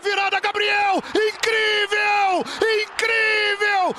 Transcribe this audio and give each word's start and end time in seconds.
virada, 0.00 0.40
Gabriel! 0.40 1.02
Incrível! 1.14 2.44
Incrível! 2.82 3.94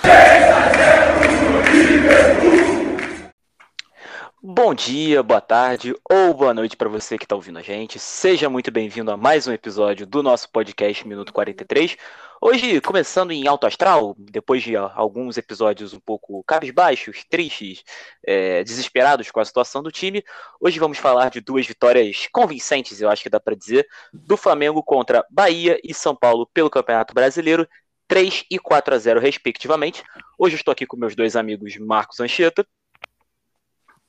Bom 4.43 4.73
dia, 4.73 5.21
boa 5.21 5.39
tarde 5.39 5.93
ou 6.09 6.33
boa 6.33 6.53
noite 6.53 6.75
para 6.75 6.89
você 6.89 7.17
que 7.17 7.25
está 7.25 7.35
ouvindo 7.35 7.59
a 7.59 7.61
gente. 7.61 7.99
Seja 7.99 8.49
muito 8.49 8.71
bem-vindo 8.71 9.11
a 9.11 9.17
mais 9.17 9.47
um 9.47 9.53
episódio 9.53 10.05
do 10.07 10.23
nosso 10.23 10.49
podcast 10.49 11.07
Minuto 11.07 11.31
43. 11.31 11.95
Hoje, 12.43 12.81
começando 12.81 13.29
em 13.29 13.47
alto 13.47 13.67
astral, 13.67 14.15
depois 14.17 14.63
de 14.63 14.75
alguns 14.75 15.37
episódios 15.37 15.93
um 15.93 15.99
pouco 15.99 16.43
cabisbaixos, 16.43 17.23
tristes, 17.29 17.83
é, 18.25 18.63
desesperados 18.63 19.29
com 19.29 19.39
a 19.39 19.45
situação 19.45 19.83
do 19.83 19.91
time, 19.91 20.23
hoje 20.59 20.79
vamos 20.79 20.97
falar 20.97 21.29
de 21.29 21.39
duas 21.39 21.67
vitórias 21.67 22.27
convincentes, 22.31 22.99
eu 22.99 23.11
acho 23.11 23.21
que 23.21 23.29
dá 23.29 23.39
para 23.39 23.55
dizer, 23.55 23.87
do 24.11 24.35
Flamengo 24.35 24.81
contra 24.81 25.23
Bahia 25.29 25.79
e 25.83 25.93
São 25.93 26.15
Paulo 26.15 26.49
pelo 26.51 26.67
Campeonato 26.67 27.13
Brasileiro, 27.13 27.69
3 28.07 28.45
e 28.49 28.57
4 28.57 28.95
a 28.95 28.97
0 28.97 29.19
respectivamente. 29.19 30.03
Hoje 30.35 30.55
eu 30.55 30.57
estou 30.57 30.71
aqui 30.71 30.87
com 30.87 30.97
meus 30.97 31.15
dois 31.15 31.35
amigos 31.35 31.77
Marcos 31.77 32.19
Anchieta. 32.19 32.65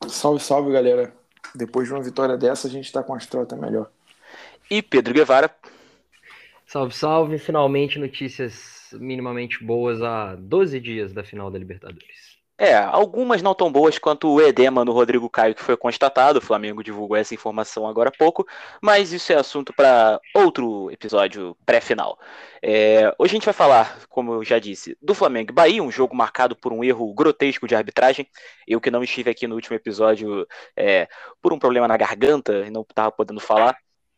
Salve, 0.08 0.42
salve, 0.42 0.72
galera. 0.72 1.14
Depois 1.54 1.86
de 1.86 1.92
uma 1.92 2.02
vitória 2.02 2.38
dessa, 2.38 2.66
a 2.66 2.70
gente 2.70 2.86
está 2.86 3.02
com 3.02 3.12
a 3.12 3.18
astral 3.18 3.42
até 3.42 3.54
melhor. 3.54 3.90
E 4.70 4.80
Pedro 4.80 5.12
Guevara. 5.12 5.54
Salve, 6.72 6.94
salve. 6.94 7.38
Finalmente 7.38 7.98
notícias 7.98 8.94
minimamente 8.94 9.62
boas 9.62 10.00
há 10.00 10.34
12 10.36 10.80
dias 10.80 11.12
da 11.12 11.22
final 11.22 11.50
da 11.50 11.58
Libertadores. 11.58 12.40
É, 12.56 12.74
algumas 12.74 13.42
não 13.42 13.54
tão 13.54 13.70
boas 13.70 13.98
quanto 13.98 14.26
o 14.32 14.40
edema 14.40 14.82
no 14.82 14.92
Rodrigo 14.92 15.28
Caio 15.28 15.54
que 15.54 15.60
foi 15.60 15.76
constatado. 15.76 16.38
O 16.38 16.42
Flamengo 16.42 16.82
divulgou 16.82 17.14
essa 17.14 17.34
informação 17.34 17.86
agora 17.86 18.08
há 18.08 18.16
pouco, 18.16 18.46
mas 18.80 19.12
isso 19.12 19.34
é 19.34 19.36
assunto 19.36 19.70
para 19.74 20.18
outro 20.34 20.90
episódio 20.90 21.54
pré-final. 21.66 22.18
É, 22.62 23.14
hoje 23.18 23.32
a 23.32 23.34
gente 23.34 23.44
vai 23.44 23.52
falar, 23.52 24.06
como 24.08 24.32
eu 24.32 24.42
já 24.42 24.58
disse, 24.58 24.96
do 25.02 25.14
Flamengo 25.14 25.50
e 25.50 25.54
Bahia, 25.54 25.82
um 25.82 25.90
jogo 25.90 26.16
marcado 26.16 26.56
por 26.56 26.72
um 26.72 26.82
erro 26.82 27.12
grotesco 27.12 27.68
de 27.68 27.74
arbitragem. 27.74 28.26
Eu 28.66 28.80
que 28.80 28.90
não 28.90 29.04
estive 29.04 29.28
aqui 29.28 29.46
no 29.46 29.56
último 29.56 29.76
episódio 29.76 30.46
é, 30.74 31.06
por 31.42 31.52
um 31.52 31.58
problema 31.58 31.86
na 31.86 31.98
garganta 31.98 32.64
e 32.66 32.70
não 32.70 32.80
estava 32.80 33.12
podendo 33.12 33.40
falar. 33.40 33.76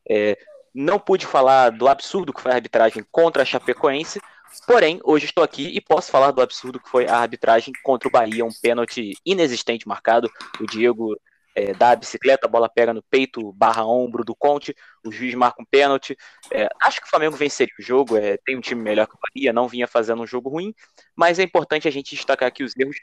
É, 0.08 0.36
não 0.74 0.98
pude 0.98 1.26
falar 1.26 1.70
do 1.70 1.88
absurdo 1.88 2.32
que 2.32 2.40
foi 2.40 2.52
a 2.52 2.56
arbitragem 2.56 3.04
contra 3.12 3.42
a 3.42 3.46
Chapecoense, 3.46 4.20
porém, 4.66 5.00
hoje 5.04 5.26
estou 5.26 5.44
aqui 5.44 5.68
e 5.68 5.80
posso 5.80 6.10
falar 6.10 6.30
do 6.32 6.42
absurdo 6.42 6.80
que 6.80 6.88
foi 6.88 7.06
a 7.06 7.16
arbitragem 7.16 7.72
contra 7.82 8.08
o 8.08 8.12
Bahia, 8.12 8.44
um 8.44 8.52
pênalti 8.62 9.12
inexistente 9.24 9.86
marcado. 9.86 10.30
O 10.60 10.66
Diego 10.66 11.16
é, 11.54 11.72
dá 11.72 11.90
a 11.90 11.96
bicicleta, 11.96 12.46
a 12.46 12.50
bola 12.50 12.68
pega 12.68 12.92
no 12.92 13.02
peito, 13.02 13.52
barra 13.52 13.84
ombro 13.84 14.24
do 14.24 14.34
Conte, 14.34 14.74
o 15.04 15.12
juiz 15.12 15.34
marca 15.34 15.62
um 15.62 15.64
pênalti. 15.64 16.16
É, 16.50 16.68
acho 16.82 17.00
que 17.00 17.06
o 17.06 17.10
Flamengo 17.10 17.36
venceria 17.36 17.74
o 17.78 17.82
jogo, 17.82 18.16
é, 18.16 18.36
tem 18.44 18.56
um 18.56 18.60
time 18.60 18.82
melhor 18.82 19.06
que 19.06 19.14
o 19.14 19.18
Bahia, 19.18 19.52
não 19.52 19.68
vinha 19.68 19.86
fazendo 19.86 20.22
um 20.22 20.26
jogo 20.26 20.48
ruim, 20.48 20.74
mas 21.14 21.38
é 21.38 21.42
importante 21.42 21.86
a 21.86 21.90
gente 21.90 22.14
destacar 22.14 22.48
aqui 22.48 22.64
os 22.64 22.76
erros, 22.76 22.96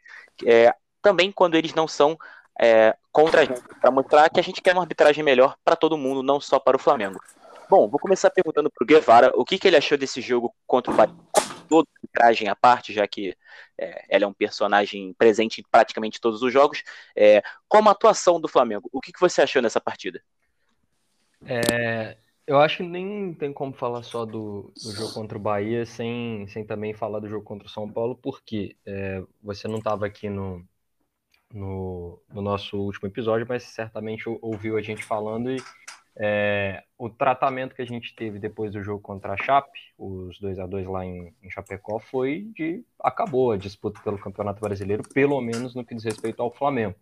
é, 0.45 0.73
também 1.01 1.31
quando 1.31 1.55
eles 1.55 1.73
não 1.73 1.87
são 1.87 2.17
é, 2.59 2.95
contra 3.11 3.41
a 3.41 3.45
gente, 3.45 3.61
para 3.79 3.91
mostrar 3.91 4.29
que 4.29 4.39
a 4.39 4.43
gente 4.43 4.61
quer 4.61 4.73
uma 4.73 4.81
arbitragem 4.81 5.23
melhor 5.23 5.55
para 5.63 5.75
todo 5.75 5.97
mundo, 5.97 6.21
não 6.21 6.39
só 6.39 6.59
para 6.59 6.75
o 6.75 6.79
Flamengo. 6.79 7.19
Bom, 7.71 7.87
vou 7.87 8.01
começar 8.01 8.29
perguntando 8.29 8.69
pro 8.69 8.85
Guevara 8.85 9.31
o 9.33 9.45
que, 9.45 9.57
que 9.57 9.65
ele 9.65 9.77
achou 9.77 9.97
desse 9.97 10.19
jogo 10.19 10.53
contra 10.67 10.91
o 10.91 10.93
Bahia. 10.93 11.15
Toda 11.69 11.87
trajem 12.11 12.49
à 12.49 12.53
parte, 12.53 12.91
já 12.91 13.07
que 13.07 13.33
é, 13.77 14.03
ela 14.09 14.25
é 14.25 14.27
um 14.27 14.33
personagem 14.33 15.13
presente 15.13 15.61
em 15.61 15.63
praticamente 15.71 16.19
todos 16.19 16.41
os 16.41 16.51
jogos. 16.51 16.83
É, 17.15 17.41
como 17.69 17.87
a 17.87 17.93
atuação 17.93 18.41
do 18.41 18.49
Flamengo, 18.49 18.89
o 18.91 18.99
que, 18.99 19.13
que 19.13 19.21
você 19.21 19.41
achou 19.41 19.61
nessa 19.61 19.79
partida? 19.79 20.21
É, 21.45 22.17
eu 22.45 22.59
acho 22.59 22.79
que 22.79 22.83
nem 22.83 23.33
tem 23.35 23.53
como 23.53 23.71
falar 23.71 24.03
só 24.03 24.25
do, 24.25 24.73
do, 24.83 24.91
jogo 24.91 25.13
contra 25.13 25.37
o 25.37 25.41
Bahia 25.41 25.85
sem, 25.85 26.45
sem 26.49 26.65
também 26.65 26.93
falar 26.93 27.19
do 27.19 27.29
jogo 27.29 27.45
contra 27.45 27.69
o 27.69 27.71
São 27.71 27.89
Paulo, 27.89 28.19
porque 28.21 28.75
é, 28.85 29.23
você 29.41 29.69
não 29.69 29.77
estava 29.77 30.05
aqui 30.05 30.29
no, 30.29 30.61
no, 31.53 32.21
no, 32.33 32.41
nosso 32.41 32.77
último 32.77 33.07
episódio, 33.07 33.47
mas 33.47 33.63
certamente 33.63 34.25
ouviu 34.41 34.75
a 34.75 34.81
gente 34.81 35.05
falando 35.05 35.49
e 35.49 35.63
é, 36.17 36.83
o 36.97 37.09
tratamento 37.09 37.73
que 37.73 37.81
a 37.81 37.85
gente 37.85 38.13
teve 38.15 38.37
depois 38.37 38.71
do 38.71 38.83
jogo 38.83 39.01
contra 39.01 39.33
a 39.33 39.37
Chape, 39.37 39.79
os 39.97 40.39
2 40.39 40.59
a 40.59 40.65
2 40.65 40.87
lá 40.87 41.05
em, 41.05 41.33
em, 41.41 41.49
Chapecó, 41.49 41.99
foi 41.99 42.51
de 42.53 42.83
acabou 43.01 43.51
a 43.51 43.57
disputa 43.57 44.01
pelo 44.03 44.19
Campeonato 44.19 44.59
Brasileiro, 44.59 45.03
pelo 45.13 45.39
menos 45.39 45.73
no 45.73 45.85
que 45.85 45.95
diz 45.95 46.03
respeito 46.03 46.41
ao 46.41 46.53
Flamengo. 46.53 46.95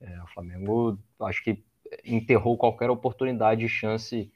É, 0.00 0.22
o 0.22 0.26
Flamengo, 0.28 0.98
acho 1.20 1.42
que 1.44 1.62
enterrou 2.04 2.56
qualquer 2.56 2.90
oportunidade 2.90 3.68
chance, 3.68 4.30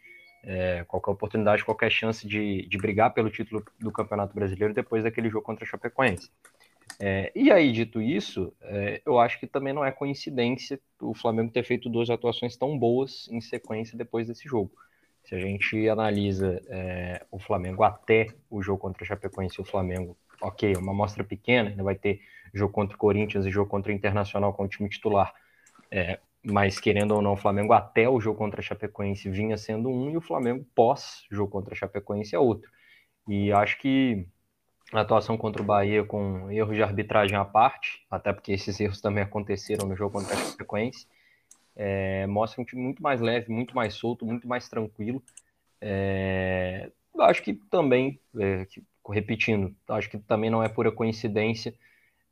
é, 0.45 0.85
qualquer 0.85 1.11
oportunidade, 1.11 1.65
qualquer 1.65 1.91
chance 1.91 2.27
de, 2.27 2.67
de 2.67 2.79
brigar 2.79 3.13
pelo 3.13 3.31
título 3.31 3.65
do 3.79 3.91
Campeonato 3.91 4.35
Brasileiro 4.35 4.75
depois 4.75 5.03
daquele 5.03 5.31
jogo 5.31 5.45
contra 5.45 5.65
a 5.65 5.69
Chapecoense. 5.69 6.31
É, 6.99 7.31
e 7.35 7.51
aí, 7.51 7.73
dito 7.73 8.01
isso, 8.01 8.53
é, 8.63 9.01
eu 9.07 9.19
acho 9.19 9.39
que 9.39 9.47
também 9.47 9.73
não 9.73 9.85
é 9.85 9.93
coincidência 9.93 10.81
o 11.01 11.15
Flamengo 11.15 11.53
ter 11.53 11.65
feito 11.65 11.89
duas 11.89 12.11
atuações 12.11 12.57
tão 12.57 12.79
boas 12.79 13.29
em 13.31 13.41
sequência 13.41 13.97
depois 13.97 14.27
desse 14.27 14.49
jogo. 14.49 14.73
Se 15.25 15.35
a 15.35 15.39
gente 15.39 15.89
analisa 15.89 16.61
é, 16.69 17.25
o 17.31 17.39
Flamengo 17.39 17.83
até 17.83 18.29
o 18.51 18.63
jogo 18.63 18.79
contra 18.79 19.03
o 19.03 19.07
Chapecoense, 19.07 19.61
o 19.61 19.65
Flamengo, 19.65 20.17
ok, 20.43 20.75
uma 20.77 20.93
amostra 20.93 21.23
pequena, 21.23 21.71
ainda 21.71 21.83
vai 21.83 21.95
ter 21.95 22.21
jogo 22.53 22.73
contra 22.73 22.97
o 22.97 22.99
Corinthians 22.99 23.47
e 23.47 23.51
jogo 23.51 23.71
contra 23.71 23.93
o 23.93 23.95
Internacional 23.95 24.53
com 24.53 24.65
o 24.65 24.69
time 24.69 24.89
titular. 24.89 25.33
É, 25.91 26.19
mas 26.43 26.81
querendo 26.81 27.15
ou 27.15 27.23
não, 27.23 27.33
o 27.33 27.37
Flamengo 27.37 27.73
até 27.73 28.09
o 28.09 28.21
jogo 28.21 28.39
contra 28.39 28.61
a 28.61 28.63
Chapecoense 28.63 29.29
vinha 29.31 29.57
sendo 29.57 29.89
um 29.89 30.11
e 30.11 30.17
o 30.17 30.21
Flamengo 30.21 30.67
pós 30.75 31.25
jogo 31.31 31.51
contra 31.51 31.75
a 31.75 31.77
Chapecoense 31.77 32.35
é 32.35 32.39
outro. 32.39 32.71
E 33.29 33.53
acho 33.53 33.79
que 33.79 34.27
atuação 34.93 35.37
contra 35.37 35.63
o 35.63 35.65
Bahia 35.65 36.05
com 36.05 36.51
erros 36.51 36.75
de 36.75 36.83
arbitragem 36.83 37.37
à 37.37 37.45
parte, 37.45 38.05
até 38.11 38.33
porque 38.33 38.53
esses 38.53 38.79
erros 38.81 39.01
também 39.01 39.23
aconteceram 39.23 39.87
no 39.87 39.95
jogo 39.95 40.19
contra 40.19 40.35
a 40.35 40.37
Chapecoense, 40.37 41.07
é, 41.77 42.27
mostra 42.27 42.61
um 42.61 42.65
time 42.65 42.83
muito 42.83 43.03
mais 43.03 43.21
leve, 43.21 43.53
muito 43.53 43.75
mais 43.75 43.95
solto, 43.95 44.27
muito 44.27 44.49
mais 44.49 44.69
tranquilo. 44.69 45.23
É, 45.81 46.91
acho 47.21 47.43
que 47.43 47.55
também, 47.55 48.21
é, 48.39 48.65
que, 48.67 48.83
repetindo, 49.09 49.75
acho 49.89 50.11
que 50.11 50.19
também 50.19 50.51
não 50.51 50.63
é 50.63 50.69
pura 50.69 50.91
coincidência 50.91 51.75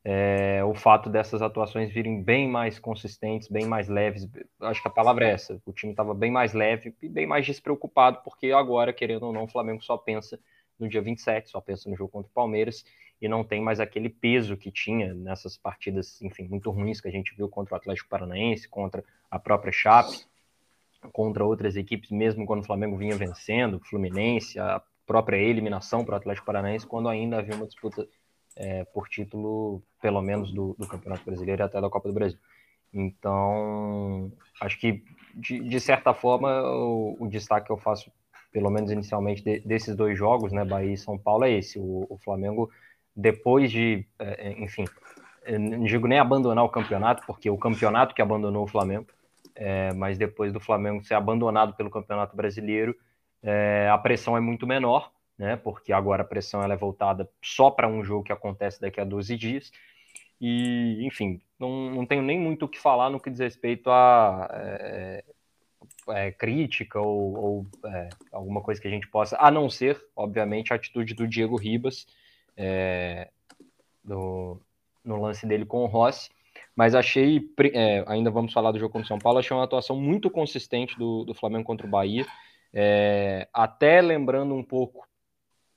é, 0.04 0.64
o 0.64 0.74
fato 0.74 1.10
dessas 1.10 1.42
atuações 1.42 1.92
virem 1.92 2.22
bem 2.22 2.48
mais 2.48 2.78
consistentes, 2.78 3.46
bem 3.48 3.66
mais 3.66 3.88
leves. 3.88 4.26
Acho 4.60 4.80
que 4.80 4.88
a 4.88 4.90
palavra 4.90 5.26
é 5.26 5.32
essa. 5.32 5.60
O 5.66 5.72
time 5.72 5.92
estava 5.92 6.14
bem 6.14 6.30
mais 6.30 6.54
leve 6.54 6.94
e 7.02 7.08
bem 7.10 7.26
mais 7.26 7.44
despreocupado, 7.44 8.20
porque 8.24 8.50
agora, 8.52 8.90
querendo 8.90 9.24
ou 9.24 9.32
não, 9.34 9.44
o 9.44 9.48
Flamengo 9.48 9.82
só 9.82 9.98
pensa 9.98 10.40
no 10.78 10.88
dia 10.88 11.02
27, 11.02 11.50
só 11.50 11.60
pensa 11.60 11.88
no 11.88 11.96
jogo 11.96 12.10
contra 12.10 12.30
o 12.30 12.34
Palmeiras 12.34 12.84
e 13.20 13.28
não 13.28 13.42
tem 13.42 13.60
mais 13.60 13.80
aquele 13.80 14.08
peso 14.08 14.56
que 14.56 14.70
tinha 14.70 15.12
nessas 15.12 15.56
partidas, 15.56 16.20
enfim, 16.22 16.44
muito 16.44 16.70
ruins 16.70 17.00
que 17.00 17.08
a 17.08 17.10
gente 17.10 17.34
viu 17.34 17.48
contra 17.48 17.74
o 17.74 17.76
Atlético 17.76 18.08
Paranaense, 18.08 18.68
contra 18.68 19.04
a 19.30 19.38
própria 19.38 19.72
Chape, 19.72 20.24
contra 21.12 21.44
outras 21.44 21.76
equipes, 21.76 22.10
mesmo 22.10 22.46
quando 22.46 22.60
o 22.60 22.66
Flamengo 22.66 22.96
vinha 22.96 23.16
vencendo, 23.16 23.80
Fluminense, 23.80 24.58
a 24.58 24.80
própria 25.06 25.36
eliminação 25.36 26.04
para 26.04 26.14
o 26.14 26.16
Atlético 26.16 26.46
Paranaense, 26.46 26.86
quando 26.86 27.08
ainda 27.08 27.38
havia 27.38 27.56
uma 27.56 27.66
disputa 27.66 28.06
é, 28.56 28.84
por 28.84 29.08
título, 29.08 29.82
pelo 30.00 30.20
menos 30.20 30.52
do, 30.52 30.74
do, 30.78 30.86
Campeonato 30.86 31.24
Brasileiro 31.24 31.62
e 31.62 31.64
até 31.64 31.80
da 31.80 31.88
Copa 31.88 32.08
do 32.08 32.14
Brasil. 32.14 32.38
Então, 32.92 34.32
acho 34.60 34.78
que 34.78 35.02
de, 35.34 35.60
de 35.60 35.80
certa 35.80 36.12
forma 36.12 36.62
o, 36.62 37.16
o 37.20 37.28
destaque 37.28 37.66
que 37.66 37.72
eu 37.72 37.76
faço 37.76 38.10
pelo 38.52 38.70
menos 38.70 38.90
inicialmente, 38.90 39.42
de, 39.42 39.60
desses 39.60 39.94
dois 39.94 40.18
jogos, 40.18 40.52
né, 40.52 40.64
Bahia 40.64 40.92
e 40.92 40.98
São 40.98 41.18
Paulo, 41.18 41.44
é 41.44 41.52
esse. 41.52 41.78
O, 41.78 42.06
o 42.08 42.18
Flamengo, 42.18 42.70
depois 43.14 43.70
de, 43.70 44.06
é, 44.18 44.48
é 44.48 44.62
enfim, 44.62 44.84
não 45.58 45.84
digo 45.84 46.06
nem 46.06 46.18
abandonar 46.18 46.64
o 46.64 46.68
campeonato, 46.68 47.24
porque 47.26 47.48
o 47.50 47.56
campeonato 47.56 48.14
que 48.14 48.22
abandonou 48.22 48.64
o 48.64 48.68
Flamengo, 48.68 49.06
é, 49.54 49.92
mas 49.94 50.18
depois 50.18 50.52
do 50.52 50.60
Flamengo 50.60 51.02
ser 51.04 51.14
abandonado 51.14 51.74
pelo 51.74 51.90
Campeonato 51.90 52.36
Brasileiro, 52.36 52.94
é, 53.42 53.88
a 53.90 53.98
pressão 53.98 54.36
é 54.36 54.40
muito 54.40 54.66
menor, 54.66 55.10
né, 55.38 55.56
porque 55.56 55.92
agora 55.92 56.22
a 56.22 56.26
pressão 56.26 56.62
ela 56.62 56.74
é 56.74 56.76
voltada 56.76 57.28
só 57.42 57.70
para 57.70 57.88
um 57.88 58.02
jogo 58.04 58.24
que 58.24 58.32
acontece 58.32 58.80
daqui 58.80 59.00
a 59.00 59.04
12 59.04 59.36
dias. 59.36 59.70
E, 60.40 61.04
enfim, 61.04 61.40
não, 61.58 61.90
não 61.90 62.06
tenho 62.06 62.22
nem 62.22 62.38
muito 62.38 62.64
o 62.64 62.68
que 62.68 62.78
falar 62.78 63.10
no 63.10 63.20
que 63.20 63.30
diz 63.30 63.40
respeito 63.40 63.90
a 63.90 64.48
é, 64.52 65.24
é, 66.10 66.30
crítica 66.30 67.00
ou, 67.00 67.36
ou 67.36 67.66
é, 67.86 68.08
alguma 68.32 68.60
coisa 68.60 68.80
que 68.80 68.88
a 68.88 68.90
gente 68.90 69.08
possa, 69.08 69.36
a 69.40 69.50
não 69.50 69.68
ser, 69.68 70.00
obviamente, 70.14 70.72
a 70.72 70.76
atitude 70.76 71.14
do 71.14 71.26
Diego 71.26 71.56
Ribas 71.56 72.06
é, 72.56 73.28
do, 74.02 74.60
no 75.04 75.20
lance 75.20 75.46
dele 75.46 75.64
com 75.64 75.84
o 75.84 75.86
Rossi. 75.86 76.30
Mas 76.74 76.94
achei, 76.94 77.40
é, 77.72 78.04
ainda 78.06 78.30
vamos 78.30 78.52
falar 78.52 78.72
do 78.72 78.78
jogo 78.78 78.92
contra 78.92 79.04
o 79.04 79.08
São 79.08 79.18
Paulo, 79.18 79.38
achei 79.38 79.56
uma 79.56 79.64
atuação 79.64 79.96
muito 79.96 80.30
consistente 80.30 80.96
do, 80.98 81.24
do 81.24 81.34
Flamengo 81.34 81.64
contra 81.64 81.86
o 81.86 81.90
Bahia. 81.90 82.26
É, 82.72 83.48
até 83.52 84.00
lembrando 84.00 84.54
um 84.54 84.62
pouco 84.62 85.06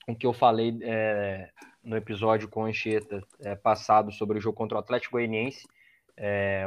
o 0.08 0.16
que 0.16 0.26
eu 0.26 0.34
falei 0.34 0.78
é, 0.82 1.50
no 1.84 1.96
episódio 1.96 2.48
com 2.48 2.66
a 2.66 2.68
Anchieta 2.68 3.24
passado 3.64 4.12
sobre 4.12 4.38
o 4.38 4.42
jogo 4.42 4.58
contra 4.58 4.78
o 4.78 4.80
Atlético 4.80 5.14
Goianiense. 5.14 5.68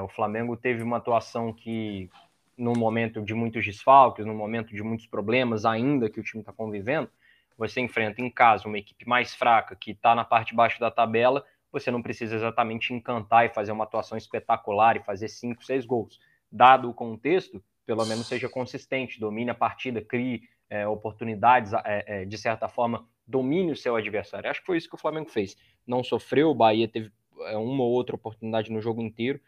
o 0.02 0.08
Flamengo 0.08 0.56
teve 0.56 0.82
uma 0.82 0.96
atuação 0.96 1.52
que 1.52 2.10
num 2.56 2.74
momento 2.74 3.22
de 3.22 3.34
muitos 3.34 3.64
desfalques, 3.64 4.24
num 4.24 4.36
momento 4.36 4.74
de 4.74 4.82
muitos 4.82 5.06
problemas 5.06 5.64
ainda 5.64 6.08
que 6.08 6.20
o 6.20 6.22
time 6.22 6.40
está 6.40 6.52
convivendo, 6.52 7.10
você 7.56 7.80
enfrenta 7.80 8.20
em 8.20 8.30
casa 8.30 8.66
uma 8.66 8.78
equipe 8.78 9.06
mais 9.08 9.34
fraca, 9.34 9.76
que 9.76 9.92
está 9.92 10.14
na 10.14 10.24
parte 10.24 10.50
de 10.50 10.56
baixo 10.56 10.80
da 10.80 10.90
tabela, 10.90 11.44
você 11.70 11.90
não 11.90 12.02
precisa 12.02 12.36
exatamente 12.36 12.92
encantar 12.92 13.46
e 13.46 13.48
fazer 13.48 13.72
uma 13.72 13.84
atuação 13.84 14.16
espetacular 14.16 14.96
e 14.96 15.02
fazer 15.02 15.28
cinco, 15.28 15.64
seis 15.64 15.84
gols. 15.84 16.20
Dado 16.50 16.88
o 16.88 16.94
contexto, 16.94 17.62
pelo 17.84 18.04
menos 18.06 18.26
seja 18.26 18.48
consistente, 18.48 19.18
domine 19.18 19.50
a 19.50 19.54
partida, 19.54 20.00
crie 20.00 20.42
é, 20.70 20.86
oportunidades, 20.86 21.72
é, 21.72 22.04
é, 22.06 22.24
de 22.24 22.38
certa 22.38 22.68
forma, 22.68 23.06
domine 23.26 23.72
o 23.72 23.76
seu 23.76 23.96
adversário. 23.96 24.48
Acho 24.48 24.60
que 24.60 24.66
foi 24.66 24.76
isso 24.76 24.88
que 24.88 24.94
o 24.94 24.98
Flamengo 24.98 25.28
fez. 25.28 25.56
Não 25.86 26.02
sofreu, 26.02 26.50
o 26.50 26.54
Bahia 26.54 26.88
teve 26.88 27.10
é, 27.46 27.56
uma 27.56 27.82
ou 27.82 27.90
outra 27.90 28.14
oportunidade 28.14 28.70
no 28.70 28.80
jogo 28.80 29.02
inteiro, 29.02 29.40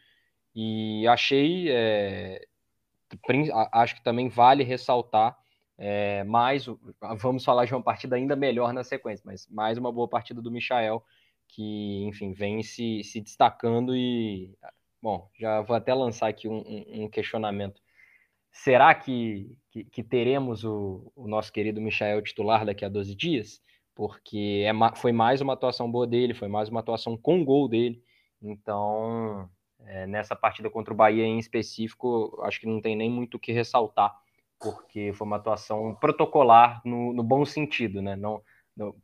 e 0.54 1.06
achei, 1.06 1.68
é, 1.70 2.46
acho 3.72 3.94
que 3.94 4.02
também 4.02 4.28
vale 4.28 4.64
ressaltar 4.64 5.36
é, 5.78 6.24
mais, 6.24 6.66
vamos 7.18 7.44
falar 7.44 7.66
de 7.66 7.74
uma 7.74 7.82
partida 7.82 8.16
ainda 8.16 8.34
melhor 8.34 8.72
na 8.72 8.82
sequência, 8.82 9.22
mas 9.26 9.46
mais 9.48 9.76
uma 9.76 9.92
boa 9.92 10.08
partida 10.08 10.40
do 10.40 10.50
Michael, 10.50 11.04
que, 11.48 12.04
enfim, 12.04 12.32
vem 12.32 12.62
se, 12.62 13.02
se 13.04 13.20
destacando 13.20 13.94
e, 13.94 14.54
bom, 15.02 15.28
já 15.38 15.60
vou 15.60 15.76
até 15.76 15.92
lançar 15.94 16.28
aqui 16.28 16.48
um, 16.48 16.62
um 17.04 17.08
questionamento. 17.08 17.80
Será 18.50 18.94
que, 18.94 19.54
que, 19.70 19.84
que 19.84 20.02
teremos 20.02 20.64
o, 20.64 21.12
o, 21.14 21.28
nosso 21.28 21.52
querido 21.52 21.80
Michael 21.80 22.22
titular 22.22 22.64
daqui 22.64 22.84
a 22.84 22.88
12 22.88 23.14
dias? 23.14 23.60
Porque 23.94 24.64
é, 24.66 24.96
foi 24.96 25.12
mais 25.12 25.40
uma 25.40 25.52
atuação 25.52 25.90
boa 25.90 26.06
dele, 26.06 26.34
foi 26.34 26.48
mais 26.48 26.68
uma 26.68 26.80
atuação 26.80 27.16
com 27.16 27.44
gol 27.44 27.68
dele. 27.68 28.02
Então, 28.40 29.48
é, 29.84 30.06
nessa 30.06 30.34
partida 30.34 30.70
contra 30.70 30.92
o 30.92 30.96
Bahia 30.96 31.24
em 31.24 31.38
específico, 31.38 32.40
acho 32.42 32.60
que 32.60 32.66
não 32.66 32.80
tem 32.80 32.96
nem 32.96 33.10
muito 33.10 33.36
o 33.36 33.40
que 33.40 33.52
ressaltar, 33.52 34.14
porque 34.58 35.12
foi 35.12 35.26
uma 35.26 35.36
atuação 35.36 35.94
protocolar 35.94 36.80
no, 36.84 37.12
no 37.12 37.22
bom 37.22 37.44
sentido, 37.44 38.00
né? 38.00 38.16
Não, 38.16 38.42
no, 38.76 38.94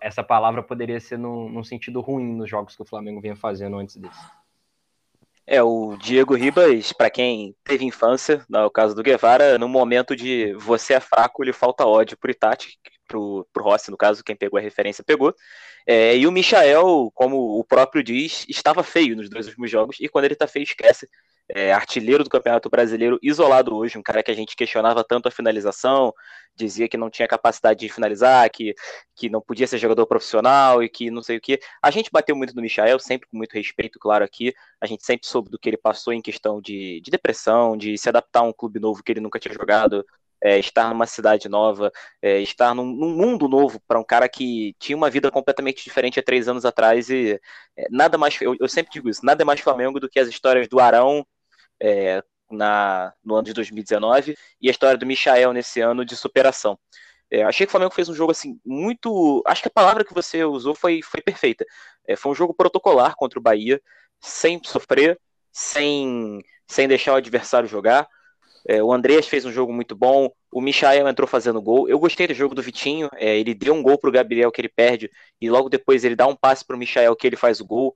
essa 0.00 0.22
palavra 0.22 0.62
poderia 0.62 1.00
ser 1.00 1.18
num, 1.18 1.48
num 1.48 1.64
sentido 1.64 2.00
ruim 2.00 2.34
nos 2.34 2.48
jogos 2.48 2.76
que 2.76 2.82
o 2.82 2.86
Flamengo 2.86 3.20
vinha 3.20 3.36
fazendo 3.36 3.76
antes 3.76 3.96
desse. 3.96 4.20
É, 5.50 5.62
o 5.62 5.96
Diego 5.96 6.34
Ribas, 6.34 6.92
para 6.92 7.08
quem 7.08 7.56
teve 7.64 7.82
infância, 7.82 8.44
no 8.50 8.70
caso 8.70 8.94
do 8.94 9.02
Guevara, 9.02 9.56
no 9.56 9.66
momento 9.66 10.14
de 10.14 10.52
você 10.52 10.92
é 10.92 11.00
fraco, 11.00 11.42
lhe 11.42 11.54
falta 11.54 11.86
ódio 11.86 12.18
pro 12.18 12.30
Itati, 12.30 12.78
pro, 13.08 13.48
pro 13.52 13.64
Rossi, 13.64 13.90
no 13.90 13.96
caso, 13.96 14.22
quem 14.22 14.36
pegou 14.36 14.58
a 14.58 14.62
referência 14.62 15.02
pegou. 15.02 15.34
É, 15.86 16.16
e 16.16 16.26
o 16.26 16.32
Michael, 16.32 17.10
como 17.14 17.58
o 17.58 17.64
próprio 17.64 18.04
diz, 18.04 18.44
estava 18.48 18.82
feio 18.82 19.16
nos 19.16 19.30
dois 19.30 19.46
últimos 19.46 19.70
jogos, 19.70 19.96
e 19.98 20.08
quando 20.08 20.26
ele 20.26 20.36
tá 20.36 20.46
feio, 20.46 20.62
esquece. 20.64 21.08
É, 21.50 21.72
artilheiro 21.72 22.22
do 22.22 22.28
Campeonato 22.28 22.68
Brasileiro, 22.68 23.18
isolado 23.22 23.74
hoje, 23.74 23.96
um 23.96 24.02
cara 24.02 24.22
que 24.22 24.30
a 24.30 24.34
gente 24.34 24.54
questionava 24.54 25.02
tanto 25.02 25.28
a 25.28 25.30
finalização, 25.30 26.12
dizia 26.54 26.86
que 26.88 26.98
não 26.98 27.08
tinha 27.08 27.26
capacidade 27.26 27.80
de 27.80 27.88
finalizar, 27.88 28.50
que, 28.50 28.74
que 29.16 29.30
não 29.30 29.40
podia 29.40 29.66
ser 29.66 29.78
jogador 29.78 30.06
profissional 30.06 30.82
e 30.82 30.90
que 30.90 31.10
não 31.10 31.22
sei 31.22 31.38
o 31.38 31.40
que. 31.40 31.58
A 31.82 31.90
gente 31.90 32.10
bateu 32.12 32.36
muito 32.36 32.54
no 32.54 32.60
Michael, 32.60 32.98
sempre 32.98 33.26
com 33.28 33.38
muito 33.38 33.54
respeito, 33.54 33.98
claro, 33.98 34.24
aqui. 34.24 34.52
A 34.78 34.86
gente 34.86 35.06
sempre 35.06 35.26
soube 35.26 35.48
do 35.48 35.58
que 35.58 35.70
ele 35.70 35.78
passou 35.78 36.12
em 36.12 36.20
questão 36.20 36.60
de, 36.60 37.00
de 37.00 37.10
depressão, 37.10 37.78
de 37.78 37.96
se 37.96 38.10
adaptar 38.10 38.40
a 38.40 38.42
um 38.42 38.52
clube 38.52 38.78
novo 38.78 39.02
que 39.02 39.10
ele 39.10 39.20
nunca 39.20 39.38
tinha 39.38 39.54
jogado, 39.54 40.04
é, 40.42 40.58
estar 40.58 40.88
numa 40.90 41.06
cidade 41.06 41.48
nova, 41.48 41.92
é, 42.22 42.40
estar 42.40 42.74
num, 42.74 42.84
num, 42.84 43.10
mundo 43.10 43.48
novo 43.48 43.80
para 43.86 43.98
um 43.98 44.04
cara 44.04 44.28
que 44.28 44.74
tinha 44.78 44.96
uma 44.96 45.10
vida 45.10 45.30
completamente 45.30 45.82
diferente 45.84 46.20
há 46.20 46.22
três 46.22 46.48
anos 46.48 46.64
atrás 46.64 47.10
e 47.10 47.40
é, 47.76 47.86
nada 47.90 48.16
mais, 48.16 48.40
eu, 48.40 48.56
eu, 48.60 48.68
sempre 48.68 48.92
digo 48.92 49.08
isso, 49.08 49.24
nada 49.24 49.44
mais 49.44 49.60
Flamengo 49.60 50.00
do 50.00 50.08
que 50.08 50.20
as 50.20 50.28
histórias 50.28 50.68
do 50.68 50.80
Arão 50.80 51.26
é, 51.80 52.22
na, 52.50 53.12
no 53.24 53.34
ano 53.34 53.44
de 53.44 53.52
2019 53.52 54.36
e 54.60 54.68
a 54.68 54.70
história 54.70 54.96
do 54.96 55.06
Michael 55.06 55.52
nesse 55.52 55.80
ano 55.80 56.04
de 56.04 56.16
superação. 56.16 56.78
É, 57.30 57.42
achei 57.42 57.66
que 57.66 57.70
o 57.70 57.72
Flamengo 57.72 57.94
fez 57.94 58.08
um 58.08 58.14
jogo 58.14 58.32
assim 58.32 58.58
muito. 58.64 59.42
Acho 59.46 59.62
que 59.62 59.68
a 59.68 59.70
palavra 59.72 60.04
que 60.04 60.14
você 60.14 60.44
usou 60.44 60.74
foi, 60.74 61.02
foi 61.02 61.20
perfeita. 61.20 61.64
É, 62.06 62.16
foi 62.16 62.32
um 62.32 62.34
jogo 62.34 62.54
protocolar 62.54 63.14
contra 63.16 63.38
o 63.38 63.42
Bahia, 63.42 63.80
sem 64.20 64.60
sofrer, 64.64 65.20
sem, 65.52 66.40
sem 66.66 66.88
deixar 66.88 67.12
o 67.12 67.16
adversário 67.16 67.68
jogar. 67.68 68.08
É, 68.68 68.82
o 68.82 68.92
Andreas 68.92 69.26
fez 69.26 69.46
um 69.46 69.50
jogo 69.50 69.72
muito 69.72 69.96
bom, 69.96 70.30
o 70.52 70.60
Michael 70.60 71.08
entrou 71.08 71.26
fazendo 71.26 71.60
gol. 71.62 71.88
Eu 71.88 71.98
gostei 71.98 72.26
do 72.26 72.34
jogo 72.34 72.54
do 72.54 72.60
Vitinho, 72.60 73.08
é, 73.14 73.38
ele 73.38 73.54
deu 73.54 73.72
um 73.72 73.82
gol 73.82 73.96
pro 73.96 74.12
Gabriel 74.12 74.52
que 74.52 74.60
ele 74.60 74.68
perde, 74.68 75.10
e 75.40 75.48
logo 75.48 75.70
depois 75.70 76.04
ele 76.04 76.14
dá 76.14 76.26
um 76.26 76.36
passe 76.36 76.66
pro 76.66 76.76
Michael 76.76 77.16
que 77.16 77.26
ele 77.26 77.36
faz 77.36 77.60
o 77.60 77.64
gol. 77.64 77.94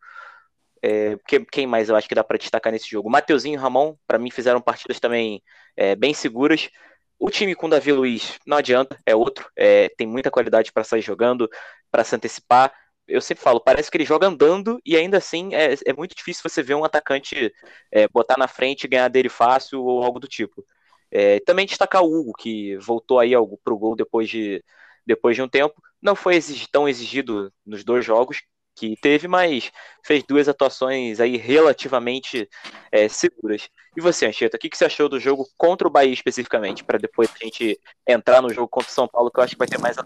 É, 0.82 1.16
quem 1.52 1.66
mais 1.66 1.90
eu 1.90 1.94
acho 1.94 2.08
que 2.08 2.14
dá 2.14 2.24
para 2.24 2.38
destacar 2.38 2.72
nesse 2.72 2.88
jogo? 2.88 3.10
Mateuzinho 3.10 3.54
e 3.54 3.58
Ramon, 3.58 3.94
para 4.06 4.18
mim, 4.18 4.30
fizeram 4.30 4.62
partidas 4.62 4.98
também 4.98 5.42
é, 5.76 5.94
bem 5.94 6.14
seguras. 6.14 6.70
O 7.18 7.30
time 7.30 7.54
com 7.54 7.68
Davi 7.68 7.92
Luiz 7.92 8.38
não 8.46 8.56
adianta, 8.56 8.98
é 9.04 9.14
outro, 9.14 9.48
é, 9.54 9.90
tem 9.90 10.06
muita 10.06 10.30
qualidade 10.30 10.72
para 10.72 10.84
sair 10.84 11.02
jogando, 11.02 11.48
para 11.90 12.02
se 12.02 12.16
antecipar 12.16 12.72
eu 13.06 13.20
sempre 13.20 13.42
falo, 13.42 13.60
parece 13.60 13.90
que 13.90 13.96
ele 13.96 14.04
joga 14.04 14.26
andando 14.26 14.80
e 14.84 14.96
ainda 14.96 15.18
assim 15.18 15.54
é, 15.54 15.74
é 15.86 15.92
muito 15.92 16.14
difícil 16.14 16.42
você 16.48 16.62
ver 16.62 16.74
um 16.74 16.84
atacante 16.84 17.52
é, 17.90 18.08
botar 18.08 18.38
na 18.38 18.48
frente 18.48 18.84
e 18.84 18.88
ganhar 18.88 19.08
dele 19.08 19.28
fácil 19.28 19.82
ou 19.82 20.02
algo 20.02 20.20
do 20.20 20.28
tipo. 20.28 20.64
É, 21.10 21.40
também 21.40 21.66
destacar 21.66 22.02
o 22.02 22.06
Hugo, 22.06 22.32
que 22.32 22.76
voltou 22.78 23.18
aí 23.18 23.32
para 23.62 23.74
o 23.74 23.78
gol 23.78 23.94
depois 23.94 24.28
de, 24.28 24.64
depois 25.06 25.36
de 25.36 25.42
um 25.42 25.48
tempo. 25.48 25.74
Não 26.00 26.16
foi 26.16 26.38
tão 26.70 26.88
exigido 26.88 27.52
nos 27.66 27.84
dois 27.84 28.04
jogos 28.04 28.42
que 28.74 28.96
teve, 28.96 29.28
mas 29.28 29.70
fez 30.04 30.24
duas 30.24 30.48
atuações 30.48 31.20
aí 31.20 31.36
relativamente 31.36 32.48
é, 32.90 33.08
seguras. 33.08 33.68
E 33.96 34.00
você, 34.00 34.26
Anchieta, 34.26 34.56
o 34.56 34.60
que, 34.60 34.70
que 34.70 34.76
você 34.78 34.86
achou 34.86 35.08
do 35.08 35.20
jogo 35.20 35.46
contra 35.56 35.86
o 35.86 35.90
Bahia 35.90 36.12
especificamente, 36.12 36.82
para 36.82 36.98
depois 36.98 37.30
a 37.30 37.44
gente 37.44 37.78
entrar 38.08 38.40
no 38.40 38.52
jogo 38.52 38.68
contra 38.68 38.90
o 38.90 38.94
São 38.94 39.06
Paulo, 39.06 39.30
que 39.30 39.38
eu 39.38 39.44
acho 39.44 39.54
que 39.54 39.58
vai 39.58 39.68
ter 39.68 39.78
mais 39.78 39.98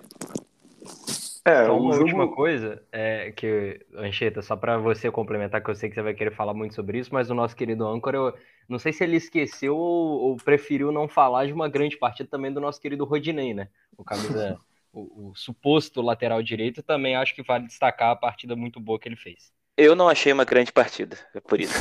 é, 1.46 1.64
só 1.64 1.78
uma 1.78 1.92
jogo... 1.92 2.04
última 2.04 2.34
coisa, 2.34 2.82
é 2.90 3.30
que, 3.30 3.80
Ancheta, 3.94 4.42
só 4.42 4.56
para 4.56 4.78
você 4.78 5.08
complementar, 5.12 5.62
que 5.62 5.70
eu 5.70 5.76
sei 5.76 5.88
que 5.88 5.94
você 5.94 6.02
vai 6.02 6.12
querer 6.12 6.34
falar 6.34 6.52
muito 6.52 6.74
sobre 6.74 6.98
isso, 6.98 7.14
mas 7.14 7.30
o 7.30 7.34
nosso 7.34 7.54
querido 7.54 7.86
âncora, 7.86 8.18
eu 8.18 8.34
não 8.68 8.80
sei 8.80 8.92
se 8.92 9.04
ele 9.04 9.14
esqueceu 9.14 9.76
ou, 9.76 10.22
ou 10.22 10.36
preferiu 10.38 10.90
não 10.90 11.06
falar 11.06 11.46
de 11.46 11.52
uma 11.52 11.68
grande 11.68 11.96
partida 11.96 12.28
também 12.28 12.52
do 12.52 12.60
nosso 12.60 12.80
querido 12.80 13.04
Rodinei, 13.04 13.54
né? 13.54 13.68
O 13.96 14.02
camisa, 14.02 14.58
o, 14.92 15.28
o, 15.28 15.36
suposto 15.36 16.02
lateral 16.02 16.42
direito, 16.42 16.82
também 16.82 17.14
acho 17.14 17.32
que 17.32 17.44
vale 17.44 17.68
destacar 17.68 18.10
a 18.10 18.16
partida 18.16 18.56
muito 18.56 18.80
boa 18.80 18.98
que 18.98 19.08
ele 19.08 19.14
fez. 19.14 19.52
Eu 19.76 19.94
não 19.94 20.08
achei 20.08 20.32
uma 20.32 20.44
grande 20.44 20.72
partida, 20.72 21.16
é 21.32 21.38
por 21.38 21.60
isso. 21.60 21.78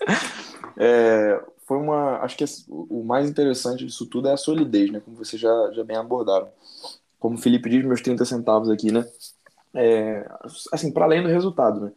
é, 0.80 1.44
foi 1.66 1.76
uma. 1.76 2.20
Acho 2.20 2.34
que 2.38 2.44
o 2.66 3.04
mais 3.04 3.28
interessante 3.28 3.84
disso 3.84 4.06
tudo 4.06 4.28
é 4.28 4.32
a 4.32 4.38
solidez, 4.38 4.90
né? 4.90 5.00
Como 5.00 5.18
vocês 5.18 5.40
já, 5.40 5.70
já 5.72 5.84
bem 5.84 5.98
abordaram 5.98 6.48
como 7.24 7.36
o 7.36 7.40
Felipe 7.40 7.70
diz, 7.70 7.82
meus 7.82 8.02
30 8.02 8.22
centavos 8.26 8.68
aqui, 8.68 8.92
né? 8.92 9.02
É, 9.72 10.30
assim, 10.70 10.92
para 10.92 11.06
além 11.06 11.22
do 11.22 11.28
resultado, 11.30 11.80
né? 11.80 11.92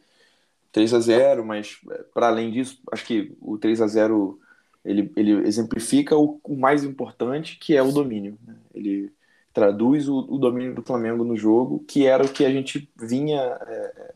3 0.72 0.94
a 0.94 1.00
0 1.02 1.46
mas 1.46 1.82
é, 1.92 2.04
para 2.14 2.28
além 2.28 2.50
disso, 2.50 2.80
acho 2.90 3.06
que 3.06 3.36
o 3.42 3.58
3 3.58 3.82
a 3.82 3.88
0 3.88 4.40
ele, 4.86 5.12
ele 5.18 5.46
exemplifica 5.46 6.16
o, 6.16 6.40
o 6.42 6.56
mais 6.56 6.86
importante, 6.86 7.58
que 7.60 7.76
é 7.76 7.84
o 7.84 7.92
domínio. 7.92 8.38
Né? 8.48 8.56
Ele 8.74 9.12
traduz 9.54 10.08
o, 10.08 10.18
o, 10.18 10.38
domínio 10.38 10.74
do 10.74 10.82
Flamengo 10.82 11.26
no 11.26 11.36
jogo, 11.36 11.84
que 11.86 12.06
era 12.08 12.24
o 12.24 12.32
que 12.32 12.46
a 12.46 12.50
gente 12.50 12.90
vinha 12.96 13.42
é, 13.68 14.14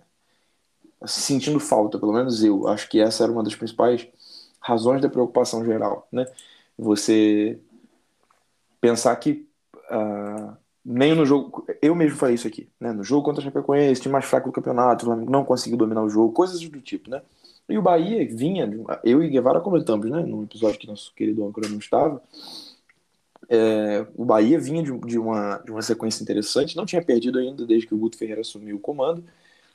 é 1.01 1.07
sentindo 1.07 1.59
falta, 1.59 2.00
pelo 2.00 2.13
menos 2.13 2.41
eu. 2.41 2.69
Acho 2.69 2.88
que 2.88 3.01
essa 3.01 3.24
era 3.24 3.33
uma 3.33 3.43
das 3.43 3.55
principais 3.55 4.07
razões 4.62 5.01
da 5.01 5.09
preocupação 5.09 5.65
geral, 5.65 6.07
né? 6.09 6.25
Você 6.77 7.59
pensar 8.79 9.13
que 9.17 9.45
uh, 9.91 10.60
nem 10.83 11.15
no 11.15 11.25
jogo. 11.25 11.65
Eu 11.81 11.95
mesmo 11.95 12.17
falei 12.17 12.35
isso 12.35 12.47
aqui, 12.47 12.69
né? 12.79 12.91
No 12.91 13.03
jogo 13.03 13.23
contra 13.23 13.41
o 13.41 13.43
Chapecoense, 13.43 14.01
time 14.01 14.13
mais 14.13 14.25
fraco 14.25 14.50
do 14.50 14.53
campeonato, 14.53 15.05
não 15.15 15.45
conseguiu 15.45 15.77
dominar 15.77 16.03
o 16.03 16.09
jogo, 16.09 16.33
coisas 16.33 16.59
do 16.59 16.81
tipo, 16.81 17.09
né? 17.09 17.21
E 17.69 17.77
o 17.77 17.81
Bahia 17.81 18.27
vinha, 18.27 18.69
eu 19.03 19.23
e 19.23 19.29
Guevara 19.29 19.61
comentamos, 19.61 20.09
né? 20.09 20.21
No 20.23 20.43
episódio 20.43 20.79
que 20.79 20.88
nosso 20.88 21.13
querido 21.15 21.45
âncora 21.45 21.69
não 21.69 21.77
estava. 21.77 22.21
É, 23.50 24.05
o 24.15 24.25
Bahia 24.25 24.59
vinha 24.59 24.81
de, 24.83 24.97
de, 25.00 25.19
uma, 25.19 25.57
de 25.57 25.71
uma 25.71 25.81
sequência 25.81 26.23
interessante, 26.23 26.75
não 26.75 26.85
tinha 26.85 27.03
perdido 27.03 27.38
ainda 27.38 27.65
desde 27.65 27.88
que 27.88 27.93
o 27.93 27.97
Guto 27.97 28.17
Ferreira 28.17 28.41
assumiu 28.41 28.77
o 28.77 28.79
comando. 28.79 29.23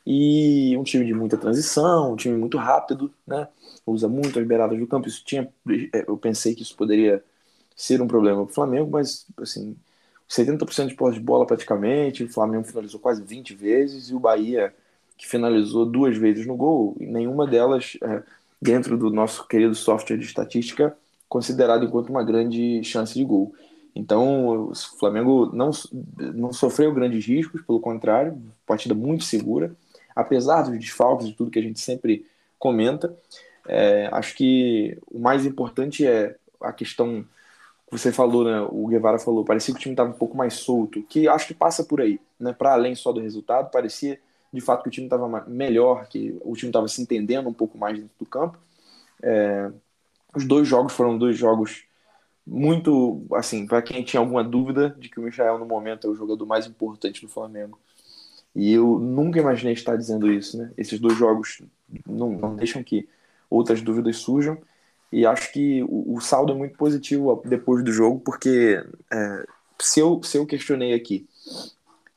E 0.06 0.76
um 0.76 0.84
time 0.84 1.04
de 1.04 1.12
muita 1.12 1.36
transição, 1.36 2.12
um 2.12 2.16
time 2.16 2.36
muito 2.36 2.56
rápido, 2.58 3.12
né? 3.26 3.48
Usa 3.84 4.08
muito 4.08 4.38
as 4.38 4.46
beiradas 4.46 4.78
do 4.78 4.86
campo. 4.86 5.08
Isso 5.08 5.24
tinha, 5.24 5.52
é, 5.92 6.04
eu 6.08 6.16
pensei 6.16 6.54
que 6.54 6.62
isso 6.62 6.76
poderia 6.76 7.24
ser 7.74 8.00
um 8.00 8.06
problema 8.06 8.44
para 8.44 8.50
o 8.52 8.54
Flamengo, 8.54 8.90
mas 8.90 9.26
assim, 9.38 9.76
70% 10.28 10.88
de 10.88 10.94
posse 10.94 11.18
de 11.18 11.24
bola 11.24 11.46
praticamente, 11.46 12.24
o 12.24 12.28
Flamengo 12.28 12.64
finalizou 12.64 12.98
quase 12.98 13.22
20 13.22 13.54
vezes 13.54 14.10
e 14.10 14.14
o 14.14 14.20
Bahia, 14.20 14.74
que 15.16 15.26
finalizou 15.26 15.86
duas 15.86 16.16
vezes 16.16 16.46
no 16.46 16.56
gol, 16.56 16.96
nenhuma 16.98 17.46
delas 17.46 17.96
é, 18.02 18.22
dentro 18.60 18.98
do 18.98 19.10
nosso 19.10 19.46
querido 19.46 19.74
software 19.74 20.16
de 20.16 20.24
estatística, 20.24 20.96
considerado 21.28 21.84
enquanto 21.84 22.10
uma 22.10 22.24
grande 22.24 22.82
chance 22.84 23.14
de 23.14 23.24
gol. 23.24 23.54
Então, 23.94 24.68
o 24.68 24.74
Flamengo 24.74 25.50
não, 25.54 25.70
não 26.34 26.52
sofreu 26.52 26.92
grandes 26.92 27.24
riscos, 27.24 27.62
pelo 27.62 27.80
contrário, 27.80 28.36
partida 28.66 28.94
muito 28.94 29.24
segura, 29.24 29.74
apesar 30.14 30.62
dos 30.62 30.78
desfalques 30.78 31.28
e 31.28 31.32
tudo 31.32 31.50
que 31.50 31.58
a 31.58 31.62
gente 31.62 31.80
sempre 31.80 32.26
comenta. 32.58 33.16
É, 33.66 34.08
acho 34.12 34.34
que 34.36 34.98
o 35.10 35.18
mais 35.18 35.46
importante 35.46 36.06
é 36.06 36.36
a 36.60 36.72
questão 36.72 37.24
você 37.90 38.12
falou, 38.12 38.44
né? 38.44 38.66
O 38.70 38.86
Guevara 38.88 39.18
falou, 39.18 39.44
parecia 39.44 39.72
que 39.72 39.78
o 39.78 39.82
time 39.82 39.92
estava 39.92 40.10
um 40.10 40.18
pouco 40.18 40.36
mais 40.36 40.54
solto, 40.54 41.02
que 41.02 41.28
acho 41.28 41.46
que 41.46 41.54
passa 41.54 41.84
por 41.84 42.00
aí, 42.00 42.20
né? 42.38 42.52
Para 42.52 42.72
além 42.72 42.94
só 42.94 43.12
do 43.12 43.20
resultado, 43.20 43.70
parecia 43.70 44.18
de 44.52 44.60
fato 44.60 44.82
que 44.82 44.88
o 44.88 44.92
time 44.92 45.06
estava 45.06 45.44
melhor, 45.46 46.08
que 46.08 46.36
o 46.42 46.54
time 46.54 46.70
estava 46.70 46.88
se 46.88 47.00
entendendo 47.00 47.48
um 47.48 47.52
pouco 47.52 47.76
mais 47.78 47.98
dentro 47.98 48.14
do 48.18 48.26
campo. 48.26 48.58
É, 49.22 49.70
os 50.34 50.44
dois 50.44 50.66
jogos 50.66 50.92
foram 50.92 51.16
dois 51.16 51.36
jogos 51.36 51.84
muito, 52.46 53.22
assim, 53.34 53.66
para 53.66 53.82
quem 53.82 54.04
tinha 54.04 54.20
alguma 54.20 54.44
dúvida 54.44 54.94
de 54.98 55.08
que 55.08 55.18
o 55.18 55.22
Michael 55.24 55.58
no 55.58 55.66
momento 55.66 56.06
é 56.06 56.10
o 56.10 56.14
jogador 56.14 56.46
mais 56.46 56.66
importante 56.66 57.20
do 57.20 57.28
Flamengo. 57.28 57.78
E 58.54 58.72
eu 58.72 58.98
nunca 58.98 59.38
imaginei 59.38 59.74
estar 59.74 59.96
dizendo 59.96 60.32
isso, 60.32 60.56
né? 60.56 60.72
Esses 60.76 60.98
dois 60.98 61.16
jogos 61.18 61.60
não, 62.06 62.30
não 62.30 62.56
deixam 62.56 62.82
que 62.82 63.08
outras 63.50 63.82
dúvidas 63.82 64.16
surjam. 64.16 64.58
E 65.16 65.24
acho 65.24 65.50
que 65.50 65.82
o, 65.84 66.16
o 66.16 66.20
saldo 66.20 66.52
é 66.52 66.54
muito 66.54 66.76
positivo 66.76 67.40
depois 67.42 67.82
do 67.82 67.90
jogo, 67.90 68.20
porque 68.20 68.84
é, 69.10 69.46
se, 69.78 69.98
eu, 69.98 70.22
se 70.22 70.36
eu 70.36 70.44
questionei 70.44 70.92
aqui 70.92 71.26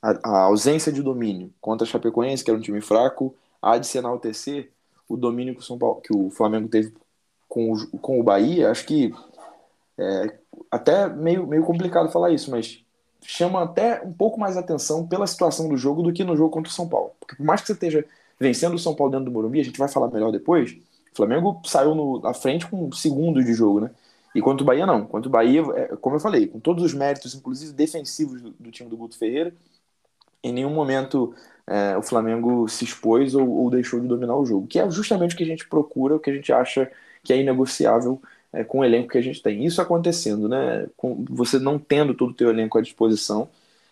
a, 0.01 0.19
a, 0.21 0.39
ausência 0.41 0.91
de 0.91 1.01
domínio 1.01 1.49
contra 1.61 1.87
a 1.87 1.89
Chapecoense, 1.89 2.43
que 2.43 2.51
era 2.51 2.59
um 2.59 2.61
time 2.61 2.81
fraco, 2.81 3.33
há 3.61 3.77
de 3.77 3.87
o 3.97 4.19
TC, 4.19 4.69
o 5.07 5.15
domínio 5.15 5.55
que 5.55 5.61
o, 5.61 5.63
São 5.63 5.77
Paulo, 5.77 6.01
que 6.01 6.13
o 6.13 6.29
Flamengo 6.29 6.67
teve 6.67 6.93
com 7.47 7.71
o, 7.71 7.87
com 7.99 8.19
o 8.19 8.23
Bahia, 8.23 8.69
acho 8.69 8.85
que 8.85 9.13
é 9.97 10.37
até 10.69 11.07
meio, 11.07 11.47
meio 11.47 11.63
complicado 11.63 12.11
falar 12.11 12.31
isso, 12.31 12.51
mas 12.51 12.83
chama 13.21 13.63
até 13.63 14.01
um 14.03 14.11
pouco 14.11 14.37
mais 14.37 14.57
atenção 14.57 15.07
pela 15.07 15.25
situação 15.25 15.69
do 15.69 15.77
jogo 15.77 16.03
do 16.03 16.11
que 16.11 16.25
no 16.25 16.35
jogo 16.35 16.49
contra 16.49 16.69
o 16.69 16.75
São 16.75 16.89
Paulo. 16.89 17.11
Porque 17.17 17.37
por 17.37 17.45
mais 17.45 17.61
que 17.61 17.67
você 17.67 17.73
esteja 17.73 18.05
vencendo 18.37 18.73
o 18.73 18.79
São 18.79 18.93
Paulo 18.93 19.09
dentro 19.09 19.27
do 19.27 19.31
Morumbi, 19.31 19.61
a 19.61 19.63
gente 19.63 19.79
vai 19.79 19.87
falar 19.87 20.09
melhor 20.09 20.33
depois, 20.33 20.75
o 21.13 21.15
Flamengo 21.15 21.61
saiu 21.65 21.95
no, 21.95 22.19
na 22.21 22.33
frente 22.33 22.67
com 22.67 22.91
segundos 22.91 23.45
de 23.45 23.53
jogo, 23.53 23.81
né? 23.81 23.91
E 24.33 24.41
quanto 24.41 24.61
o 24.61 24.65
Bahia, 24.65 24.85
não. 24.85 25.05
Quanto 25.05 25.25
o 25.25 25.29
Bahia, 25.29 25.61
é, 25.75 25.95
como 25.97 26.15
eu 26.15 26.19
falei, 26.19 26.47
com 26.47 26.59
todos 26.59 26.83
os 26.83 26.93
méritos, 26.93 27.33
inclusive 27.33 27.73
defensivos 27.73 28.41
do, 28.41 28.51
do 28.51 28.71
time 28.71 28.89
do 28.89 28.97
Guto 28.97 29.17
Ferreira, 29.17 29.53
em 30.43 30.53
nenhum 30.53 30.69
momento 30.69 31.33
é, 31.67 31.97
o 31.97 32.01
Flamengo 32.01 32.67
se 32.67 32.83
expôs 32.83 33.35
ou, 33.35 33.47
ou, 33.47 33.69
deixou 33.69 33.99
de 33.99 34.07
dominar 34.07 34.35
o 34.35 34.45
jogo, 34.45 34.67
que 34.67 34.79
é 34.79 34.89
justamente 34.89 35.35
o 35.35 35.37
que 35.37 35.43
a 35.43 35.47
gente 35.47 35.67
procura, 35.67 36.15
o 36.15 36.19
que 36.19 36.29
a 36.29 36.33
gente 36.33 36.51
acha 36.51 36.91
que 37.23 37.33
é 37.33 37.37
inegociável 37.37 38.21
é, 38.53 38.63
com 38.63 38.79
o 38.79 38.85
elenco 38.85 39.09
que 39.09 39.17
a 39.17 39.21
gente 39.21 39.41
tem. 39.41 39.65
Isso 39.65 39.81
acontecendo, 39.81 40.47
né? 40.47 40.87
Com 40.97 41.25
você 41.29 41.59
não 41.59 41.77
tendo 41.77 42.13
todo 42.13 42.31
o 42.31 42.33
teu 42.33 42.49
elenco 42.49 42.77
à 42.77 42.81
disposição, 42.81 43.49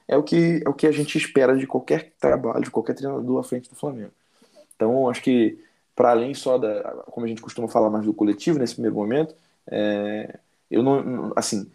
é 0.08 0.18
o 0.18 0.24
que 0.24 0.62
é 0.66 0.70
o 0.70 0.74
que 0.74 0.88
a 0.88 0.92
gente 0.92 1.18
espera 1.18 1.56
de 1.58 1.68
qualquer 1.68 2.14
trabalho, 2.20 2.64
de 2.64 2.72
qualquer 2.72 2.96
treinador 2.96 3.40
à 3.40 3.44
frente 3.44 3.70
do 3.70 3.76
Flamengo. 3.76 4.12
Então, 4.76 5.10
acho 5.10 5.22
que 5.22 5.60
para 5.98 6.12
além 6.12 6.36
só 6.36 6.60
da, 6.60 6.84
como 7.08 7.26
a 7.26 7.30
gente 7.30 7.42
costuma 7.42 7.68
falar 7.68 7.90
mais 7.90 8.06
do 8.06 8.14
coletivo 8.14 8.60
nesse 8.60 8.76
primeiro 8.76 8.96
momento, 8.96 9.34
é, 9.66 10.38
eu 10.70 10.84
não, 10.84 11.34
assim, 11.36 11.68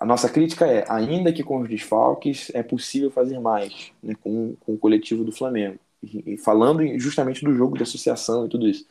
a 0.00 0.04
nossa 0.04 0.28
crítica 0.28 0.66
é, 0.66 0.84
ainda 0.88 1.32
que 1.32 1.44
com 1.44 1.60
os 1.60 1.68
desfalques, 1.68 2.50
é 2.52 2.64
possível 2.64 3.12
fazer 3.12 3.38
mais 3.38 3.92
né, 4.02 4.16
com, 4.20 4.56
com 4.58 4.74
o 4.74 4.78
coletivo 4.78 5.22
do 5.22 5.30
Flamengo. 5.30 5.78
E, 6.02 6.34
e 6.34 6.36
falando 6.36 6.82
justamente 6.98 7.44
do 7.44 7.54
jogo 7.54 7.76
de 7.76 7.84
associação 7.84 8.44
e 8.44 8.48
tudo 8.48 8.66
isso. 8.66 8.88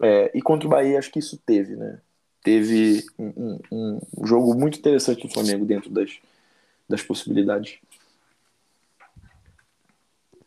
É, 0.00 0.30
e 0.32 0.40
contra 0.40 0.68
o 0.68 0.70
Bahia, 0.70 1.00
acho 1.00 1.10
que 1.10 1.18
isso 1.18 1.36
teve, 1.44 1.74
né? 1.74 1.98
Teve 2.44 3.04
um, 3.18 3.58
um, 3.72 4.00
um 4.18 4.26
jogo 4.26 4.54
muito 4.54 4.78
interessante 4.78 5.26
do 5.26 5.34
Flamengo 5.34 5.64
dentro 5.64 5.90
das, 5.90 6.12
das 6.88 7.02
possibilidades. 7.02 7.78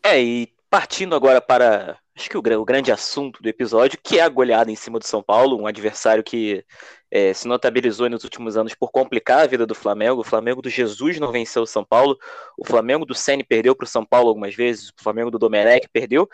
É, 0.01 0.23
e 0.23 0.47
partindo 0.69 1.13
agora 1.13 1.41
para 1.41 1.97
acho 2.19 2.29
que 2.29 2.37
o, 2.37 2.39
o, 2.39 2.65
grande 2.65 2.91
assunto 2.91 3.41
do 3.41 3.47
episódio, 3.47 3.97
que 4.03 4.19
é 4.19 4.21
a 4.21 4.29
goleada 4.29 4.69
em 4.71 4.75
cima 4.75 4.99
do 4.99 5.05
São 5.05 5.23
Paulo, 5.23 5.59
um 5.59 5.65
adversário 5.65 6.23
que 6.23 6.63
é, 7.09 7.33
se 7.33 7.47
notabilizou 7.47 8.09
nos 8.09 8.23
últimos 8.23 8.57
anos 8.57 8.75
por 8.75 8.91
complicar 8.91 9.39
a 9.39 9.47
vida 9.47 9.65
do 9.65 9.73
Flamengo. 9.73 10.21
O 10.21 10.23
Flamengo 10.23 10.61
do 10.61 10.69
Jesus 10.69 11.19
não 11.19 11.31
venceu 11.31 11.63
o 11.63 11.67
São 11.67 11.83
Paulo, 11.83 12.17
o 12.57 12.65
Flamengo 12.65 13.05
do 13.05 13.15
Ceni 13.15 13.43
perdeu 13.43 13.75
para 13.75 13.85
o 13.85 13.87
São 13.87 14.05
Paulo 14.05 14.29
algumas 14.29 14.53
vezes, 14.53 14.89
o 14.89 15.01
Flamengo 15.01 15.31
do 15.31 15.39
Domenech 15.39 15.87
perdeu, 15.91 16.27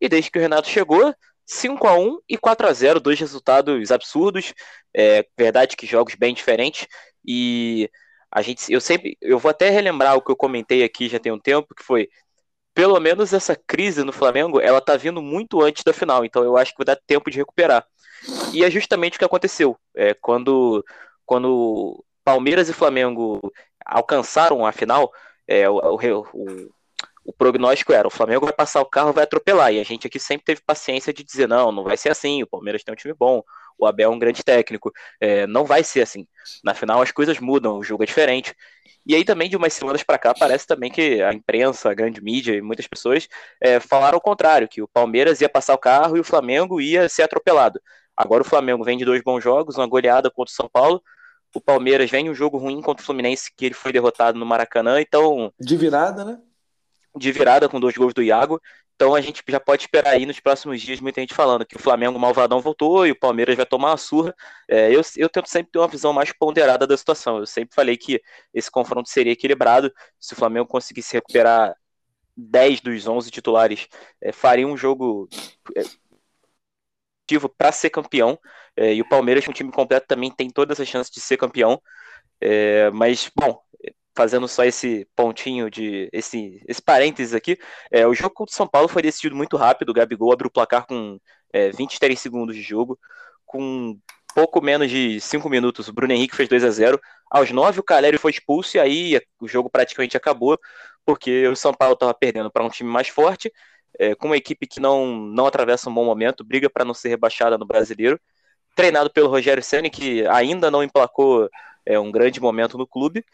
e 0.00 0.08
desde 0.08 0.30
que 0.30 0.38
o 0.38 0.42
Renato 0.42 0.68
chegou, 0.68 1.14
5 1.46 1.86
a 1.86 1.98
1 1.98 2.18
e 2.28 2.36
4 2.36 2.66
a 2.66 2.72
0 2.72 3.00
dois 3.00 3.18
resultados 3.18 3.90
absurdos, 3.90 4.52
é 4.94 5.24
verdade 5.38 5.76
que 5.76 5.86
jogos 5.86 6.14
bem 6.14 6.34
diferentes, 6.34 6.86
e 7.24 7.88
a 8.30 8.42
gente, 8.42 8.70
eu 8.70 8.80
sempre, 8.80 9.16
eu 9.22 9.38
vou 9.38 9.50
até 9.50 9.70
relembrar 9.70 10.16
o 10.16 10.22
que 10.22 10.30
eu 10.30 10.36
comentei 10.36 10.84
aqui 10.84 11.08
já 11.08 11.18
tem 11.18 11.32
um 11.32 11.38
tempo, 11.38 11.74
que 11.74 11.82
foi 11.82 12.08
pelo 12.78 13.00
menos 13.00 13.32
essa 13.32 13.56
crise 13.56 14.04
no 14.04 14.12
Flamengo, 14.12 14.60
ela 14.60 14.80
tá 14.80 14.96
vindo 14.96 15.20
muito 15.20 15.60
antes 15.60 15.82
da 15.82 15.92
final, 15.92 16.24
então 16.24 16.44
eu 16.44 16.56
acho 16.56 16.70
que 16.70 16.78
vai 16.78 16.84
dar 16.84 17.02
tempo 17.04 17.28
de 17.28 17.36
recuperar. 17.36 17.84
E 18.52 18.62
é 18.62 18.70
justamente 18.70 19.16
o 19.16 19.18
que 19.18 19.24
aconteceu. 19.24 19.76
É, 19.96 20.14
quando, 20.14 20.84
quando 21.26 22.04
Palmeiras 22.22 22.68
e 22.68 22.72
Flamengo 22.72 23.40
alcançaram 23.84 24.64
a 24.64 24.70
final, 24.70 25.10
é, 25.48 25.68
o, 25.68 25.74
o, 25.74 26.20
o, 26.32 26.70
prognóstico 27.32 27.92
era: 27.92 28.08
o 28.08 28.10
Flamengo 28.10 28.46
vai 28.46 28.54
passar 28.54 28.80
o 28.80 28.86
carro, 28.86 29.12
vai 29.12 29.24
atropelar. 29.24 29.72
E 29.72 29.80
a 29.80 29.84
gente 29.84 30.06
aqui 30.06 30.18
sempre 30.18 30.44
teve 30.44 30.60
paciência 30.64 31.12
de 31.12 31.22
dizer: 31.22 31.48
não, 31.48 31.70
não 31.70 31.84
vai 31.84 31.96
ser 31.96 32.10
assim. 32.10 32.42
O 32.42 32.46
Palmeiras 32.46 32.82
tem 32.82 32.92
um 32.92 32.96
time 32.96 33.14
bom, 33.14 33.42
o 33.78 33.86
Abel 33.86 34.10
é 34.10 34.14
um 34.14 34.18
grande 34.18 34.42
técnico. 34.42 34.92
É, 35.20 35.46
não 35.46 35.64
vai 35.64 35.84
ser 35.84 36.02
assim. 36.02 36.26
Na 36.64 36.74
final 36.74 37.00
as 37.00 37.12
coisas 37.12 37.38
mudam, 37.38 37.78
o 37.78 37.82
jogo 37.82 38.02
é 38.02 38.06
diferente. 38.06 38.54
E 39.06 39.14
aí 39.14 39.24
também 39.24 39.48
de 39.48 39.56
umas 39.56 39.72
semanas 39.72 40.02
para 40.02 40.18
cá 40.18 40.34
parece 40.34 40.66
também 40.66 40.90
que 40.90 41.22
a 41.22 41.32
imprensa, 41.32 41.90
a 41.90 41.94
grande 41.94 42.22
mídia 42.22 42.54
e 42.54 42.60
muitas 42.60 42.86
pessoas 42.86 43.26
é, 43.60 43.80
falaram 43.80 44.18
o 44.18 44.20
contrário, 44.20 44.68
que 44.68 44.82
o 44.82 44.88
Palmeiras 44.88 45.40
ia 45.40 45.48
passar 45.48 45.74
o 45.74 45.78
carro 45.78 46.16
e 46.16 46.20
o 46.20 46.24
Flamengo 46.24 46.80
ia 46.80 47.08
ser 47.08 47.22
atropelado. 47.22 47.80
Agora 48.16 48.42
o 48.42 48.44
Flamengo 48.44 48.84
vem 48.84 48.98
de 48.98 49.04
dois 49.04 49.22
bons 49.22 49.42
jogos, 49.42 49.76
uma 49.76 49.86
goleada 49.86 50.30
contra 50.30 50.52
o 50.52 50.54
São 50.54 50.68
Paulo. 50.68 51.00
O 51.54 51.60
Palmeiras 51.60 52.10
vem 52.10 52.28
um 52.28 52.34
jogo 52.34 52.58
ruim 52.58 52.82
contra 52.82 53.02
o 53.02 53.06
Fluminense, 53.06 53.50
que 53.56 53.66
ele 53.66 53.74
foi 53.74 53.92
derrotado 53.92 54.38
no 54.38 54.44
Maracanã, 54.44 55.00
então. 55.00 55.52
De 55.58 55.76
virada, 55.76 56.24
né? 56.24 56.38
De 57.18 57.32
virada 57.32 57.68
com 57.68 57.80
dois 57.80 57.96
gols 57.96 58.14
do 58.14 58.22
Iago. 58.22 58.60
Então 58.94 59.14
a 59.14 59.20
gente 59.20 59.44
já 59.46 59.60
pode 59.60 59.82
esperar 59.82 60.14
aí 60.14 60.26
nos 60.26 60.40
próximos 60.40 60.80
dias 60.80 61.00
muita 61.00 61.20
gente 61.20 61.32
falando 61.32 61.64
que 61.64 61.76
o 61.76 61.78
Flamengo 61.78 62.18
Malvadão 62.18 62.60
voltou 62.60 63.06
e 63.06 63.12
o 63.12 63.18
Palmeiras 63.18 63.54
vai 63.54 63.64
tomar 63.64 63.90
uma 63.92 63.96
surra. 63.96 64.34
É, 64.68 64.92
eu, 64.92 65.00
eu 65.16 65.28
tento 65.28 65.48
sempre 65.48 65.70
ter 65.70 65.78
uma 65.78 65.86
visão 65.86 66.12
mais 66.12 66.32
ponderada 66.32 66.86
da 66.86 66.96
situação. 66.96 67.38
Eu 67.38 67.46
sempre 67.46 67.74
falei 67.74 67.96
que 67.96 68.20
esse 68.52 68.70
confronto 68.70 69.08
seria 69.08 69.32
equilibrado. 69.32 69.92
Se 70.18 70.32
o 70.32 70.36
Flamengo 70.36 70.66
conseguisse 70.66 71.14
recuperar 71.14 71.76
10 72.36 72.80
dos 72.80 73.06
11 73.06 73.30
titulares, 73.30 73.86
é, 74.20 74.32
faria 74.32 74.66
um 74.66 74.76
jogo 74.76 75.28
é, 75.76 75.82
para 77.56 77.72
ser 77.72 77.90
campeão. 77.90 78.38
É, 78.76 78.94
e 78.94 79.00
o 79.00 79.08
Palmeiras, 79.08 79.46
um 79.46 79.52
time 79.52 79.70
completo, 79.70 80.06
também 80.08 80.30
tem 80.30 80.50
todas 80.50 80.80
as 80.80 80.88
chances 80.88 81.12
de 81.12 81.20
ser 81.20 81.36
campeão. 81.36 81.80
É, 82.40 82.90
mas, 82.90 83.30
bom, 83.36 83.60
fazendo 84.18 84.48
só 84.48 84.64
esse 84.64 85.06
pontinho 85.14 85.70
de 85.70 86.08
esse, 86.12 86.60
esse 86.66 86.82
parênteses 86.82 87.34
aqui, 87.34 87.56
é, 87.88 88.04
o 88.04 88.12
jogo 88.12 88.34
contra 88.34 88.52
o 88.52 88.56
São 88.56 88.66
Paulo 88.66 88.88
foi 88.88 89.00
decidido 89.00 89.36
muito 89.36 89.56
rápido. 89.56 89.90
O 89.90 89.92
Gabigol 89.94 90.32
abriu 90.32 90.48
o 90.48 90.52
placar 90.52 90.84
com 90.88 91.20
é, 91.52 91.70
23 91.70 92.18
segundos 92.18 92.56
de 92.56 92.62
jogo, 92.62 92.98
com 93.46 93.96
pouco 94.34 94.60
menos 94.60 94.90
de 94.90 95.20
5 95.20 95.48
minutos. 95.48 95.86
O 95.86 95.92
Bruno 95.92 96.12
Henrique 96.12 96.34
fez 96.34 96.48
2 96.48 96.64
a 96.64 96.70
0 96.70 97.00
Aos 97.30 97.52
9, 97.52 97.78
o 97.78 97.82
Calério 97.84 98.18
foi 98.18 98.32
expulso 98.32 98.76
e 98.76 98.80
aí 98.80 99.20
o 99.40 99.46
jogo 99.46 99.70
praticamente 99.70 100.16
acabou, 100.16 100.58
porque 101.06 101.46
o 101.46 101.54
São 101.54 101.72
Paulo 101.72 101.94
estava 101.94 102.12
perdendo 102.12 102.50
para 102.50 102.64
um 102.64 102.68
time 102.68 102.90
mais 102.90 103.06
forte, 103.06 103.52
é, 104.00 104.16
com 104.16 104.26
uma 104.26 104.36
equipe 104.36 104.66
que 104.66 104.80
não, 104.80 105.06
não 105.06 105.46
atravessa 105.46 105.88
um 105.88 105.94
bom 105.94 106.04
momento, 106.04 106.42
briga 106.42 106.68
para 106.68 106.84
não 106.84 106.94
ser 106.94 107.10
rebaixada 107.10 107.56
no 107.56 107.66
brasileiro, 107.66 108.18
treinado 108.74 109.10
pelo 109.10 109.28
Rogério 109.28 109.62
Senna, 109.62 109.88
que 109.88 110.26
ainda 110.26 110.72
não 110.72 110.82
emplacou 110.82 111.48
é, 111.88 111.98
um 111.98 112.12
grande 112.12 112.38
momento 112.38 112.76
no 112.76 112.86
clube, 112.86 113.24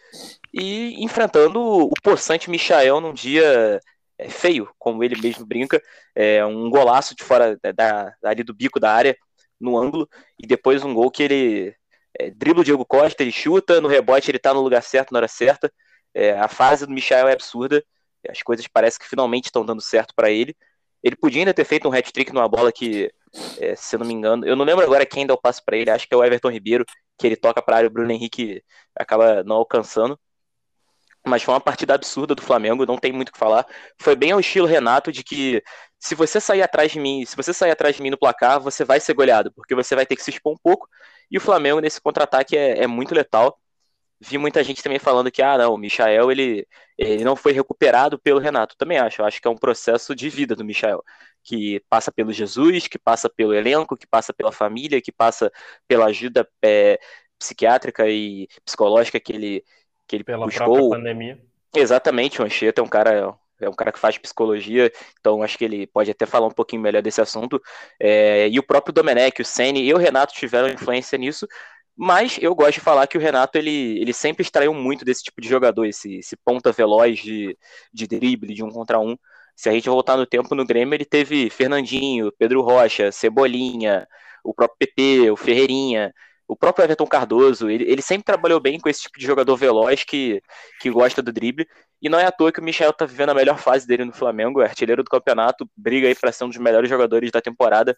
e 0.52 1.02
enfrentando 1.02 1.60
o 1.60 1.92
possante 2.00 2.48
Michael 2.48 3.00
num 3.00 3.12
dia 3.12 3.80
é, 4.16 4.28
feio, 4.28 4.70
como 4.78 5.02
ele 5.02 5.20
mesmo 5.20 5.44
brinca, 5.44 5.82
é, 6.14 6.46
um 6.46 6.70
golaço 6.70 7.16
de 7.16 7.24
fora 7.24 7.58
da, 7.74 8.14
ali 8.22 8.44
do 8.44 8.54
bico 8.54 8.78
da 8.78 8.92
área, 8.92 9.16
no 9.60 9.76
ângulo, 9.76 10.08
e 10.38 10.46
depois 10.46 10.84
um 10.84 10.94
gol 10.94 11.10
que 11.10 11.24
ele 11.24 11.74
é, 12.16 12.30
dribla 12.30 12.62
o 12.62 12.64
Diego 12.64 12.86
Costa, 12.86 13.24
ele 13.24 13.32
chuta, 13.32 13.80
no 13.80 13.88
rebote 13.88 14.30
ele 14.30 14.38
tá 14.38 14.54
no 14.54 14.60
lugar 14.60 14.82
certo, 14.82 15.10
na 15.10 15.18
hora 15.18 15.28
certa. 15.28 15.72
É, 16.14 16.38
a 16.38 16.46
fase 16.46 16.86
do 16.86 16.92
Michael 16.92 17.26
é 17.28 17.32
absurda, 17.32 17.84
as 18.28 18.40
coisas 18.40 18.68
parecem 18.68 19.00
que 19.00 19.08
finalmente 19.08 19.46
estão 19.46 19.66
dando 19.66 19.82
certo 19.82 20.14
para 20.14 20.30
ele. 20.30 20.54
Ele 21.02 21.16
podia 21.16 21.40
ainda 21.40 21.52
ter 21.52 21.64
feito 21.64 21.88
um 21.88 21.92
hat-trick 21.92 22.32
numa 22.32 22.48
bola 22.48 22.70
que, 22.70 23.10
é, 23.58 23.74
se 23.76 23.96
não 23.98 24.06
me 24.06 24.14
engano, 24.14 24.46
eu 24.46 24.56
não 24.56 24.64
lembro 24.64 24.84
agora 24.84 25.06
quem 25.06 25.26
dá 25.26 25.34
o 25.34 25.40
passo 25.40 25.62
para 25.64 25.76
ele, 25.76 25.90
acho 25.90 26.06
que 26.06 26.14
é 26.14 26.16
o 26.16 26.24
Everton 26.24 26.50
Ribeiro, 26.50 26.84
que 27.18 27.26
ele 27.26 27.36
toca 27.36 27.62
para 27.62 27.76
área, 27.76 27.88
o 27.88 27.92
Bruno 27.92 28.10
Henrique 28.12 28.62
acaba 28.96 29.42
não 29.44 29.56
alcançando. 29.56 30.18
Mas 31.26 31.42
foi 31.42 31.54
uma 31.54 31.60
partida 31.60 31.94
absurda 31.94 32.34
do 32.34 32.42
Flamengo, 32.42 32.84
não 32.84 32.98
tem 32.98 33.10
muito 33.10 33.30
o 33.30 33.32
que 33.32 33.38
falar. 33.38 33.66
Foi 33.98 34.14
bem 34.14 34.32
ao 34.32 34.40
estilo 34.40 34.66
Renato 34.66 35.10
de 35.10 35.24
que 35.24 35.62
se 35.98 36.14
você 36.14 36.38
sair 36.38 36.60
atrás 36.60 36.92
de 36.92 37.00
mim, 37.00 37.24
se 37.24 37.34
você 37.34 37.52
sair 37.54 37.70
atrás 37.70 37.96
de 37.96 38.02
mim 38.02 38.10
no 38.10 38.18
placar, 38.18 38.60
você 38.60 38.84
vai 38.84 39.00
ser 39.00 39.14
goleado, 39.14 39.50
porque 39.54 39.74
você 39.74 39.94
vai 39.94 40.04
ter 40.04 40.16
que 40.16 40.22
se 40.22 40.30
expor 40.30 40.52
um 40.52 40.58
pouco. 40.62 40.86
E 41.30 41.38
o 41.38 41.40
Flamengo 41.40 41.80
nesse 41.80 42.00
contra-ataque 42.00 42.56
é, 42.56 42.82
é 42.82 42.86
muito 42.86 43.14
letal 43.14 43.58
vi 44.20 44.38
muita 44.38 44.62
gente 44.64 44.82
também 44.82 44.98
falando 44.98 45.30
que, 45.30 45.42
ah, 45.42 45.58
não, 45.58 45.74
o 45.74 45.78
Michael, 45.78 46.30
ele, 46.30 46.66
ele 46.96 47.24
não 47.24 47.36
foi 47.36 47.52
recuperado 47.52 48.18
pelo 48.18 48.40
Renato. 48.40 48.76
Também 48.76 48.98
acho, 48.98 49.20
eu 49.22 49.26
acho 49.26 49.40
que 49.40 49.46
é 49.48 49.50
um 49.50 49.56
processo 49.56 50.14
de 50.14 50.28
vida 50.28 50.56
do 50.56 50.64
Michael, 50.64 51.02
que 51.42 51.80
passa 51.88 52.10
pelo 52.12 52.32
Jesus, 52.32 52.88
que 52.88 52.98
passa 52.98 53.28
pelo 53.28 53.54
elenco, 53.54 53.96
que 53.96 54.06
passa 54.06 54.32
pela 54.32 54.52
família, 54.52 55.00
que 55.02 55.12
passa 55.12 55.50
pela 55.86 56.06
ajuda 56.06 56.48
é, 56.62 56.98
psiquiátrica 57.38 58.08
e 58.08 58.48
psicológica 58.64 59.20
que 59.20 59.32
ele, 59.32 59.64
que 60.06 60.16
ele 60.16 60.24
Pela 60.24 60.46
buscou. 60.46 60.66
própria 60.66 60.98
pandemia. 60.98 61.40
Exatamente, 61.74 62.40
o 62.40 62.44
Anchieta 62.44 62.80
é 62.80 62.84
um 62.84 62.88
cara 62.88 63.36
é 63.60 63.68
um 63.68 63.72
cara 63.72 63.92
que 63.92 63.98
faz 63.98 64.18
psicologia, 64.18 64.92
então 65.20 65.42
acho 65.42 65.56
que 65.56 65.64
ele 65.64 65.86
pode 65.86 66.10
até 66.10 66.26
falar 66.26 66.46
um 66.46 66.50
pouquinho 66.50 66.82
melhor 66.82 67.00
desse 67.00 67.20
assunto. 67.20 67.60
É, 68.00 68.48
e 68.48 68.58
o 68.58 68.62
próprio 68.62 68.92
Domenech, 68.92 69.40
o 69.40 69.44
Ceni 69.44 69.80
e 69.82 69.94
o 69.94 69.96
Renato 69.96 70.34
tiveram 70.34 70.68
influência 70.68 71.16
nisso, 71.16 71.46
mas 71.96 72.38
eu 72.40 72.54
gosto 72.54 72.74
de 72.74 72.80
falar 72.80 73.06
que 73.06 73.16
o 73.16 73.20
Renato 73.20 73.58
ele, 73.58 73.98
ele 74.00 74.12
sempre 74.12 74.42
extraiu 74.42 74.74
muito 74.74 75.04
desse 75.04 75.22
tipo 75.22 75.40
de 75.40 75.48
jogador, 75.48 75.86
esse, 75.86 76.16
esse 76.16 76.36
ponta 76.36 76.72
veloz 76.72 77.18
de, 77.18 77.56
de 77.92 78.06
drible, 78.06 78.54
de 78.54 78.64
um 78.64 78.70
contra 78.70 78.98
um. 78.98 79.16
Se 79.56 79.68
a 79.68 79.72
gente 79.72 79.88
voltar 79.88 80.16
no 80.16 80.26
tempo 80.26 80.54
no 80.54 80.66
Grêmio, 80.66 80.94
ele 80.94 81.04
teve 81.04 81.48
Fernandinho, 81.50 82.32
Pedro 82.38 82.62
Rocha, 82.62 83.12
Cebolinha, 83.12 84.06
o 84.42 84.52
próprio 84.52 84.78
PP, 84.78 85.30
o 85.30 85.36
Ferreirinha 85.36 86.12
o 86.46 86.56
próprio 86.56 86.84
Everton 86.84 87.06
Cardoso, 87.06 87.70
ele, 87.70 87.84
ele 87.84 88.02
sempre 88.02 88.24
trabalhou 88.24 88.60
bem 88.60 88.78
com 88.78 88.88
esse 88.88 89.02
tipo 89.02 89.18
de 89.18 89.26
jogador 89.26 89.56
veloz 89.56 90.04
que, 90.04 90.42
que 90.80 90.90
gosta 90.90 91.22
do 91.22 91.32
drible. 91.32 91.66
E 92.02 92.08
não 92.08 92.18
é 92.18 92.26
à 92.26 92.32
toa 92.32 92.52
que 92.52 92.60
o 92.60 92.62
Michel 92.62 92.92
tá 92.92 93.06
vivendo 93.06 93.30
a 93.30 93.34
melhor 93.34 93.58
fase 93.58 93.86
dele 93.86 94.04
no 94.04 94.12
Flamengo, 94.12 94.60
é 94.60 94.64
artilheiro 94.66 95.02
do 95.02 95.10
campeonato, 95.10 95.68
briga 95.74 96.06
aí 96.06 96.14
para 96.14 96.32
ser 96.32 96.44
um 96.44 96.48
dos 96.48 96.58
melhores 96.58 96.88
jogadores 96.88 97.30
da 97.30 97.40
temporada. 97.40 97.96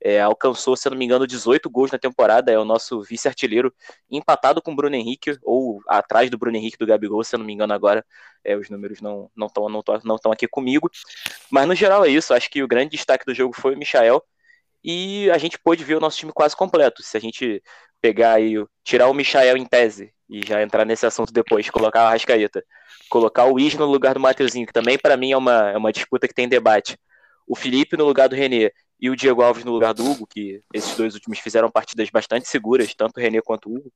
É, 0.00 0.20
alcançou, 0.20 0.76
se 0.76 0.88
não 0.88 0.96
me 0.96 1.04
engano, 1.04 1.26
18 1.26 1.68
gols 1.68 1.90
na 1.90 1.98
temporada, 1.98 2.52
é 2.52 2.58
o 2.58 2.64
nosso 2.64 3.02
vice-artilheiro, 3.02 3.74
empatado 4.10 4.62
com 4.62 4.72
o 4.72 4.76
Bruno 4.76 4.94
Henrique, 4.94 5.36
ou 5.42 5.80
atrás 5.88 6.30
do 6.30 6.38
Bruno 6.38 6.56
Henrique 6.56 6.78
do 6.78 6.86
Gabigol, 6.86 7.24
se 7.24 7.36
não 7.36 7.44
me 7.44 7.52
engano 7.52 7.72
agora. 7.72 8.04
É, 8.44 8.56
os 8.56 8.70
números 8.70 9.00
não 9.00 9.30
estão 9.36 9.68
não 9.68 9.82
não 10.04 10.16
não 10.24 10.32
aqui 10.32 10.46
comigo. 10.46 10.88
Mas 11.50 11.66
no 11.66 11.74
geral 11.74 12.04
é 12.04 12.08
isso, 12.08 12.32
acho 12.32 12.50
que 12.50 12.62
o 12.62 12.68
grande 12.68 12.90
destaque 12.92 13.24
do 13.26 13.34
jogo 13.34 13.54
foi 13.54 13.74
o 13.74 13.78
Michel. 13.78 14.22
E 14.84 15.30
a 15.30 15.38
gente 15.38 15.58
pôde 15.58 15.84
ver 15.84 15.96
o 15.96 16.00
nosso 16.00 16.18
time 16.18 16.32
quase 16.32 16.56
completo. 16.56 17.02
Se 17.02 17.16
a 17.16 17.20
gente 17.20 17.62
pegar 18.00 18.34
aí, 18.34 18.54
tirar 18.84 19.08
o 19.08 19.14
Michael 19.14 19.56
em 19.56 19.66
tese 19.66 20.12
e 20.28 20.46
já 20.46 20.62
entrar 20.62 20.84
nesse 20.84 21.06
assunto 21.06 21.32
depois, 21.32 21.68
colocar 21.70 22.04
o 22.04 22.06
Arrascaeta, 22.08 22.64
colocar 23.08 23.46
o 23.46 23.58
Isno 23.58 23.86
no 23.86 23.92
lugar 23.92 24.14
do 24.14 24.20
Mateuzinho, 24.20 24.66
que 24.66 24.72
também 24.72 24.98
para 24.98 25.16
mim 25.16 25.32
é 25.32 25.36
uma, 25.36 25.70
é 25.70 25.76
uma 25.76 25.92
disputa 25.92 26.28
que 26.28 26.34
tem 26.34 26.48
debate, 26.48 26.98
o 27.46 27.56
Felipe 27.56 27.96
no 27.96 28.04
lugar 28.04 28.28
do 28.28 28.36
René 28.36 28.70
e 29.00 29.10
o 29.10 29.16
Diego 29.16 29.42
Alves 29.42 29.64
no 29.64 29.72
lugar 29.72 29.94
do 29.94 30.04
Hugo, 30.04 30.26
que 30.26 30.60
esses 30.74 30.96
dois 30.96 31.14
últimos 31.14 31.38
fizeram 31.38 31.70
partidas 31.70 32.10
bastante 32.10 32.48
seguras, 32.48 32.94
tanto 32.94 33.18
o 33.18 33.20
René 33.20 33.40
quanto 33.40 33.68
o 33.68 33.76
Hugo, 33.76 33.92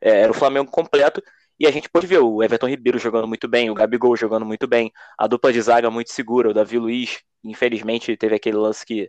é, 0.00 0.22
era 0.22 0.30
o 0.30 0.34
Flamengo 0.34 0.70
completo, 0.70 1.22
e 1.58 1.66
a 1.66 1.70
gente 1.70 1.88
pode 1.88 2.06
ver 2.06 2.18
o 2.18 2.42
Everton 2.42 2.68
Ribeiro 2.68 2.98
jogando 2.98 3.26
muito 3.26 3.48
bem, 3.48 3.70
o 3.70 3.74
Gabigol 3.74 4.16
jogando 4.16 4.44
muito 4.44 4.66
bem, 4.66 4.92
a 5.18 5.26
dupla 5.26 5.52
de 5.52 5.60
zaga 5.60 5.90
muito 5.90 6.10
segura, 6.12 6.50
o 6.50 6.54
Davi 6.54 6.78
Luiz, 6.78 7.20
infelizmente, 7.42 8.16
teve 8.16 8.34
aquele 8.34 8.56
lance 8.56 8.84
que 8.84 9.08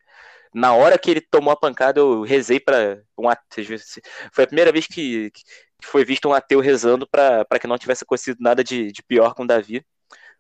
na 0.54 0.74
hora 0.74 0.98
que 0.98 1.12
ele 1.12 1.22
tomou 1.22 1.52
a 1.52 1.58
pancada, 1.58 2.00
eu 2.00 2.22
rezei 2.24 2.60
para 2.60 3.02
um 3.18 3.30
ateu. 3.30 3.64
Foi 4.32 4.44
a 4.44 4.48
primeira 4.48 4.72
vez 4.72 4.88
que, 4.88 5.30
que 5.32 5.44
foi 5.84 6.06
visto 6.06 6.28
um 6.28 6.34
ateu 6.34 6.60
rezando 6.60 7.08
para 7.08 7.60
que 7.60 7.68
não 7.68 7.78
tivesse 7.78 8.04
acontecido 8.04 8.38
nada 8.40 8.64
de, 8.64 8.92
de 8.92 9.04
pior 9.04 9.34
com 9.34 9.44
o 9.44 9.48
Davi. 9.48 9.86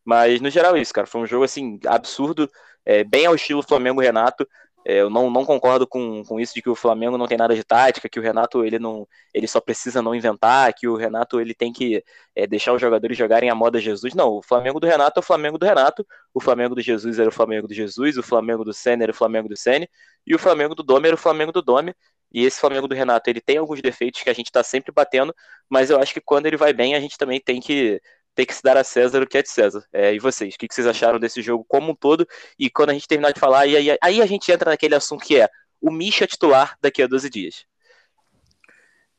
Mas 0.04 0.40
no 0.40 0.50
geral 0.50 0.76
é 0.76 0.82
isso, 0.82 0.94
cara. 0.94 1.06
Foi 1.06 1.22
um 1.22 1.26
jogo 1.26 1.44
assim 1.44 1.80
absurdo, 1.86 2.50
é, 2.88 3.04
bem 3.04 3.26
ao 3.26 3.36
estilo 3.36 3.62
Flamengo 3.62 4.00
Renato. 4.02 4.48
É, 4.86 5.02
eu 5.02 5.10
não, 5.10 5.30
não 5.30 5.44
concordo 5.44 5.86
com, 5.86 6.24
com 6.24 6.40
isso 6.40 6.54
de 6.54 6.62
que 6.62 6.70
o 6.70 6.76
Flamengo 6.76 7.18
não 7.18 7.28
tem 7.28 7.38
nada 7.38 7.54
de 7.54 7.62
tática, 7.62 8.08
que 8.08 8.20
o 8.20 8.24
Renato 8.24 8.64
ele 8.64 8.80
não 8.80 9.06
ele 9.34 9.46
só 9.46 9.60
precisa 9.60 10.02
não 10.02 10.16
inventar, 10.16 10.74
que 10.74 10.88
o 10.88 10.96
Renato 10.96 11.42
ele 11.42 11.54
tem 11.54 11.74
que 11.74 12.02
é, 12.34 12.48
deixar 12.48 12.74
os 12.74 12.80
jogadores 12.80 13.18
jogarem 13.18 13.50
a 13.50 13.56
moda 13.56 13.82
Jesus. 13.82 14.14
Não, 14.16 14.30
o 14.38 14.42
Flamengo 14.42 14.80
do 14.80 14.88
Renato 14.88 15.20
é 15.20 15.22
o 15.22 15.24
Flamengo 15.24 15.58
do 15.58 15.66
Renato, 15.66 16.08
o 16.34 16.40
Flamengo 16.40 16.74
do 16.76 16.82
Jesus 16.82 17.20
era 17.20 17.28
o 17.28 17.32
Flamengo 17.32 17.68
do 17.68 17.74
Jesus, 17.74 18.18
o 18.18 18.24
Flamengo 18.24 18.64
do 18.64 18.74
Senna 18.74 19.04
era 19.04 19.12
o 19.12 19.16
Flamengo 19.16 19.50
do 19.50 19.58
Senna, 19.58 19.86
e 20.26 20.34
o 20.34 20.40
Flamengo 20.40 20.74
do 20.74 20.84
Dome 20.84 21.08
era 21.08 21.16
o 21.16 21.20
Flamengo 21.20 21.52
do 21.52 21.62
Dome. 21.62 21.94
E 22.32 22.46
esse 22.46 22.60
Flamengo 22.60 22.88
do 22.88 22.96
Renato, 22.96 23.30
ele 23.30 23.40
tem 23.42 23.58
alguns 23.58 23.82
defeitos 23.82 24.22
que 24.22 24.30
a 24.30 24.34
gente 24.34 24.48
está 24.48 24.62
sempre 24.64 24.92
batendo, 24.92 25.34
mas 25.70 25.90
eu 25.90 26.00
acho 26.00 26.14
que 26.14 26.22
quando 26.22 26.46
ele 26.46 26.58
vai 26.58 26.74
bem, 26.74 26.96
a 26.96 27.00
gente 27.00 27.18
também 27.18 27.40
tem 27.40 27.60
que 27.62 28.02
tem 28.38 28.46
que 28.46 28.54
se 28.54 28.62
dar 28.62 28.78
a 28.78 28.84
César 28.84 29.24
o 29.24 29.28
que 29.28 29.40
é 29.40 29.42
de 29.42 29.50
César. 29.50 29.84
É, 29.92 30.14
e 30.14 30.20
vocês, 30.20 30.54
o 30.54 30.58
que, 30.60 30.68
vocês 30.72 30.86
acharam 30.86 31.20
desse 31.20 31.42
jogo 31.42 31.66
como 31.68 31.92
um 31.92 31.96
todo? 31.96 32.28
E 32.60 32.70
quando 32.70 32.92
a 32.92 32.94
gente 32.94 33.08
terminar 33.08 33.34
de 33.34 33.40
falar, 33.40 33.62
aí, 33.62 33.76
aí, 33.76 33.98
aí 34.00 34.22
a 34.22 34.28
gente 34.28 34.52
entra 34.52 34.70
naquele 34.70 34.94
assunto 34.94 35.26
que 35.26 35.42
é 35.42 35.50
o 35.82 35.90
Misha 35.90 36.28
titular 36.28 36.78
daqui 36.80 37.02
a 37.02 37.08
12 37.08 37.32
dias. 37.32 37.66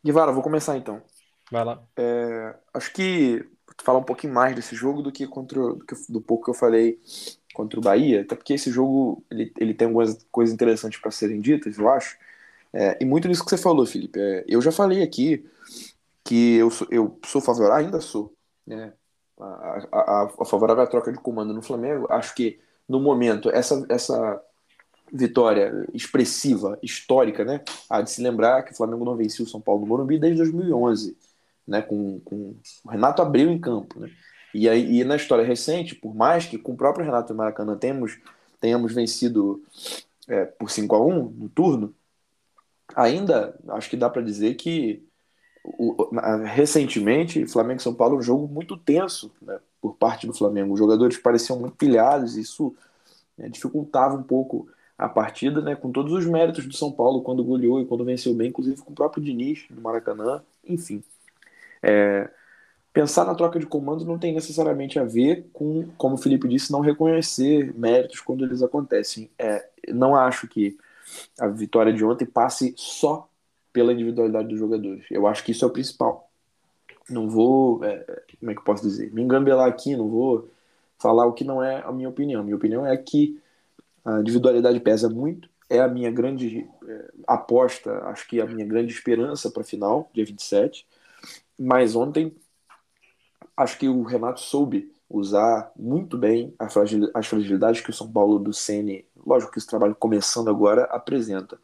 Guevara, 0.04 0.31
vou 0.31 0.40
começar 0.40 0.76
então. 0.76 1.02
Vai 1.50 1.64
lá. 1.64 1.83
É, 1.96 2.54
acho 2.72 2.92
que 2.92 3.40
vou 3.66 3.74
falar 3.83 3.98
um 3.98 4.04
pouquinho 4.04 4.33
mais 4.33 4.54
desse 4.54 4.76
jogo 4.76 5.02
do 5.02 5.11
que 5.11 5.26
contra 5.26 5.59
do, 5.59 5.85
que, 5.85 5.96
do 6.09 6.20
pouco 6.20 6.44
que 6.44 6.50
eu 6.50 6.54
falei 6.54 7.00
contra 7.52 7.76
o 7.76 7.83
Bahia, 7.83 8.20
até 8.20 8.37
porque 8.37 8.54
esse 8.54 8.70
jogo 8.70 9.24
ele, 9.28 9.52
ele 9.59 9.74
tem 9.74 9.88
algumas 9.88 10.24
coisas 10.31 10.54
interessantes 10.54 11.00
para 11.00 11.11
serem 11.11 11.40
ditas, 11.40 11.76
eu 11.76 11.88
acho. 11.88 12.16
É, 12.72 12.96
e 13.00 13.04
muito 13.04 13.26
nisso 13.26 13.44
que 13.44 13.50
você 13.50 13.59
falou, 13.59 13.85
Felipe. 13.85 14.20
É, 14.20 14.44
eu 14.46 14.62
já 14.62 14.70
falei 14.70 15.02
aqui 15.02 15.44
que 16.22 16.54
eu 16.54 16.70
sou, 16.70 16.87
eu 16.88 17.18
sou 17.26 17.40
favorável, 17.40 17.87
ainda 17.87 18.00
sou, 18.00 18.33
né, 18.64 18.92
a, 19.40 19.87
a, 19.92 20.22
a 20.40 20.44
favorável 20.44 20.83
à 20.83 20.87
troca 20.87 21.12
de 21.12 21.18
comando 21.18 21.53
no 21.53 21.62
Flamengo. 21.62 22.07
Acho 22.11 22.35
que 22.35 22.59
no 22.88 23.01
momento 23.01 23.51
essa, 23.51 23.85
essa 23.88 24.42
vitória 25.12 25.87
expressiva, 25.92 26.79
histórica, 26.83 27.44
né? 27.44 27.62
Há 27.88 28.03
de 28.03 28.11
se 28.11 28.22
lembrar 28.22 28.62
que 28.62 28.72
o 28.72 28.77
Flamengo 28.77 29.05
não 29.05 29.16
vencia 29.16 29.44
o 29.44 29.48
São 29.48 29.61
Paulo 29.61 29.83
no 29.83 29.87
Morumbi 29.87 30.18
desde 30.18 30.38
2011, 30.38 31.16
né? 31.66 31.83
Com, 31.83 32.20
com 32.20 32.55
o 32.85 32.90
Renato 32.90 33.22
Abreu 33.22 33.51
em 33.51 33.59
campo, 33.59 34.01
né? 34.01 34.11
E, 34.55 34.68
aí, 34.68 35.01
e 35.01 35.05
na 35.05 35.16
história 35.16 35.44
recente, 35.44 35.94
por 35.94 36.14
mais 36.14 36.46
que 36.46 36.59
com 36.59 36.72
o 36.72 36.77
próprio 36.77 37.05
Renato 37.05 37.35
Maracanã 37.35 37.77
temos, 37.77 38.18
tenhamos 38.61 38.94
vencido 38.94 39.62
é, 40.27 40.44
por 40.44 40.70
5 40.70 40.94
a 40.94 41.07
1 41.07 41.24
no 41.31 41.48
turno, 41.48 41.94
ainda 42.94 43.59
acho 43.68 43.90
que 43.90 43.96
dá 43.96 44.09
para 44.09 44.22
dizer 44.22 44.55
que 44.55 45.07
o, 45.64 46.11
recentemente, 46.44 47.47
Flamengo 47.47 47.81
e 47.81 47.83
São 47.83 47.94
Paulo, 47.94 48.18
um 48.18 48.23
jogo 48.23 48.47
muito 48.47 48.77
tenso 48.77 49.31
né, 49.40 49.59
por 49.81 49.94
parte 49.97 50.27
do 50.27 50.35
Flamengo. 50.35 50.73
Os 50.73 50.79
jogadores 50.79 51.16
pareciam 51.18 51.59
muito 51.59 51.77
pilhados, 51.77 52.37
isso 52.37 52.75
né, 53.37 53.49
dificultava 53.49 54.14
um 54.14 54.23
pouco 54.23 54.68
a 54.97 55.09
partida, 55.09 55.61
né, 55.61 55.77
com 55.77 55.92
todos 55.92 56.12
os 56.12 56.27
méritos 56.27 56.66
do 56.66 56.75
São 56.75 56.90
Paulo 56.90 57.23
quando 57.23 57.44
goleou 57.44 57.81
e 57.81 57.87
quando 57.87 58.05
venceu 58.05 58.35
bem, 58.35 58.49
inclusive 58.49 58.83
com 58.83 58.90
o 58.90 58.94
próprio 58.94 59.23
Diniz 59.23 59.64
no 59.71 59.81
Maracanã, 59.81 60.42
enfim. 60.66 61.03
É, 61.81 62.29
pensar 62.92 63.25
na 63.25 63.35
troca 63.35 63.61
de 63.61 63.66
comando 63.66 64.05
não 64.05 64.18
tem 64.18 64.35
necessariamente 64.35 64.99
a 64.99 65.05
ver 65.05 65.47
com, 65.53 65.88
como 65.97 66.16
o 66.16 66.18
Felipe 66.18 66.49
disse, 66.49 66.73
não 66.73 66.81
reconhecer 66.81 67.73
méritos 67.77 68.21
quando 68.21 68.44
eles 68.44 68.61
acontecem. 68.61 69.31
É, 69.38 69.68
não 69.88 70.16
acho 70.16 70.49
que 70.49 70.77
a 71.38 71.47
vitória 71.47 71.92
de 71.92 72.05
ontem 72.05 72.27
passe 72.27 72.75
só 72.77 73.29
pela 73.72 73.92
individualidade 73.92 74.48
dos 74.48 74.59
jogadores. 74.59 75.04
Eu 75.11 75.26
acho 75.26 75.44
que 75.44 75.52
isso 75.52 75.64
é 75.64 75.68
o 75.68 75.72
principal. 75.72 76.31
Não 77.09 77.28
vou, 77.28 77.85
é, 77.85 77.98
como 78.38 78.50
é 78.50 78.54
que 78.54 78.61
eu 78.61 78.64
posso 78.64 78.83
dizer, 78.83 79.12
me 79.12 79.22
engambelar 79.22 79.68
aqui, 79.68 79.96
não 79.96 80.09
vou 80.09 80.50
falar 80.98 81.26
o 81.26 81.33
que 81.33 81.44
não 81.44 81.62
é 81.62 81.83
a 81.85 81.92
minha 81.92 82.09
opinião. 82.09 82.42
Minha 82.42 82.57
opinião 82.57 82.87
é 82.87 82.96
que 82.96 83.40
a 84.04 84.20
individualidade 84.20 84.81
pesa 84.81 85.09
muito, 85.09 85.48
é 85.70 85.81
a 85.81 85.88
minha 85.88 86.11
grande 86.11 86.68
é, 86.87 87.11
aposta, 87.26 87.92
acho 88.04 88.26
que 88.26 88.40
é 88.40 88.42
a 88.42 88.46
minha 88.46 88.66
grande 88.66 88.92
esperança 88.92 89.50
para 89.50 89.62
a 89.62 89.66
final, 89.66 90.11
dia 90.12 90.24
27. 90.24 90.87
Mas 91.59 91.94
ontem, 91.94 92.35
acho 93.57 93.78
que 93.78 93.88
o 93.88 94.02
Renato 94.02 94.40
soube 94.40 94.92
usar 95.11 95.72
muito 95.76 96.18
bem 96.18 96.54
as 96.59 97.26
fragilidades 97.26 97.81
que 97.81 97.90
o 97.90 97.94
São 97.94 98.11
Paulo 98.11 98.38
do 98.38 98.52
Sene, 98.52 99.07
lógico 99.26 99.52
que 99.52 99.59
esse 99.59 99.66
trabalho 99.66 99.94
começando 99.94 100.48
agora, 100.48 100.85
apresenta. 100.85 101.59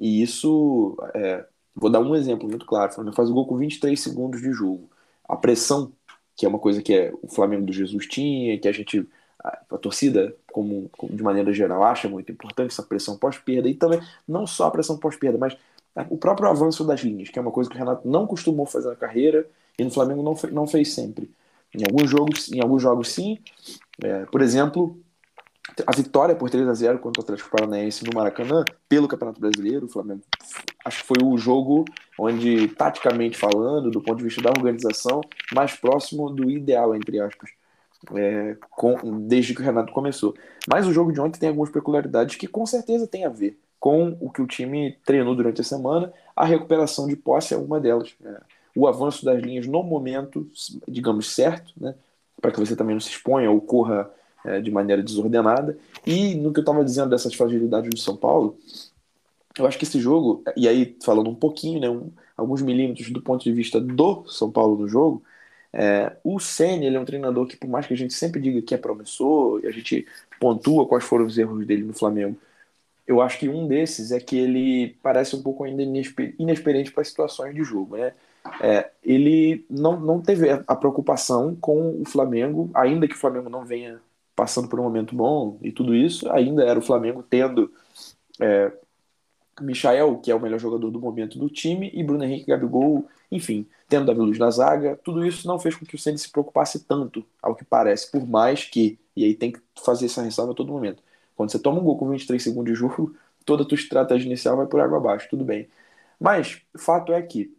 E 0.00 0.22
isso, 0.22 0.96
é, 1.14 1.44
vou 1.74 1.90
dar 1.90 2.00
um 2.00 2.16
exemplo 2.16 2.48
muito 2.48 2.66
claro: 2.66 2.90
o 2.90 2.94
Flamengo 2.94 3.16
faz 3.16 3.30
o 3.30 3.34
gol 3.34 3.46
com 3.46 3.56
23 3.56 4.00
segundos 4.00 4.40
de 4.40 4.50
jogo. 4.52 4.90
A 5.28 5.36
pressão, 5.36 5.92
que 6.36 6.46
é 6.46 6.48
uma 6.48 6.58
coisa 6.58 6.82
que 6.82 6.94
é, 6.94 7.12
o 7.22 7.28
Flamengo 7.28 7.66
do 7.66 7.72
Jesus 7.72 8.06
tinha, 8.06 8.58
que 8.58 8.66
a 8.66 8.72
gente, 8.72 9.06
a, 9.44 9.60
a 9.70 9.78
torcida, 9.78 10.34
como, 10.52 10.88
como, 10.96 11.14
de 11.14 11.22
maneira 11.22 11.52
geral, 11.52 11.84
acha 11.84 12.08
muito 12.08 12.32
importante 12.32 12.72
essa 12.72 12.82
pressão 12.82 13.16
pós-perda, 13.18 13.68
e 13.68 13.74
também 13.74 14.00
não 14.26 14.46
só 14.46 14.66
a 14.66 14.70
pressão 14.70 14.96
pós-perda, 14.98 15.38
mas 15.38 15.56
o 16.08 16.16
próprio 16.16 16.48
avanço 16.48 16.84
das 16.84 17.00
linhas, 17.00 17.28
que 17.28 17.38
é 17.38 17.42
uma 17.42 17.50
coisa 17.50 17.68
que 17.68 17.76
o 17.76 17.78
Renato 17.78 18.08
não 18.08 18.26
costumou 18.26 18.64
fazer 18.66 18.88
na 18.88 18.96
carreira 18.96 19.46
e 19.78 19.84
no 19.84 19.90
Flamengo 19.90 20.22
não, 20.22 20.34
não 20.52 20.66
fez 20.66 20.94
sempre. 20.94 21.30
Em 21.74 21.84
alguns 21.84 22.10
jogos, 22.10 22.50
em 22.52 22.60
alguns 22.60 22.82
jogos 22.82 23.08
sim. 23.12 23.38
É, 24.02 24.24
por 24.26 24.40
exemplo, 24.40 24.98
a 25.86 25.96
vitória 25.96 26.34
por 26.34 26.50
3 26.50 26.68
a 26.68 26.74
0 26.74 26.98
contra 26.98 27.20
o 27.20 27.24
Atlético 27.24 27.50
Paranaense 27.50 28.04
no 28.04 28.14
Maracanã, 28.14 28.64
pelo 28.88 29.08
Campeonato 29.08 29.40
Brasileiro, 29.40 29.86
o 29.86 29.88
Flamengo 29.88 30.22
acho 30.84 31.02
que 31.02 31.06
foi 31.06 31.18
o 31.22 31.36
jogo 31.36 31.84
onde, 32.18 32.68
taticamente 32.68 33.36
falando, 33.36 33.90
do 33.90 34.00
ponto 34.00 34.18
de 34.18 34.24
vista 34.24 34.42
da 34.42 34.50
organização, 34.50 35.20
mais 35.52 35.74
próximo 35.74 36.30
do 36.30 36.50
ideal, 36.50 36.94
entre 36.94 37.20
aspas, 37.20 37.50
é, 38.14 38.56
com, 38.70 39.20
desde 39.26 39.54
que 39.54 39.60
o 39.60 39.64
Renato 39.64 39.92
começou. 39.92 40.34
Mas 40.68 40.86
o 40.86 40.92
jogo 40.92 41.12
de 41.12 41.20
ontem 41.20 41.38
tem 41.38 41.48
algumas 41.48 41.70
peculiaridades 41.70 42.36
que 42.36 42.46
com 42.46 42.64
certeza 42.66 43.06
tem 43.06 43.24
a 43.24 43.28
ver 43.28 43.58
com 43.78 44.16
o 44.20 44.30
que 44.30 44.42
o 44.42 44.46
time 44.46 44.98
treinou 45.04 45.34
durante 45.34 45.60
a 45.60 45.64
semana. 45.64 46.12
A 46.36 46.44
recuperação 46.44 47.06
de 47.06 47.16
posse 47.16 47.54
é 47.54 47.56
uma 47.56 47.80
delas. 47.80 48.14
É, 48.24 48.40
o 48.76 48.86
avanço 48.86 49.24
das 49.24 49.42
linhas 49.42 49.66
no 49.66 49.82
momento, 49.82 50.48
digamos, 50.86 51.34
certo, 51.34 51.72
né, 51.76 51.94
para 52.40 52.52
que 52.52 52.60
você 52.60 52.76
também 52.76 52.94
não 52.94 53.00
se 53.00 53.10
exponha 53.10 53.50
ou 53.50 53.60
corra 53.60 54.10
é, 54.44 54.60
de 54.60 54.70
maneira 54.70 55.02
desordenada. 55.02 55.76
E 56.06 56.34
no 56.34 56.52
que 56.52 56.60
eu 56.60 56.62
estava 56.62 56.84
dizendo 56.84 57.10
dessas 57.10 57.34
fragilidades 57.34 57.90
do 57.90 57.98
São 57.98 58.16
Paulo, 58.16 58.56
eu 59.58 59.66
acho 59.66 59.78
que 59.78 59.84
esse 59.84 60.00
jogo, 60.00 60.42
e 60.56 60.68
aí 60.68 60.96
falando 61.04 61.28
um 61.28 61.34
pouquinho, 61.34 61.80
né, 61.80 61.90
um, 61.90 62.10
alguns 62.36 62.62
milímetros 62.62 63.10
do 63.10 63.20
ponto 63.20 63.42
de 63.44 63.52
vista 63.52 63.80
do 63.80 64.24
São 64.28 64.50
Paulo 64.50 64.76
no 64.76 64.88
jogo, 64.88 65.22
é, 65.72 66.16
o 66.24 66.40
Senna, 66.40 66.84
ele 66.84 66.96
é 66.96 67.00
um 67.00 67.04
treinador 67.04 67.46
que, 67.46 67.56
por 67.56 67.68
mais 67.68 67.86
que 67.86 67.94
a 67.94 67.96
gente 67.96 68.14
sempre 68.14 68.40
diga 68.40 68.62
que 68.62 68.74
é 68.74 68.78
promissor, 68.78 69.60
e 69.62 69.66
a 69.66 69.70
gente 69.70 70.06
pontua 70.40 70.86
quais 70.86 71.04
foram 71.04 71.26
os 71.26 71.38
erros 71.38 71.64
dele 71.66 71.84
no 71.84 71.94
Flamengo, 71.94 72.36
eu 73.06 73.20
acho 73.20 73.38
que 73.38 73.48
um 73.48 73.66
desses 73.66 74.12
é 74.12 74.20
que 74.20 74.38
ele 74.38 74.96
parece 75.02 75.34
um 75.34 75.42
pouco 75.42 75.64
ainda 75.64 75.82
inexperiente 75.82 76.92
para 76.92 77.04
situações 77.04 77.54
de 77.54 77.64
jogo, 77.64 77.96
né? 77.96 78.14
É, 78.60 78.90
ele 79.02 79.64
não, 79.68 79.98
não 80.00 80.20
teve 80.20 80.48
a 80.66 80.76
preocupação 80.76 81.56
com 81.56 82.00
o 82.00 82.04
Flamengo, 82.06 82.70
ainda 82.72 83.08
que 83.08 83.14
o 83.14 83.18
Flamengo 83.18 83.50
não 83.50 83.64
venha 83.64 84.00
passando 84.40 84.68
por 84.68 84.80
um 84.80 84.84
momento 84.84 85.14
bom 85.14 85.58
e 85.60 85.70
tudo 85.70 85.94
isso, 85.94 86.32
ainda 86.32 86.64
era 86.64 86.78
o 86.78 86.82
Flamengo 86.82 87.22
tendo 87.22 87.70
é, 88.40 88.72
Michael, 89.60 90.16
que 90.16 90.30
é 90.30 90.34
o 90.34 90.40
melhor 90.40 90.58
jogador 90.58 90.90
do 90.90 90.98
momento 90.98 91.38
do 91.38 91.50
time, 91.50 91.90
e 91.92 92.02
Bruno 92.02 92.24
Henrique 92.24 92.46
Gabigol, 92.46 93.06
enfim, 93.30 93.66
tendo 93.86 94.06
Davi 94.06 94.20
Luz 94.20 94.38
na 94.38 94.50
zaga, 94.50 94.98
tudo 95.04 95.26
isso 95.26 95.46
não 95.46 95.58
fez 95.58 95.76
com 95.76 95.84
que 95.84 95.94
o 95.94 95.98
Ceni 95.98 96.16
se 96.16 96.32
preocupasse 96.32 96.86
tanto, 96.86 97.22
ao 97.42 97.54
que 97.54 97.66
parece, 97.66 98.10
por 98.10 98.26
mais 98.26 98.64
que, 98.64 98.98
e 99.14 99.22
aí 99.22 99.34
tem 99.34 99.52
que 99.52 99.60
fazer 99.84 100.06
essa 100.06 100.22
ressalva 100.22 100.52
a 100.52 100.54
todo 100.54 100.72
momento, 100.72 101.02
quando 101.36 101.52
você 101.52 101.58
toma 101.58 101.78
um 101.78 101.84
gol 101.84 101.98
com 101.98 102.08
23 102.08 102.42
segundos 102.42 102.72
de 102.72 102.78
jogo, 102.78 103.14
toda 103.44 103.62
a 103.62 103.66
tua 103.66 103.76
estratégia 103.76 104.24
inicial 104.24 104.56
vai 104.56 104.66
por 104.66 104.80
água 104.80 104.96
abaixo, 104.96 105.28
tudo 105.28 105.44
bem. 105.44 105.68
Mas, 106.18 106.62
o 106.72 106.78
fato 106.78 107.12
é 107.12 107.20
que 107.20 107.54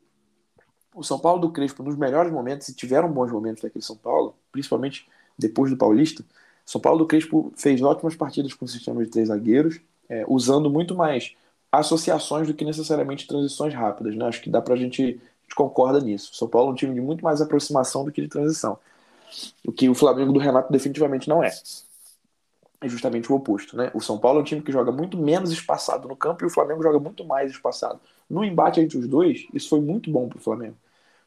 o 0.96 1.04
São 1.04 1.20
Paulo 1.20 1.42
do 1.42 1.52
Crespo, 1.52 1.84
nos 1.84 1.96
melhores 1.96 2.32
momentos, 2.32 2.70
e 2.70 2.76
tiveram 2.76 3.12
bons 3.12 3.32
momentos 3.32 3.62
daquele 3.62 3.86
São 3.86 3.96
Paulo, 3.96 4.36
principalmente 4.52 5.08
depois 5.38 5.70
do 5.70 5.78
Paulista, 5.78 6.26
São 6.72 6.80
Paulo 6.80 7.00
do 7.00 7.06
Crespo 7.06 7.52
fez 7.58 7.82
ótimas 7.82 8.16
partidas 8.16 8.54
com 8.54 8.64
o 8.64 8.68
sistema 8.68 9.04
de 9.04 9.12
três 9.12 9.28
zagueiros, 9.28 9.82
é, 10.08 10.24
usando 10.26 10.70
muito 10.70 10.96
mais 10.96 11.36
associações 11.70 12.48
do 12.48 12.54
que 12.54 12.64
necessariamente 12.64 13.28
transições 13.28 13.74
rápidas. 13.74 14.16
Né? 14.16 14.26
Acho 14.26 14.42
que 14.42 14.50
dá 14.50 14.64
gente, 14.78 15.02
a 15.02 15.44
gente 15.44 15.54
concorda 15.54 16.00
nisso. 16.00 16.34
São 16.34 16.48
Paulo 16.48 16.70
é 16.70 16.72
um 16.72 16.76
time 16.76 16.94
de 16.94 17.02
muito 17.02 17.26
mais 17.26 17.42
aproximação 17.42 18.06
do 18.06 18.12
que 18.12 18.22
de 18.22 18.30
transição. 18.30 18.80
O 19.68 19.72
que 19.74 19.90
o 19.90 19.94
Flamengo 19.94 20.32
do 20.32 20.40
Renato 20.40 20.72
definitivamente 20.72 21.28
não 21.28 21.44
é. 21.44 21.52
É 22.80 22.88
justamente 22.88 23.30
o 23.30 23.36
oposto. 23.36 23.76
Né? 23.76 23.92
O 23.94 24.00
São 24.00 24.18
Paulo 24.18 24.40
é 24.40 24.42
um 24.42 24.46
time 24.46 24.62
que 24.62 24.72
joga 24.72 24.94
muito 24.94 25.18
menos 25.18 25.52
espaçado 25.52 26.08
no 26.08 26.16
campo 26.16 26.46
e 26.46 26.48
o 26.48 26.50
Flamengo 26.50 26.82
joga 26.82 27.00
muito 27.00 27.26
mais 27.26 27.52
espaçado. 27.52 28.00
No 28.30 28.46
embate 28.46 28.80
entre 28.80 28.98
os 28.98 29.10
dois, 29.10 29.46
isso 29.54 29.68
foi 29.68 29.82
muito 29.82 30.10
bom 30.10 30.30
para 30.30 30.38
o 30.38 30.42
Flamengo. 30.42 30.78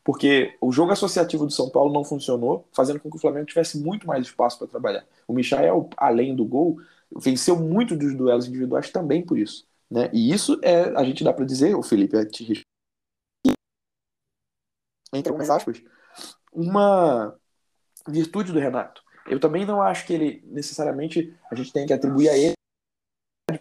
Porque 0.04 0.54
o 0.60 0.70
jogo 0.70 0.92
associativo 0.92 1.46
do 1.46 1.52
São 1.52 1.70
Paulo 1.70 1.92
não 1.92 2.04
funcionou, 2.04 2.68
fazendo 2.72 3.00
com 3.00 3.10
que 3.10 3.16
o 3.16 3.20
Flamengo 3.20 3.46
tivesse 3.46 3.78
muito 3.78 4.06
mais 4.06 4.26
espaço 4.26 4.58
para 4.58 4.68
trabalhar. 4.68 5.06
O 5.26 5.32
Michael, 5.32 5.88
além 5.96 6.36
do 6.36 6.44
gol, 6.44 6.78
venceu 7.16 7.58
muito 7.58 7.96
dos 7.96 8.14
duelos 8.14 8.46
individuais 8.46 8.90
também 8.90 9.24
por 9.24 9.38
isso. 9.38 9.66
Né? 9.90 10.10
E 10.12 10.30
isso 10.30 10.60
é, 10.62 10.94
a 10.94 11.02
gente 11.04 11.24
dá 11.24 11.32
para 11.32 11.46
dizer, 11.46 11.74
o 11.74 11.82
Felipe, 11.82 12.16
é 12.16 12.24
te 12.26 12.62
entre 15.14 15.30
algumas 15.30 15.48
aspas, 15.48 15.80
uma 16.52 17.36
virtude 18.08 18.52
do 18.52 18.58
Renato. 18.58 19.02
Eu 19.26 19.40
também 19.40 19.64
não 19.64 19.80
acho 19.80 20.06
que 20.06 20.12
ele 20.12 20.42
necessariamente 20.46 21.34
a 21.50 21.54
gente 21.54 21.72
tem 21.72 21.86
que 21.86 21.92
atribuir 21.92 22.28
a 22.28 22.36
ele 22.36 22.54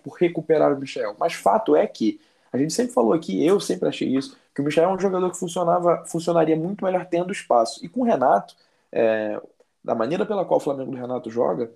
por 0.04 0.18
recuperar 0.18 0.74
o 0.74 0.80
Michel. 0.80 1.16
Mas 1.20 1.34
fato 1.34 1.76
é 1.76 1.86
que 1.88 2.20
a 2.54 2.58
gente 2.58 2.72
sempre 2.72 2.94
falou 2.94 3.14
aqui, 3.14 3.44
eu 3.44 3.60
sempre 3.60 3.90
achei 3.90 4.16
isso, 4.16 4.38
que 4.54 4.62
o 4.62 4.64
Michel 4.64 4.84
é 4.84 4.94
um 4.94 5.00
jogador 5.00 5.32
que 5.32 5.40
funcionava, 5.40 6.06
funcionaria 6.06 6.56
muito 6.56 6.86
melhor 6.86 7.04
tendo 7.08 7.32
espaço. 7.32 7.84
E 7.84 7.90
com 7.90 8.02
o 8.02 8.04
Renato, 8.04 8.56
é, 8.92 9.42
da 9.84 9.96
maneira 9.96 10.24
pela 10.24 10.46
qual 10.46 10.60
o 10.60 10.64
Flamengo 10.64 10.92
do 10.92 10.98
Renato 10.98 11.32
joga, 11.32 11.72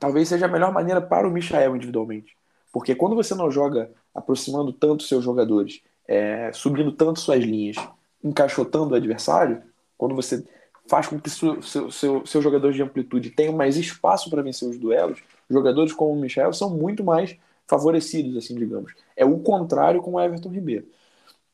talvez 0.00 0.28
seja 0.28 0.46
a 0.46 0.48
melhor 0.48 0.72
maneira 0.72 1.00
para 1.00 1.26
o 1.26 1.30
Michel 1.30 1.76
individualmente. 1.76 2.36
Porque 2.72 2.96
quando 2.96 3.14
você 3.14 3.32
não 3.32 3.48
joga 3.48 3.92
aproximando 4.12 4.72
tanto 4.72 5.04
seus 5.04 5.22
jogadores, 5.22 5.80
é, 6.08 6.50
subindo 6.52 6.90
tanto 6.90 7.20
suas 7.20 7.44
linhas, 7.44 7.76
encaixotando 8.24 8.92
o 8.92 8.96
adversário, 8.96 9.62
quando 9.96 10.16
você 10.16 10.44
faz 10.88 11.06
com 11.06 11.18
que 11.18 11.30
seu, 11.30 11.62
seu, 11.62 11.92
seu, 11.92 12.26
seus 12.26 12.42
jogadores 12.42 12.74
de 12.74 12.82
amplitude 12.82 13.30
tenham 13.30 13.54
mais 13.54 13.76
espaço 13.76 14.28
para 14.28 14.42
vencer 14.42 14.68
os 14.68 14.76
duelos, 14.76 15.22
jogadores 15.48 15.92
como 15.92 16.12
o 16.12 16.20
Michel 16.20 16.52
são 16.52 16.70
muito 16.70 17.04
mais 17.04 17.36
favorecidos, 17.66 18.36
assim, 18.36 18.54
digamos. 18.54 18.92
É 19.16 19.24
o 19.24 19.38
contrário 19.38 20.02
com 20.02 20.12
o 20.12 20.20
Everton 20.20 20.50
Ribeiro. 20.50 20.86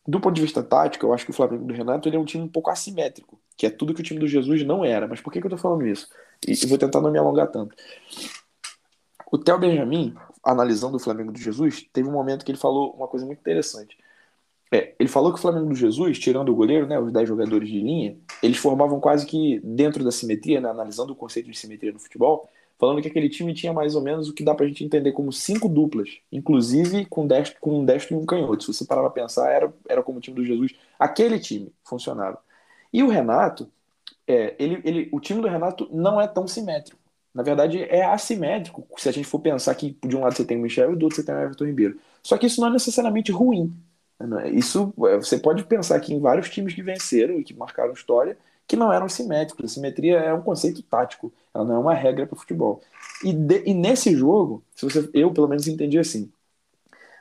Do 0.07 0.21
ponto 0.21 0.35
de 0.35 0.43
vista 0.43 0.63
tático, 0.63 1.07
eu 1.07 1.13
acho 1.13 1.25
que 1.25 1.31
o 1.31 1.35
Flamengo 1.35 1.65
do 1.65 1.75
Renato 1.75 2.09
ele 2.09 2.17
é 2.17 2.19
um 2.19 2.25
time 2.25 2.45
um 2.45 2.49
pouco 2.49 2.71
assimétrico, 2.71 3.39
que 3.57 3.67
é 3.67 3.71
tudo 3.71 3.95
que 3.95 4.01
o 4.01 4.05
time 4.05 4.19
do 4.19 4.27
Jesus 4.27 4.65
não 4.65 4.85
era. 4.85 5.07
Mas 5.07 5.21
por 5.21 5.33
que, 5.33 5.41
que 5.41 5.47
eu 5.47 5.51
tô 5.51 5.59
falando 5.59 5.87
isso? 5.87 6.09
E, 6.47 6.53
e 6.53 6.67
vou 6.67 6.79
tentar 6.79 7.01
não 7.01 7.11
me 7.11 7.19
alongar 7.19 7.49
tanto. 7.49 7.77
O 9.31 9.39
Theo 9.39 9.59
Benjamin, 9.59 10.15
analisando 10.43 10.97
o 10.97 11.01
Flamengo 11.01 11.31
do 11.31 11.39
Jesus, 11.39 11.87
teve 11.93 12.09
um 12.09 12.13
momento 12.13 12.45
que 12.45 12.51
ele 12.51 12.59
falou 12.59 12.93
uma 12.93 13.07
coisa 13.07 13.25
muito 13.25 13.39
interessante. 13.39 13.97
É, 14.73 14.95
ele 14.99 15.09
falou 15.09 15.33
que 15.33 15.39
o 15.39 15.43
Flamengo 15.43 15.69
do 15.69 15.75
Jesus, 15.75 16.19
tirando 16.19 16.51
o 16.51 16.55
goleiro, 16.55 16.87
né, 16.87 16.99
os 16.99 17.13
10 17.13 17.29
jogadores 17.29 17.69
de 17.69 17.81
linha, 17.81 18.17
eles 18.43 18.57
formavam 18.57 19.01
quase 19.01 19.27
que 19.27 19.61
dentro 19.65 20.05
da 20.05 20.13
simetria, 20.13 20.61
né, 20.61 20.71
analisando 20.71 21.13
o 21.13 21.17
conceito 21.17 21.51
de 21.51 21.59
simetria 21.59 21.93
no 21.93 21.99
futebol, 21.99 22.49
falando 22.81 23.03
que 23.03 23.09
aquele 23.09 23.29
time 23.29 23.53
tinha 23.53 23.73
mais 23.73 23.95
ou 23.95 24.01
menos 24.01 24.29
o 24.29 24.33
que 24.33 24.43
dá 24.43 24.55
pra 24.55 24.67
gente 24.67 24.83
entender 24.83 25.13
como 25.13 25.33
cinco 25.33 25.69
duplas, 25.69 26.19
inclusive 26.33 27.05
com, 27.05 27.27
destro, 27.27 27.61
com 27.61 27.81
um 27.81 27.85
destro 27.85 28.17
e 28.17 28.19
um 28.19 28.25
canhoto. 28.25 28.65
Se 28.65 28.73
você 28.73 28.87
parar 28.87 29.03
pra 29.03 29.11
pensar, 29.11 29.51
era, 29.51 29.73
era 29.87 30.03
como 30.03 30.19
o 30.19 30.21
time 30.21 30.35
do 30.35 30.45
Jesus. 30.45 30.73
Aquele 30.99 31.39
time 31.39 31.73
funcionava. 31.85 32.39
E 32.93 33.03
o 33.03 33.09
Renato, 33.09 33.71
é, 34.27 34.57
ele, 34.59 34.81
ele, 34.85 35.09
o 35.13 35.21
time 35.21 35.43
do 35.43 35.49
Renato 35.49 35.89
não 35.93 36.19
é 36.21 36.27
tão 36.27 36.49
simétrico. 36.49 36.99
Na 37.35 37.43
verdade, 37.43 37.83
é 37.83 38.05
assimétrico 38.05 38.85
se 38.97 39.09
a 39.09 39.13
gente 39.13 39.27
for 39.27 39.39
pensar 39.41 39.75
que 39.75 39.97
de 40.05 40.17
um 40.17 40.23
lado 40.23 40.35
você 40.35 40.45
tem 40.45 40.57
o 40.57 40.61
Michel 40.61 40.93
e 40.93 40.97
do 40.97 41.05
outro 41.05 41.17
você 41.17 41.25
tem 41.25 41.35
o 41.35 41.39
Everton 41.39 41.67
Ribeiro. 41.67 42.01
Só 42.23 42.37
que 42.39 42.47
isso 42.47 42.61
não 42.61 42.69
é 42.69 42.73
necessariamente 42.73 43.31
ruim. 43.31 43.73
Isso 44.53 44.93
é, 45.07 45.17
você 45.17 45.39
pode 45.39 45.65
pensar 45.65 45.97
aqui 45.97 46.13
em 46.13 46.21
vários 46.21 46.51
times 46.51 46.75
que 46.75 46.83
venceram 46.83 47.39
e 47.39 47.45
que 47.45 47.55
marcaram 47.55 47.93
história 47.93 48.37
que 48.67 48.77
não 48.77 48.93
eram 48.93 49.09
simétricos. 49.09 49.65
A 49.65 49.75
simetria 49.75 50.19
é 50.19 50.33
um 50.33 50.43
conceito 50.43 50.83
tático, 50.83 51.33
ela 51.55 51.65
não 51.65 51.75
é 51.77 51.79
uma 51.79 51.95
regra 51.95 52.27
para 52.27 52.37
o 52.37 52.39
futebol. 52.39 52.81
E, 53.25 53.33
de, 53.33 53.63
e 53.67 53.75
nesse 53.75 54.15
jogo, 54.17 54.63
se 54.75 54.85
você, 54.85 55.09
eu 55.15 55.33
pelo 55.33 55.49
menos 55.49 55.67
entendi 55.67 55.99
assim, 55.99 56.31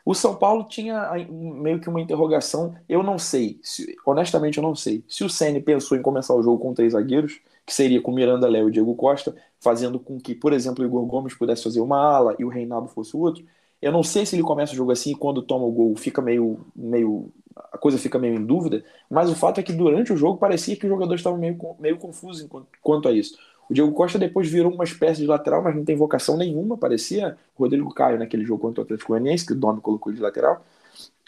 o 0.06 0.14
São 0.16 0.36
Paulo 0.36 0.64
tinha 0.64 1.12
meio 1.30 1.80
que 1.80 1.90
uma 1.90 2.02
interrogação. 2.02 2.76
Eu 2.88 3.04
não 3.04 3.20
sei, 3.20 3.60
se, 3.62 3.96
honestamente 4.06 4.58
eu 4.58 4.64
não 4.64 4.76
sei, 4.76 5.04
se 5.08 5.24
o 5.24 5.30
Ceni 5.30 5.62
pensou 5.62 5.98
em 5.98 6.02
começar 6.02 6.34
o 6.34 6.42
jogo 6.42 6.60
com 6.60 6.74
três 6.74 6.94
zagueiros, 6.94 7.40
que 7.66 7.74
seria 7.74 8.02
com 8.02 8.12
Miranda, 8.12 8.48
Léo 8.48 8.70
e 8.70 8.72
Diego 8.72 8.96
Costa, 8.96 9.36
fazendo 9.60 10.00
com 10.00 10.20
que, 10.20 10.34
por 10.34 10.54
exemplo, 10.54 10.84
o 10.84 10.88
Igor 10.88 11.06
Gomes 11.06 11.36
pudesse 11.36 11.64
fazer 11.64 11.82
uma 11.82 12.00
ala 12.00 12.36
e 12.40 12.44
o 12.44 12.50
Reinaldo 12.50 12.88
fosse 12.88 13.16
o 13.16 13.20
outro. 13.20 13.46
Eu 13.82 13.92
não 13.92 14.04
sei 14.04 14.26
se 14.26 14.36
ele 14.36 14.44
começa 14.44 14.74
o 14.74 14.76
jogo 14.76 14.92
assim 14.92 15.12
e 15.12 15.16
quando 15.16 15.42
toma 15.42 15.66
o 15.66 15.72
gol 15.72 15.96
fica 15.96 16.22
meio, 16.22 16.60
meio. 16.76 17.32
a 17.72 17.78
coisa 17.78 17.98
fica 17.98 18.18
meio 18.18 18.36
em 18.36 18.46
dúvida, 18.46 18.84
mas 19.10 19.30
o 19.30 19.36
fato 19.36 19.60
é 19.60 19.64
que 19.64 19.72
durante 19.72 20.12
o 20.12 20.18
jogo 20.18 20.40
parecia 20.40 20.76
que 20.76 20.86
os 20.86 20.90
jogadores 20.90 21.20
estavam 21.20 21.38
meio, 21.40 21.58
meio 21.80 21.98
confusos 21.98 22.48
quanto 22.82 23.08
a 23.08 23.12
isso. 23.12 23.38
O 23.70 23.74
Diego 23.74 23.92
Costa 23.92 24.18
depois 24.18 24.50
virou 24.50 24.74
uma 24.74 24.84
espécie 24.84 25.22
de 25.22 25.28
lateral, 25.28 25.62
mas 25.62 25.76
não 25.76 25.86
tem 25.86 25.96
vocação 25.96 26.36
nenhuma, 26.36 26.76
parecia 26.76 27.38
o 27.56 27.64
Rodrigo 27.64 27.94
Caio 27.94 28.18
naquele 28.18 28.44
jogo 28.44 28.62
contra 28.62 28.82
o 28.82 28.84
Atlético 28.84 29.10
Goianiense, 29.10 29.46
que 29.46 29.54
o 29.54 29.56
Domi 29.56 29.80
colocou 29.80 30.12
de 30.12 30.20
lateral. 30.20 30.66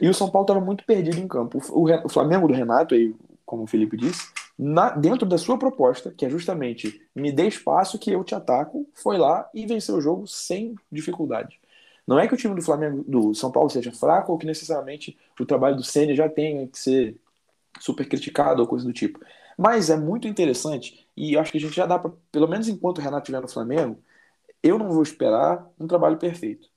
E 0.01 0.09
o 0.09 0.13
São 0.13 0.29
Paulo 0.29 0.45
estava 0.45 0.59
muito 0.59 0.83
perdido 0.83 1.19
em 1.19 1.27
campo. 1.27 1.61
O, 1.69 1.85
o 2.05 2.09
Flamengo 2.09 2.47
do 2.47 2.53
Renato, 2.53 2.95
aí, 2.95 3.13
como 3.45 3.63
o 3.63 3.67
Felipe 3.67 3.95
disse, 3.95 4.29
na, 4.57 4.89
dentro 4.89 5.27
da 5.27 5.37
sua 5.37 5.57
proposta, 5.57 6.11
que 6.11 6.25
é 6.25 6.29
justamente 6.29 7.01
me 7.15 7.31
dê 7.31 7.47
espaço 7.47 7.99
que 7.99 8.11
eu 8.11 8.23
te 8.23 8.33
ataco, 8.33 8.87
foi 8.93 9.17
lá 9.17 9.47
e 9.53 9.65
venceu 9.65 9.95
o 9.95 10.01
jogo 10.01 10.27
sem 10.27 10.75
dificuldade. 10.91 11.59
Não 12.07 12.19
é 12.19 12.27
que 12.27 12.33
o 12.33 12.37
time 12.37 12.55
do 12.55 12.61
Flamengo, 12.61 13.03
do 13.07 13.33
São 13.35 13.51
Paulo 13.51 13.69
seja 13.69 13.91
fraco 13.91 14.31
ou 14.31 14.37
que 14.37 14.45
necessariamente 14.45 15.17
o 15.39 15.45
trabalho 15.45 15.75
do 15.75 15.83
Senna 15.83 16.15
já 16.15 16.27
tenha 16.27 16.67
que 16.67 16.77
ser 16.77 17.15
super 17.79 18.07
criticado 18.07 18.61
ou 18.61 18.67
coisa 18.67 18.85
do 18.85 18.91
tipo. 18.91 19.19
Mas 19.57 19.89
é 19.89 19.95
muito 19.95 20.27
interessante 20.27 21.00
e 21.15 21.37
acho 21.37 21.51
que 21.51 21.57
a 21.57 21.61
gente 21.61 21.75
já 21.75 21.85
dá 21.85 21.99
para, 21.99 22.11
pelo 22.31 22.47
menos 22.47 22.67
enquanto 22.67 22.99
o 22.99 23.01
Renato 23.01 23.23
estiver 23.23 23.41
no 23.41 23.47
Flamengo, 23.47 23.97
eu 24.63 24.77
não 24.77 24.89
vou 24.91 25.03
esperar 25.03 25.67
um 25.79 25.87
trabalho 25.87 26.17
perfeito. 26.17 26.69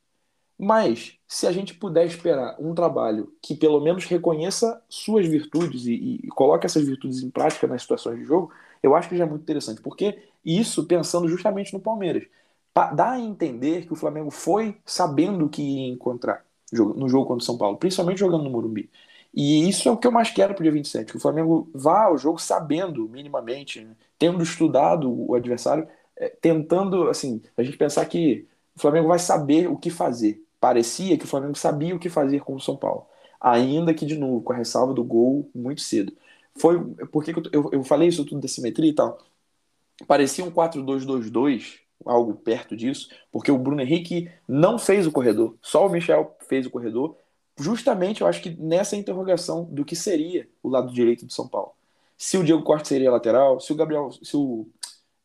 Mas 0.58 1.18
se 1.26 1.46
a 1.46 1.52
gente 1.52 1.74
puder 1.74 2.06
esperar 2.06 2.56
um 2.60 2.74
trabalho 2.74 3.34
que 3.42 3.54
pelo 3.56 3.80
menos 3.80 4.04
reconheça 4.04 4.82
suas 4.88 5.26
virtudes 5.26 5.86
e, 5.86 6.20
e 6.24 6.28
coloque 6.28 6.66
essas 6.66 6.84
virtudes 6.86 7.22
em 7.22 7.30
prática 7.30 7.66
nas 7.66 7.82
situações 7.82 8.18
de 8.18 8.24
jogo, 8.24 8.52
eu 8.82 8.94
acho 8.94 9.08
que 9.08 9.16
já 9.16 9.24
é 9.24 9.28
muito 9.28 9.42
interessante. 9.42 9.80
Porque 9.82 10.22
isso 10.44 10.86
pensando 10.86 11.28
justamente 11.28 11.72
no 11.72 11.80
Palmeiras 11.80 12.24
dá 12.94 13.12
a 13.12 13.20
entender 13.20 13.86
que 13.86 13.92
o 13.92 13.96
Flamengo 13.96 14.30
foi 14.30 14.76
sabendo 14.84 15.46
o 15.46 15.48
que 15.48 15.62
ia 15.62 15.88
encontrar 15.88 16.44
no 16.72 17.08
jogo 17.08 17.26
contra 17.26 17.42
o 17.42 17.46
São 17.46 17.56
Paulo, 17.56 17.76
principalmente 17.78 18.18
jogando 18.18 18.44
no 18.44 18.50
Morumbi. 18.50 18.90
E 19.34 19.68
isso 19.68 19.88
é 19.88 19.92
o 19.92 19.96
que 19.96 20.06
eu 20.06 20.12
mais 20.12 20.30
quero 20.30 20.54
para 20.54 20.60
o 20.60 20.62
dia 20.62 20.72
27, 20.72 21.10
que 21.10 21.16
o 21.16 21.20
Flamengo 21.20 21.68
vá 21.74 22.04
ao 22.04 22.16
jogo 22.16 22.38
sabendo, 22.40 23.08
minimamente, 23.08 23.80
né? 23.80 23.96
tendo 24.18 24.42
estudado 24.42 25.10
o 25.10 25.34
adversário, 25.34 25.88
é, 26.16 26.28
tentando, 26.28 27.08
assim, 27.08 27.42
a 27.56 27.62
gente 27.62 27.76
pensar 27.76 28.06
que 28.06 28.46
o 28.76 28.80
Flamengo 28.80 29.08
vai 29.08 29.18
saber 29.18 29.68
o 29.68 29.76
que 29.76 29.90
fazer. 29.90 30.40
Parecia 30.60 31.18
que 31.18 31.24
o 31.24 31.28
Flamengo 31.28 31.58
sabia 31.58 31.94
o 31.94 31.98
que 31.98 32.08
fazer 32.08 32.40
com 32.40 32.54
o 32.54 32.60
São 32.60 32.76
Paulo. 32.76 33.06
Ainda 33.40 33.92
que, 33.92 34.06
de 34.06 34.16
novo, 34.16 34.40
com 34.40 34.52
a 34.52 34.56
ressalva 34.56 34.94
do 34.94 35.02
gol 35.02 35.50
muito 35.54 35.80
cedo. 35.80 36.12
Foi, 36.56 36.82
por 37.06 37.24
que 37.24 37.32
eu, 37.52 37.70
eu 37.72 37.84
falei 37.84 38.08
isso 38.08 38.24
tudo 38.24 38.40
da 38.40 38.48
simetria 38.48 38.90
e 38.90 38.94
tal? 38.94 39.18
Parecia 40.06 40.44
um 40.44 40.50
4-2-2-2 40.50 41.80
algo 42.04 42.34
perto 42.34 42.76
disso, 42.76 43.08
porque 43.32 43.50
o 43.50 43.58
Bruno 43.58 43.80
Henrique 43.80 44.30
não 44.46 44.78
fez 44.78 45.06
o 45.06 45.12
corredor, 45.12 45.56
só 45.62 45.86
o 45.86 45.90
Michel 45.90 46.36
fez 46.40 46.66
o 46.66 46.70
corredor, 46.70 47.16
justamente 47.58 48.20
eu 48.20 48.26
acho 48.26 48.42
que 48.42 48.50
nessa 48.50 48.96
interrogação 48.96 49.64
do 49.64 49.84
que 49.84 49.96
seria 49.96 50.48
o 50.62 50.68
lado 50.68 50.92
direito 50.92 51.26
do 51.26 51.32
São 51.32 51.48
Paulo. 51.48 51.72
Se 52.16 52.36
o 52.36 52.44
Diego 52.44 52.62
Costa 52.62 52.88
seria 52.88 53.10
lateral, 53.10 53.60
se 53.60 53.72
o 53.72 53.76
Gabriel, 53.76 54.10
se 54.10 54.36
o 54.36 54.66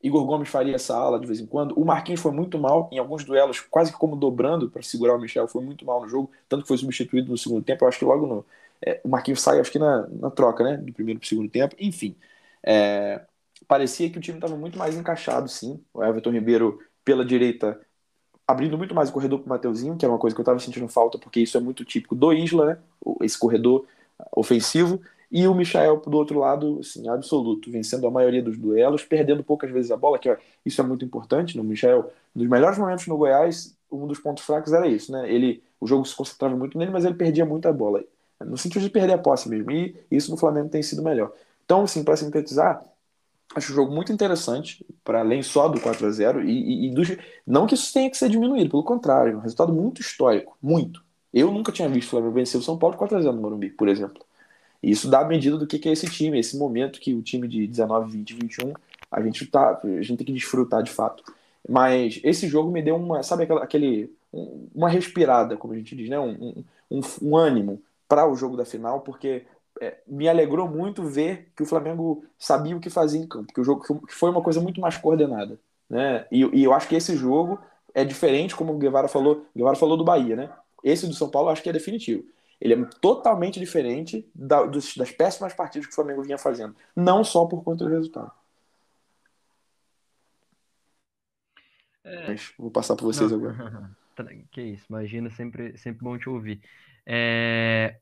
Igor 0.02 0.26
Gomes 0.26 0.50
faria 0.50 0.76
essa 0.76 0.96
ala 0.96 1.20
de 1.20 1.28
vez 1.28 1.40
em 1.40 1.46
quando. 1.46 1.78
O 1.80 1.86
Marquinhos 1.86 2.22
foi 2.22 2.32
muito 2.32 2.58
mal 2.58 2.90
em 2.92 2.98
alguns 2.98 3.24
duelos, 3.24 3.60
quase 3.60 3.92
como 3.92 4.16
dobrando 4.16 4.70
para 4.70 4.82
segurar 4.82 5.16
o 5.16 5.20
Michel, 5.20 5.48
foi 5.48 5.64
muito 5.64 5.86
mal 5.86 6.02
no 6.02 6.08
jogo, 6.08 6.32
tanto 6.48 6.62
que 6.64 6.68
foi 6.68 6.78
substituído 6.78 7.30
no 7.30 7.38
segundo 7.38 7.64
tempo. 7.64 7.84
Eu 7.84 7.90
acho 7.90 8.00
que 8.00 8.06
logo 8.06 8.26
no. 8.26 8.46
É, 8.86 9.02
o 9.04 9.10
Marquinhos 9.10 9.42
sai, 9.42 9.60
acho 9.60 9.72
que 9.72 9.80
na, 9.80 10.08
na 10.08 10.32
troca, 10.32 10.64
né? 10.64 10.78
Do 10.78 10.94
primeiro 10.94 11.20
para 11.20 11.26
o 11.26 11.30
segundo 11.30 11.50
tempo. 11.50 11.76
Enfim. 11.80 12.16
É, 12.64 13.22
parecia 13.68 14.10
que 14.10 14.18
o 14.18 14.22
time 14.22 14.38
estava 14.38 14.56
muito 14.56 14.78
mais 14.80 14.96
encaixado, 14.96 15.50
sim. 15.50 15.84
O 15.94 16.04
Everton 16.04 16.32
Ribeiro 16.32 16.80
pela 17.04 17.26
direita, 17.26 17.80
abrindo 18.50 18.80
muito 18.80 18.96
mais 18.96 19.10
o 19.10 19.14
corredor 19.14 19.40
para 19.40 19.46
o 19.46 19.50
Mateuzinho, 19.50 19.96
que 19.96 20.04
é 20.04 20.10
uma 20.10 20.18
coisa 20.18 20.36
que 20.36 20.40
eu 20.40 20.44
estava 20.44 20.58
sentindo 20.58 20.88
falta, 20.88 21.20
porque 21.20 21.40
isso 21.40 21.56
é 21.56 21.60
muito 21.60 21.86
típico 21.86 22.16
do 22.16 22.34
Isla, 22.34 22.66
né? 22.66 22.78
Esse 23.22 23.38
corredor 23.38 23.86
ofensivo. 24.36 25.00
E 25.32 25.48
o 25.48 25.54
Michael, 25.54 25.98
do 25.98 26.18
outro 26.18 26.40
lado, 26.40 26.80
assim, 26.80 27.08
absoluto, 27.08 27.70
vencendo 27.72 28.08
a 28.08 28.12
maioria 28.12 28.42
dos 28.42 28.58
duelos, 28.58 29.04
perdendo 29.04 29.44
poucas 29.44 29.70
vezes 29.70 29.92
a 29.92 29.98
bola, 29.98 30.18
que 30.18 30.28
ó, 30.28 30.36
isso 30.66 30.82
é 30.82 30.84
muito 30.84 31.06
importante. 31.06 31.56
No 31.56 31.64
Michael, 31.64 32.12
nos 32.34 32.48
melhores 32.48 32.80
momentos 32.80 33.06
no 33.06 33.16
Goiás, 33.18 33.78
um 33.92 34.08
dos 34.08 34.20
pontos 34.20 34.44
fracos 34.44 34.74
era 34.74 34.88
isso, 34.88 35.12
né? 35.12 35.32
Ele, 35.32 35.62
o 35.80 35.86
jogo 35.86 36.04
se 36.04 36.16
concentrava 36.16 36.56
muito 36.58 36.76
nele, 36.76 36.90
mas 36.90 37.06
ele 37.06 37.14
perdia 37.14 37.46
muita 37.46 37.72
bola. 37.72 38.04
No 38.44 38.58
sentido 38.58 38.82
de 38.82 38.90
perder 38.90 39.14
a 39.14 39.18
posse 39.20 39.48
mesmo. 39.48 39.70
E 39.70 39.96
isso 40.10 40.32
no 40.32 40.38
Flamengo 40.38 40.70
tem 40.70 40.82
sido 40.82 41.04
melhor. 41.04 41.32
Então, 41.66 41.84
assim, 41.84 42.04
para 42.04 42.18
sintetizar, 42.18 42.84
acho 43.56 43.72
o 43.72 43.76
jogo 43.76 43.94
muito 43.94 44.12
interessante, 44.12 44.86
para 45.04 45.20
além 45.20 45.42
só 45.42 45.68
do 45.68 45.80
4 45.80 46.06
a 46.06 46.12
0 46.12 46.44
e, 46.44 46.52
e, 46.52 46.88
e 46.88 47.20
não 47.46 47.66
que 47.66 47.74
isso 47.74 47.92
tenha 47.94 48.10
que 48.10 48.18
ser 48.18 48.30
diminuído, 48.30 48.70
pelo 48.70 48.84
contrário, 48.84 49.34
é 49.34 49.36
um 49.36 49.40
resultado 49.40 49.74
muito 49.74 50.02
histórico, 50.02 50.58
muito. 50.62 51.04
Eu 51.34 51.52
nunca 51.52 51.72
tinha 51.72 51.90
visto 51.90 52.08
o 52.08 52.12
Flamengo 52.12 52.34
vencer 52.34 52.60
o 52.60 52.64
São 52.64 52.78
Paulo 52.78 52.98
4 52.98 53.18
a 53.18 53.22
0 53.22 53.34
no 53.36 53.42
Morumbi, 53.42 53.70
por 53.70 53.88
exemplo. 53.88 54.24
E 54.82 54.92
isso 54.92 55.10
dá 55.10 55.22
a 55.22 55.26
medida 55.26 55.58
do 55.58 55.68
que 55.68 55.88
é 55.88 55.92
esse 55.92 56.08
time, 56.08 56.40
esse 56.40 56.58
momento 56.58 57.00
que 57.00 57.14
o 57.14 57.22
time 57.22 57.48
de 57.48 57.68
19, 57.68 58.12
20, 58.12 58.34
21, 58.34 58.74
a 59.12 59.22
gente 59.22 59.46
tá, 59.46 59.80
a 59.84 60.02
gente 60.02 60.18
tem 60.18 60.28
que 60.28 60.34
desfrutar 60.34 60.82
de 60.82 60.92
fato. 60.92 61.24
Mas 61.68 62.20
esse 62.24 62.48
jogo 62.48 62.72
me 62.72 62.82
deu 62.82 62.96
uma, 62.96 63.22
sabe 63.22 63.44
aquele, 63.62 64.12
uma 64.74 64.90
respirada, 64.90 65.58
como 65.58 65.74
a 65.74 65.78
gente 65.78 65.96
diz, 65.96 66.10
né? 66.10 66.20
um, 66.20 66.64
um, 66.90 67.02
um 67.22 67.38
ânimo 67.38 67.82
para 68.08 68.28
o 68.28 68.36
jogo 68.36 68.58
da 68.58 68.66
final, 68.66 69.02
porque 69.02 69.46
é, 69.80 69.98
me 70.08 70.28
alegrou 70.28 70.68
muito 70.68 71.04
ver 71.04 71.52
que 71.56 71.64
o 71.64 71.66
Flamengo 71.66 72.26
sabia 72.38 72.76
o 72.76 72.80
que 72.80 72.90
fazia 72.90 73.20
em 73.20 73.28
campo, 73.28 73.54
que 73.54 73.62
o 73.62 73.64
jogo 73.64 73.84
foi 74.10 74.30
uma 74.30 74.42
coisa 74.42 74.60
muito 74.60 74.82
mais 74.82 74.98
coordenada. 74.98 75.60
Né? 75.90 76.26
E, 76.32 76.44
e 76.60 76.64
eu 76.64 76.74
acho 76.74 76.88
que 76.88 76.96
esse 76.96 77.16
jogo 77.16 77.60
é 77.94 78.04
diferente, 78.04 78.56
como 78.56 78.74
o 78.74 78.78
Guevara 78.78 79.08
falou, 79.08 79.46
o 79.54 79.58
Guevara 79.58 79.76
falou 79.76 79.98
do 79.98 80.04
Bahia, 80.04 80.36
né? 80.36 80.52
Esse 80.84 81.08
do 81.08 81.14
São 81.14 81.30
Paulo 81.30 81.50
eu 81.50 81.54
acho 81.54 81.64
que 81.64 81.70
é 81.70 81.74
definitivo. 81.74 82.24
Ele 82.62 82.74
é 82.74 82.86
totalmente 83.02 83.60
diferente 83.60 84.30
da, 84.36 84.64
dos, 84.64 84.96
das 84.96 85.12
péssimas 85.12 85.54
partidas 85.54 85.88
que 85.88 85.94
o 85.94 85.96
Flamengo 85.96 86.22
vinha 86.22 86.38
fazendo. 86.38 86.76
Não 86.96 87.24
só 87.24 87.46
por 87.46 87.64
conta 87.64 87.86
do 87.86 87.90
resultado. 87.90 88.32
É... 92.04 92.28
Mas 92.28 92.54
vou 92.58 92.70
passar 92.70 92.96
para 92.96 93.06
vocês 93.06 93.32
Não. 93.32 93.38
agora. 93.38 93.92
que 94.52 94.62
isso, 94.62 94.86
imagina, 94.90 95.30
sempre, 95.30 95.78
sempre 95.78 96.04
bom 96.04 96.18
te 96.18 96.30
ouvir. 96.30 96.62
É... 97.06 98.00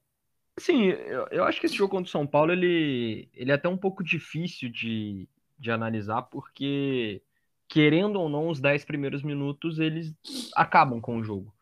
Sim, 0.59 0.85
eu, 0.85 1.27
eu 1.29 1.43
acho 1.43 1.59
que 1.59 1.67
esse 1.67 1.75
jogo 1.75 1.91
contra 1.91 2.07
o 2.07 2.11
São 2.11 2.25
Paulo 2.25 2.51
ele, 2.51 3.29
ele 3.33 3.51
é 3.51 3.53
até 3.53 3.69
um 3.69 3.77
pouco 3.77 4.03
difícil 4.03 4.69
de, 4.69 5.29
de 5.57 5.71
analisar, 5.71 6.23
porque, 6.23 7.21
querendo 7.67 8.19
ou 8.19 8.27
não, 8.27 8.49
os 8.49 8.59
10 8.59 8.83
primeiros 8.83 9.21
minutos 9.21 9.79
eles 9.79 10.15
acabam 10.55 10.99
com 10.99 11.17
o 11.17 11.23
jogo. 11.23 11.53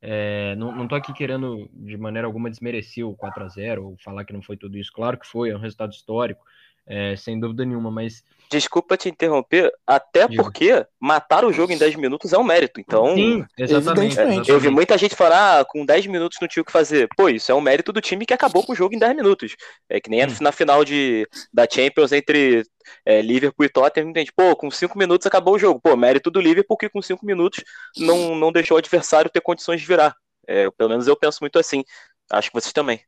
É, 0.00 0.54
não, 0.56 0.86
tô 0.86 0.94
aqui 0.94 1.12
querendo 1.12 1.68
de 1.72 1.96
maneira 1.96 2.26
alguma 2.26 2.48
desmerecer 2.48 3.06
o 3.06 3.16
4 3.16 3.44
a 3.44 3.48
0 3.48 3.84
ou 3.84 3.96
falar 3.98 4.24
que 4.24 4.32
não 4.32 4.40
foi 4.40 4.56
tudo 4.56 4.78
isso. 4.78 4.92
Claro 4.92 5.18
que 5.18 5.26
foi, 5.26 5.50
é 5.50 5.56
um 5.56 5.60
resultado 5.60 5.92
histórico, 5.92 6.44
é, 6.88 7.14
sem 7.16 7.38
dúvida 7.38 7.66
nenhuma, 7.66 7.90
mas. 7.90 8.24
Desculpa 8.50 8.96
te 8.96 9.10
interromper, 9.10 9.70
até 9.86 10.26
Digo. 10.26 10.42
porque 10.42 10.86
matar 10.98 11.44
o 11.44 11.52
jogo 11.52 11.70
em 11.70 11.76
10 11.76 11.96
minutos 11.96 12.32
é 12.32 12.38
um 12.38 12.42
mérito. 12.42 12.80
Então. 12.80 13.14
Sim, 13.14 13.44
exatamente. 13.58 14.12
exatamente. 14.12 14.50
Eu 14.50 14.58
vi 14.58 14.70
muita 14.70 14.96
gente 14.96 15.14
falar, 15.14 15.60
ah, 15.60 15.64
com 15.66 15.84
10 15.84 16.06
minutos 16.06 16.38
não 16.40 16.48
tinha 16.48 16.62
o 16.62 16.64
que 16.64 16.72
fazer. 16.72 17.06
Pô, 17.14 17.28
isso 17.28 17.52
é 17.52 17.54
um 17.54 17.60
mérito 17.60 17.92
do 17.92 18.00
time 18.00 18.24
que 18.24 18.32
acabou 18.32 18.64
com 18.64 18.72
o 18.72 18.74
jogo 18.74 18.94
em 18.94 18.98
10 18.98 19.14
minutos. 19.14 19.54
É 19.86 20.00
que 20.00 20.08
nem 20.08 20.24
hum. 20.24 20.34
na 20.40 20.50
final 20.50 20.82
de, 20.82 21.28
da 21.52 21.66
Champions 21.70 22.10
entre 22.10 22.62
é, 23.04 23.20
Liverpool 23.20 23.66
e 23.66 23.68
Tottenham, 23.68 24.08
entende? 24.08 24.32
Pô, 24.34 24.56
com 24.56 24.70
5 24.70 24.96
minutos 24.96 25.26
acabou 25.26 25.56
o 25.56 25.58
jogo. 25.58 25.78
Pô, 25.78 25.94
mérito 25.94 26.30
do 26.30 26.40
Liverpool 26.40 26.78
que 26.78 26.88
com 26.88 27.02
5 27.02 27.26
minutos 27.26 27.62
não, 27.98 28.34
não 28.34 28.50
deixou 28.50 28.76
o 28.76 28.78
adversário 28.78 29.30
ter 29.30 29.42
condições 29.42 29.82
de 29.82 29.86
virar. 29.86 30.16
É, 30.46 30.70
pelo 30.70 30.88
menos 30.88 31.06
eu 31.06 31.14
penso 31.14 31.40
muito 31.42 31.58
assim. 31.58 31.84
Acho 32.32 32.48
que 32.50 32.58
vocês 32.58 32.72
também. 32.72 33.02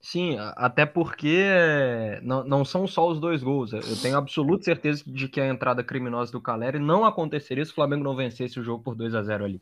Sim, 0.00 0.36
até 0.56 0.86
porque 0.86 1.42
não, 2.22 2.44
não 2.44 2.64
são 2.64 2.86
só 2.86 3.08
os 3.08 3.18
dois 3.20 3.42
gols. 3.42 3.72
Eu 3.72 4.00
tenho 4.00 4.16
absoluta 4.16 4.64
certeza 4.64 5.02
de 5.06 5.28
que 5.28 5.40
a 5.40 5.48
entrada 5.48 5.82
criminosa 5.82 6.30
do 6.30 6.40
Caleri 6.40 6.78
não 6.78 7.04
aconteceria 7.04 7.64
se 7.64 7.72
o 7.72 7.74
Flamengo 7.74 8.04
não 8.04 8.14
vencesse 8.16 8.60
o 8.60 8.62
jogo 8.62 8.82
por 8.82 8.94
2 8.94 9.14
a 9.14 9.22
0 9.22 9.44
ali. 9.44 9.60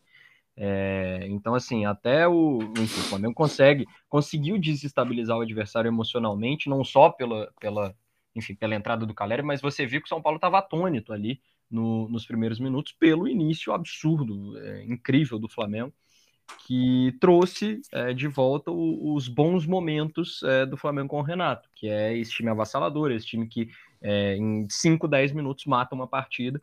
É, 0.56 1.26
então, 1.28 1.54
assim, 1.54 1.86
até 1.86 2.28
o, 2.28 2.58
enfim, 2.78 3.00
o 3.00 3.04
Flamengo 3.04 3.34
consegue, 3.34 3.86
conseguiu 4.08 4.58
desestabilizar 4.58 5.38
o 5.38 5.42
adversário 5.42 5.88
emocionalmente, 5.88 6.68
não 6.68 6.84
só 6.84 7.10
pela, 7.10 7.52
pela, 7.60 7.94
enfim, 8.34 8.54
pela 8.54 8.74
entrada 8.74 9.06
do 9.06 9.14
Caleri, 9.14 9.42
mas 9.42 9.60
você 9.62 9.86
viu 9.86 10.00
que 10.00 10.06
o 10.06 10.08
São 10.08 10.22
Paulo 10.22 10.36
estava 10.36 10.58
atônito 10.58 11.12
ali 11.12 11.40
no, 11.70 12.08
nos 12.10 12.26
primeiros 12.26 12.60
minutos 12.60 12.92
pelo 12.92 13.28
início 13.28 13.72
absurdo, 13.72 14.58
é, 14.58 14.84
incrível 14.84 15.38
do 15.38 15.48
Flamengo 15.48 15.92
que 16.66 17.16
trouxe 17.20 17.80
é, 17.92 18.12
de 18.12 18.26
volta 18.26 18.70
o, 18.70 19.14
os 19.14 19.28
bons 19.28 19.66
momentos 19.66 20.42
é, 20.42 20.66
do 20.66 20.76
Flamengo 20.76 21.08
com 21.08 21.18
o 21.18 21.22
Renato, 21.22 21.68
que 21.74 21.88
é 21.88 22.16
esse 22.16 22.32
time 22.32 22.50
avassalador, 22.50 23.10
esse 23.10 23.26
time 23.26 23.46
que 23.46 23.68
é, 24.02 24.36
em 24.36 24.66
5, 24.68 25.06
10 25.06 25.32
minutos 25.32 25.64
mata 25.66 25.94
uma 25.94 26.06
partida. 26.06 26.60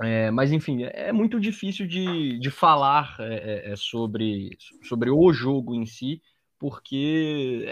É, 0.00 0.30
mas 0.30 0.50
enfim, 0.52 0.82
é 0.84 1.12
muito 1.12 1.38
difícil 1.38 1.86
de, 1.86 2.38
de 2.38 2.50
falar 2.50 3.14
é, 3.20 3.72
é, 3.72 3.76
sobre, 3.76 4.56
sobre 4.82 5.10
o 5.10 5.32
jogo 5.32 5.74
em 5.74 5.86
si, 5.86 6.20
porque 6.58 7.66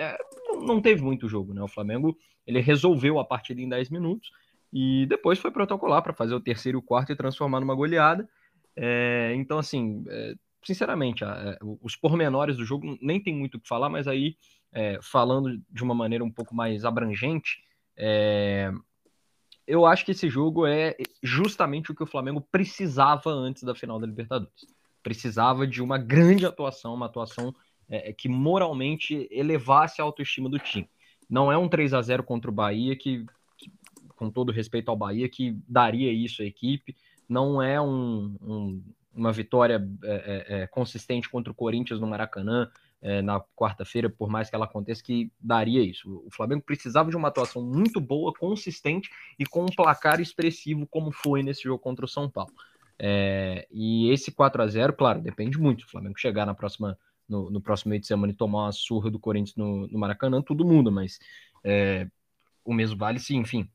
não 0.64 0.80
teve 0.80 1.02
muito 1.02 1.28
jogo, 1.28 1.52
né? 1.52 1.62
O 1.62 1.68
Flamengo 1.68 2.16
ele 2.46 2.60
resolveu 2.60 3.18
a 3.18 3.24
partida 3.24 3.60
em 3.60 3.68
10 3.68 3.90
minutos 3.90 4.30
e 4.72 5.06
depois 5.06 5.38
foi 5.38 5.50
protocolar 5.50 6.02
para 6.02 6.12
fazer 6.12 6.34
o 6.34 6.40
terceiro 6.40 6.78
e 6.78 6.80
o 6.80 6.82
quarto 6.82 7.12
e 7.12 7.16
transformar 7.16 7.60
numa 7.60 7.74
goleada. 7.74 8.28
então, 9.34 9.58
assim, 9.58 10.04
sinceramente, 10.64 11.24
a, 11.24 11.58
os 11.80 11.96
pormenores 11.96 12.56
do 12.56 12.64
jogo 12.64 12.98
nem 13.00 13.22
tem 13.22 13.34
muito 13.34 13.56
o 13.56 13.60
que 13.60 13.68
falar, 13.68 13.88
mas 13.88 14.06
aí, 14.06 14.36
é, 14.72 14.98
falando 15.02 15.60
de 15.70 15.82
uma 15.82 15.94
maneira 15.94 16.24
um 16.24 16.30
pouco 16.30 16.54
mais 16.54 16.84
abrangente, 16.84 17.62
é, 17.96 18.72
eu 19.66 19.86
acho 19.86 20.04
que 20.04 20.10
esse 20.10 20.28
jogo 20.28 20.66
é 20.66 20.96
justamente 21.22 21.90
o 21.90 21.94
que 21.94 22.02
o 22.02 22.06
Flamengo 22.06 22.40
precisava 22.40 23.30
antes 23.30 23.62
da 23.62 23.74
final 23.74 23.98
da 23.98 24.06
Libertadores. 24.06 24.66
Precisava 25.02 25.66
de 25.66 25.82
uma 25.82 25.98
grande 25.98 26.46
atuação, 26.46 26.94
uma 26.94 27.06
atuação 27.06 27.54
é, 27.88 28.12
que 28.12 28.28
moralmente 28.28 29.28
elevasse 29.30 30.00
a 30.00 30.04
autoestima 30.04 30.48
do 30.48 30.58
time. 30.58 30.88
Não 31.28 31.50
é 31.50 31.56
um 31.56 31.68
3 31.68 31.94
a 31.94 32.02
0 32.02 32.24
contra 32.24 32.50
o 32.50 32.54
Bahia 32.54 32.96
que, 32.96 33.24
que 33.56 33.72
com 34.16 34.30
todo 34.30 34.52
respeito 34.52 34.90
ao 34.90 34.96
Bahia, 34.96 35.28
que 35.28 35.56
daria 35.66 36.12
isso 36.12 36.42
à 36.42 36.44
equipe. 36.44 36.96
Não 37.28 37.62
é 37.62 37.80
um, 37.80 38.36
um 38.40 38.82
uma 39.14 39.32
vitória 39.32 39.86
é, 40.02 40.08
é, 40.08 40.62
é, 40.62 40.66
consistente 40.66 41.28
contra 41.28 41.52
o 41.52 41.54
Corinthians 41.54 42.00
no 42.00 42.06
Maracanã 42.06 42.70
é, 43.02 43.20
na 43.20 43.40
quarta-feira, 43.56 44.08
por 44.08 44.30
mais 44.30 44.48
que 44.48 44.54
ela 44.54 44.64
aconteça, 44.64 45.02
que 45.02 45.30
daria 45.40 45.82
isso. 45.82 46.22
O 46.24 46.30
Flamengo 46.30 46.62
precisava 46.62 47.10
de 47.10 47.16
uma 47.16 47.28
atuação 47.28 47.60
muito 47.60 48.00
boa, 48.00 48.32
consistente 48.32 49.10
e 49.38 49.44
com 49.44 49.64
um 49.64 49.74
placar 49.74 50.20
expressivo, 50.20 50.86
como 50.86 51.10
foi 51.10 51.42
nesse 51.42 51.64
jogo 51.64 51.80
contra 51.80 52.04
o 52.04 52.08
São 52.08 52.30
Paulo. 52.30 52.52
É, 52.98 53.66
e 53.70 54.10
esse 54.10 54.30
4 54.30 54.62
a 54.62 54.66
0 54.68 54.92
claro, 54.92 55.20
depende 55.20 55.58
muito. 55.58 55.82
O 55.82 55.90
Flamengo 55.90 56.18
chegar 56.18 56.46
na 56.46 56.54
próxima, 56.54 56.96
no, 57.28 57.50
no 57.50 57.60
próximo 57.60 57.90
meio 57.90 58.00
de 58.00 58.06
semana 58.06 58.32
e 58.32 58.36
tomar 58.36 58.66
uma 58.66 58.72
surra 58.72 59.10
do 59.10 59.18
Corinthians 59.18 59.56
no, 59.56 59.88
no 59.88 59.98
Maracanã, 59.98 60.40
tudo 60.40 60.64
muda, 60.64 60.90
mas 60.90 61.18
é, 61.64 62.06
o 62.64 62.72
mesmo 62.72 62.96
vale 62.96 63.18
se, 63.18 63.34
enfim, 63.34 63.68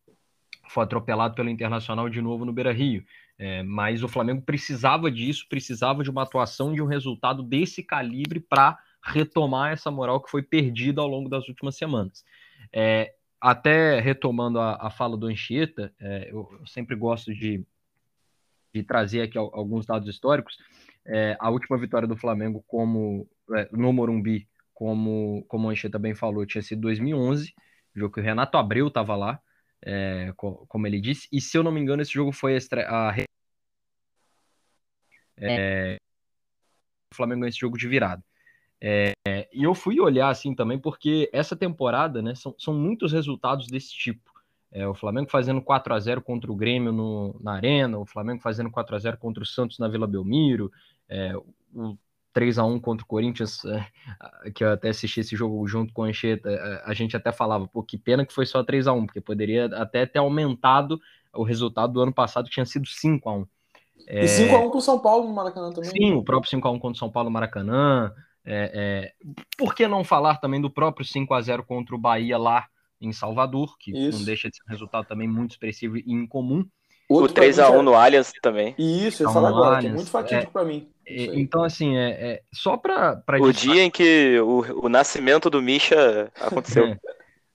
foi 0.70 0.84
atropelado 0.84 1.36
pelo 1.36 1.50
Internacional 1.50 2.10
de 2.10 2.22
novo 2.22 2.46
no 2.46 2.54
Beira 2.54 2.72
Rio. 2.72 3.04
É, 3.40 3.62
mas 3.62 4.02
o 4.04 4.08
Flamengo 4.08 4.42
precisava 4.42 5.12
disso, 5.12 5.46
precisava 5.48 6.04
de 6.04 6.10
uma 6.10 6.24
atuação 6.24 6.74
de 6.74 6.82
um 6.82 6.88
resultado 6.88 7.44
desse 7.44 7.84
calibre 7.84 8.40
para 8.40 8.80
retomar 9.04 9.72
essa 9.72 9.92
moral 9.92 10.22
que 10.22 10.30
foi 10.30 10.42
perdida 10.42 11.02
ao 11.02 11.08
longo 11.08 11.30
das 11.30 11.48
últimas 11.48 11.76
semanas. 11.76 12.26
É, 12.74 13.14
até 13.40 14.00
retomando 14.00 14.60
a, 14.60 14.88
a, 14.88 14.90
fala 14.90 15.16
do 15.16 15.28
Anchieta, 15.28 15.94
é, 16.00 16.30
eu, 16.32 16.50
eu, 16.60 16.66
sempre 16.66 16.96
gosto 16.96 17.34
de, 17.34 17.64
de 18.74 18.84
trazer 18.84 19.22
aqui 19.22 19.38
alguns 19.38 19.86
dados 19.86 20.10
históricos. 20.10 20.58
É, 21.06 21.38
a 21.40 21.50
última 21.50 21.78
vitória 21.78 22.08
do 22.08 22.18
Flamengo 22.18 22.64
como 22.68 23.28
é, 23.54 23.70
no 23.72 23.94
Morumbi, 23.94 24.48
como, 24.74 25.46
como 25.48 25.68
o 25.68 25.70
Anchieta 25.70 26.00
bem 26.00 26.16
falou, 26.16 26.46
tinha 26.46 26.62
sido 26.62 26.82
2011, 26.82 27.54
jogo 27.96 28.14
que 28.14 28.20
o 28.20 28.24
Renato 28.24 28.58
Abreu 28.58 28.88
estava 28.88 29.16
lá, 29.16 29.40
é, 29.86 30.32
como 30.36 30.88
ele 30.88 31.00
disse. 31.00 31.28
E 31.32 31.40
se 31.42 31.58
eu 31.58 31.64
não 31.64 31.72
me 31.72 31.80
engano, 31.80 32.02
esse 32.02 32.12
jogo 32.12 32.32
foi 32.32 32.58
a, 32.58 33.10
É, 35.40 35.98
o 37.14 37.16
Flamengo 37.16 37.42
ganha 37.42 37.50
esse 37.50 37.60
jogo 37.60 37.78
de 37.78 37.88
virada. 37.88 38.24
É, 38.80 39.14
e 39.52 39.64
eu 39.64 39.74
fui 39.74 40.00
olhar 40.00 40.30
assim 40.30 40.54
também, 40.54 40.80
porque 40.80 41.30
essa 41.34 41.56
temporada, 41.56 42.22
né, 42.22 42.36
são, 42.36 42.56
são 42.58 42.74
muitos 42.74 43.12
resultados 43.12 43.68
desse 43.68 43.92
tipo. 43.94 44.32
É, 44.72 44.88
o 44.88 44.94
Flamengo 44.94 45.30
fazendo 45.30 45.62
4 45.62 45.94
a 45.94 46.00
0 46.00 46.22
contra 46.22 46.52
o 46.52 46.56
Grêmio 46.56 46.92
no, 46.92 47.40
na 47.42 47.54
Arena, 47.54 47.98
o 47.98 48.06
Flamengo 48.06 48.42
fazendo 48.42 48.70
4 48.70 48.96
a 48.96 49.00
0 49.00 49.18
contra 49.18 49.42
o 49.42 49.46
Santos 49.46 49.80
na 49.80 49.88
Vila 49.88 50.06
Belmiro, 50.06 50.72
é, 51.08 51.34
o 51.74 51.98
3 52.34 52.60
a 52.60 52.66
1 52.66 52.80
contra 52.80 53.04
o 53.04 53.08
Corinthians, 53.08 53.64
é, 53.66 54.52
que 54.52 54.64
eu 54.64 54.72
até 54.72 54.90
assisti 54.90 55.22
esse 55.22 55.36
jogo 55.36 55.68
junto 55.68 55.94
com 55.94 56.04
a 56.04 56.08
Ancheta, 56.08 56.50
é, 56.50 56.84
a 56.86 56.94
gente 56.94 57.16
até 57.16 57.32
falava, 57.32 57.68
pô, 57.68 57.82
que 57.84 57.98
pena 57.98 58.26
que 58.26 58.34
foi 58.34 58.46
só 58.46 58.64
3 58.64 58.88
a 58.88 58.94
1 58.94 59.06
porque 59.06 59.22
poderia 59.22 59.66
até 59.66 60.06
ter 60.06 60.20
aumentado 60.20 61.00
o 61.34 61.44
resultado 61.44 61.94
do 61.94 62.02
ano 62.02 62.14
passado, 62.14 62.46
que 62.46 62.52
tinha 62.52 62.66
sido 62.66 62.88
5 62.88 63.30
a 63.30 63.34
1 63.34 63.48
é... 64.06 64.24
E 64.24 64.28
5x1 64.28 64.70
com 64.70 64.78
o 64.78 64.82
São 64.82 65.00
Paulo 65.00 65.28
no 65.28 65.34
Maracanã 65.34 65.72
também. 65.72 65.90
Sim, 65.90 66.14
o 66.14 66.24
próprio 66.24 66.52
5x1 66.52 66.80
contra 66.80 66.92
o 66.92 66.96
São 66.96 67.10
Paulo 67.10 67.30
no 67.30 67.34
Maracanã. 67.34 68.14
É, 68.46 68.72
é... 68.74 69.14
Por 69.58 69.74
que 69.74 69.88
não 69.88 70.04
falar 70.04 70.38
também 70.38 70.62
do 70.62 70.70
próprio 70.70 71.06
5x0 71.06 71.64
contra 71.64 71.96
o 71.96 72.00
Bahia 72.00 72.38
lá 72.38 72.68
em 73.00 73.12
Salvador, 73.12 73.78
que 73.78 73.92
Isso. 73.92 74.18
não 74.18 74.26
deixa 74.26 74.50
de 74.50 74.58
ser 74.58 74.64
um 74.68 74.72
resultado 74.72 75.08
também 75.08 75.28
muito 75.28 75.52
expressivo 75.52 75.98
e 75.98 76.04
incomum. 76.08 76.66
Outro 77.10 77.42
o 77.42 77.46
3x1 77.46 77.82
no 77.82 77.94
Allianz 77.94 78.34
também. 78.42 78.76
Isso, 78.78 79.24
eu 79.24 79.28
ia 79.28 79.34
falar 79.34 79.50
agora, 79.50 79.80
que 79.80 79.88
é 79.88 79.92
muito 79.92 80.10
fatídico 80.10 80.50
é, 80.50 80.52
para 80.52 80.66
mim. 80.66 80.90
Então, 81.08 81.64
assim, 81.64 81.96
é, 81.96 82.10
é 82.10 82.44
só 82.54 82.76
para. 82.76 83.24
O 83.40 83.54
dia 83.54 83.84
em 83.84 83.90
que 83.90 84.40
o, 84.42 84.86
o 84.86 84.90
nascimento 84.90 85.50
do 85.50 85.62
Misha 85.62 86.30
aconteceu. 86.40 86.88
É, 86.88 87.00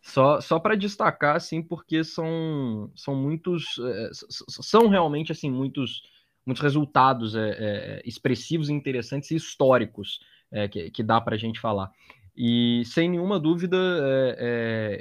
só 0.01 0.41
só 0.41 0.59
para 0.59 0.75
destacar, 0.75 1.37
assim, 1.37 1.63
porque 1.63 2.03
são, 2.03 2.91
são 2.97 3.15
muitos. 3.15 3.65
É, 3.79 4.11
são 4.49 4.89
realmente, 4.89 5.33
assim, 5.33 5.51
muitos 5.51 6.03
muitos 6.47 6.63
resultados 6.63 7.35
é, 7.35 7.51
é, 7.51 8.03
expressivos, 8.05 8.69
interessantes 8.69 9.31
e 9.31 9.37
históricos 9.37 10.21
é, 10.51 10.69
que, 10.69 10.91
que, 10.91 11.03
dá 11.03 11.21
para 11.21 11.35
a 11.35 11.39
gente 11.39 11.61
falar. 11.61 11.91
E 12.37 12.83
sem 12.87 13.09
nenhuma 13.11 13.39
dúvida, 13.39 13.77
é, 13.77 14.37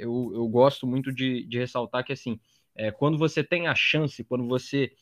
é, 0.00 0.04
eu, 0.04 0.30
eu, 0.34 0.46
gosto 0.48 0.86
muito 0.86 1.12
de, 1.12 1.44
de, 1.46 1.58
ressaltar 1.58 2.04
que 2.04 2.12
assim, 2.12 2.38
é, 2.74 2.90
quando 2.90 3.18
você 3.18 3.42
tem 3.42 3.66
a 3.66 3.74
chance, 3.74 4.24
quando 4.24 4.46
você 4.46 4.92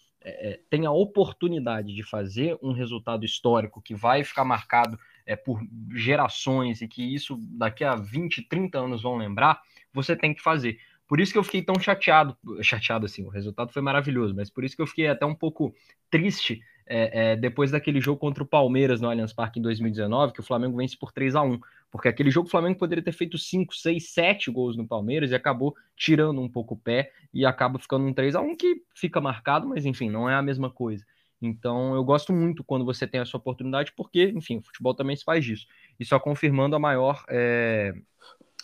tem 0.68 0.84
a 0.84 0.90
oportunidade 0.90 1.94
de 1.94 2.02
fazer 2.02 2.54
um 2.62 2.72
resultado 2.72 3.24
histórico 3.24 3.80
que 3.80 3.94
vai 3.94 4.22
ficar 4.22 4.44
marcado 4.44 4.98
por 5.46 5.58
gerações 5.94 6.82
e 6.82 6.88
que 6.88 7.02
isso 7.02 7.38
daqui 7.40 7.82
a 7.82 7.94
20, 7.94 8.42
30 8.42 8.78
anos 8.78 9.00
vão 9.00 9.16
lembrar, 9.16 9.62
você 9.90 10.14
tem 10.14 10.34
que 10.34 10.42
fazer. 10.42 10.78
Por 11.10 11.18
isso 11.18 11.32
que 11.32 11.38
eu 11.38 11.42
fiquei 11.42 11.60
tão 11.60 11.74
chateado, 11.80 12.36
chateado 12.62 13.04
assim, 13.04 13.24
o 13.24 13.28
resultado 13.30 13.72
foi 13.72 13.82
maravilhoso, 13.82 14.32
mas 14.32 14.48
por 14.48 14.62
isso 14.62 14.76
que 14.76 14.82
eu 14.82 14.86
fiquei 14.86 15.08
até 15.08 15.26
um 15.26 15.34
pouco 15.34 15.74
triste 16.08 16.60
é, 16.86 17.32
é, 17.32 17.36
depois 17.36 17.70
daquele 17.70 18.00
jogo 18.00 18.20
contra 18.20 18.42
o 18.42 18.46
Palmeiras 18.46 19.00
no 19.00 19.08
Allianz 19.08 19.32
Parque 19.32 19.58
em 19.58 19.62
2019, 19.62 20.32
que 20.32 20.40
o 20.40 20.44
Flamengo 20.44 20.76
vence 20.76 20.96
por 20.96 21.10
3 21.12 21.34
a 21.34 21.42
1 21.42 21.60
porque 21.90 22.08
aquele 22.08 22.30
jogo 22.30 22.46
o 22.48 22.50
Flamengo 22.50 22.78
poderia 22.78 23.02
ter 23.02 23.12
feito 23.12 23.36
5, 23.36 23.74
6, 23.74 24.10
7 24.10 24.50
gols 24.50 24.76
no 24.76 24.86
Palmeiras 24.86 25.30
e 25.30 25.34
acabou 25.34 25.74
tirando 25.96 26.40
um 26.40 26.48
pouco 26.48 26.74
o 26.74 26.78
pé 26.78 27.12
e 27.34 27.44
acaba 27.44 27.78
ficando 27.78 28.06
um 28.06 28.12
3 28.12 28.34
a 28.34 28.40
1 28.40 28.56
que 28.56 28.82
fica 28.94 29.20
marcado, 29.20 29.66
mas 29.66 29.84
enfim, 29.84 30.08
não 30.08 30.28
é 30.28 30.34
a 30.34 30.42
mesma 30.42 30.70
coisa. 30.70 31.04
Então 31.42 31.94
eu 31.94 32.04
gosto 32.04 32.32
muito 32.32 32.62
quando 32.62 32.84
você 32.84 33.06
tem 33.06 33.20
essa 33.20 33.36
oportunidade, 33.36 33.92
porque, 33.96 34.32
enfim, 34.36 34.58
o 34.58 34.62
futebol 34.62 34.94
também 34.94 35.16
se 35.16 35.24
faz 35.24 35.44
disso. 35.44 35.66
E 35.98 36.04
só 36.04 36.20
confirmando 36.20 36.76
a 36.76 36.78
maior 36.78 37.24
é, 37.28 37.94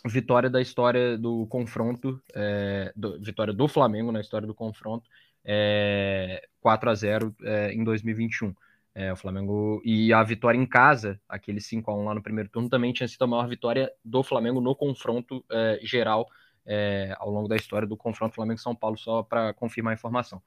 vitória 0.04 0.50
da 0.50 0.60
história 0.60 1.16
do 1.16 1.46
confronto, 1.46 2.20
é, 2.34 2.92
do, 2.94 3.18
vitória 3.20 3.52
do 3.52 3.66
Flamengo 3.66 4.12
na 4.12 4.20
história 4.20 4.46
do 4.46 4.54
confronto, 4.54 5.08
é, 5.44 6.46
4 6.60 6.90
a 6.90 6.94
0 6.94 7.34
é, 7.42 7.72
em 7.72 7.82
2021. 7.82 8.54
É, 8.98 9.12
o 9.12 9.16
Flamengo 9.16 9.82
e 9.84 10.10
a 10.10 10.22
vitória 10.22 10.56
em 10.56 10.64
casa, 10.64 11.20
aquele 11.28 11.60
5 11.60 11.90
a 11.90 11.94
1 11.94 12.04
lá 12.04 12.14
no 12.14 12.22
primeiro 12.22 12.48
turno, 12.48 12.66
também 12.66 12.94
tinha 12.94 13.06
sido 13.06 13.22
a 13.24 13.26
maior 13.26 13.46
vitória 13.46 13.92
do 14.02 14.22
Flamengo 14.22 14.58
no 14.58 14.74
confronto 14.74 15.44
é, 15.52 15.78
geral 15.82 16.26
é, 16.64 17.14
ao 17.18 17.28
longo 17.28 17.46
da 17.46 17.56
história 17.56 17.86
do 17.86 17.94
confronto 17.94 18.34
Flamengo-São 18.34 18.74
Paulo, 18.74 18.96
só 18.96 19.22
para 19.22 19.52
confirmar 19.52 19.90
a 19.90 19.94
informação. 19.94 20.42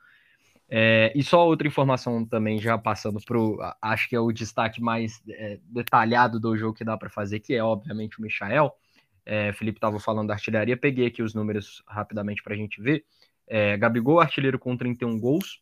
É, 0.68 1.14
e 1.16 1.22
só 1.22 1.46
outra 1.46 1.68
informação 1.68 2.26
também, 2.26 2.58
já 2.58 2.76
passando 2.76 3.20
para. 3.24 3.78
Acho 3.80 4.10
que 4.10 4.16
é 4.16 4.20
o 4.20 4.32
destaque 4.32 4.82
mais 4.82 5.22
é, 5.30 5.60
detalhado 5.66 6.40
do 6.40 6.58
jogo 6.58 6.74
que 6.74 6.84
dá 6.84 6.98
para 6.98 7.10
fazer, 7.10 7.42
que 7.42 7.54
é 7.54 7.64
obviamente 7.64 8.18
o 8.18 8.24
Michael. 8.24 8.76
É, 9.28 9.54
Felipe 9.54 9.78
estava 9.78 10.00
falando 10.00 10.30
da 10.30 10.34
artilharia, 10.34 10.76
peguei 10.76 11.06
aqui 11.06 11.22
os 11.22 11.36
números 11.36 11.84
rapidamente 11.88 12.42
para 12.42 12.56
a 12.56 12.58
gente 12.58 12.82
ver. 12.82 13.06
Gabigol, 13.80 14.20
artilheiro 14.20 14.58
com 14.58 14.76
31 14.76 15.20
gols. 15.20 15.62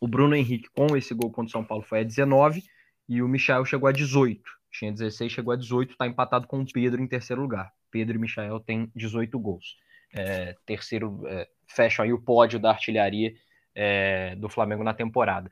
O 0.00 0.06
Bruno 0.06 0.34
Henrique, 0.34 0.68
com 0.70 0.96
esse 0.96 1.14
gol 1.14 1.30
contra 1.30 1.48
o 1.48 1.52
São 1.52 1.64
Paulo, 1.64 1.82
foi 1.82 2.00
a 2.00 2.04
19. 2.04 2.62
E 3.08 3.22
o 3.22 3.28
Michel 3.28 3.64
chegou 3.64 3.88
a 3.88 3.92
18. 3.92 4.42
Tinha 4.70 4.92
16, 4.92 5.32
chegou 5.32 5.52
a 5.52 5.56
18. 5.56 5.92
Está 5.92 6.06
empatado 6.06 6.46
com 6.46 6.60
o 6.60 6.66
Pedro 6.66 7.02
em 7.02 7.06
terceiro 7.06 7.42
lugar. 7.42 7.72
Pedro 7.90 8.16
e 8.16 8.18
Michel 8.18 8.60
têm 8.60 8.90
18 8.94 9.38
gols. 9.38 9.76
É, 10.12 10.54
terceiro, 10.66 11.22
é, 11.26 11.48
fecham 11.66 12.04
aí 12.04 12.12
o 12.12 12.20
pódio 12.20 12.58
da 12.58 12.70
artilharia 12.70 13.34
é, 13.74 14.34
do 14.36 14.48
Flamengo 14.48 14.84
na 14.84 14.94
temporada. 14.94 15.50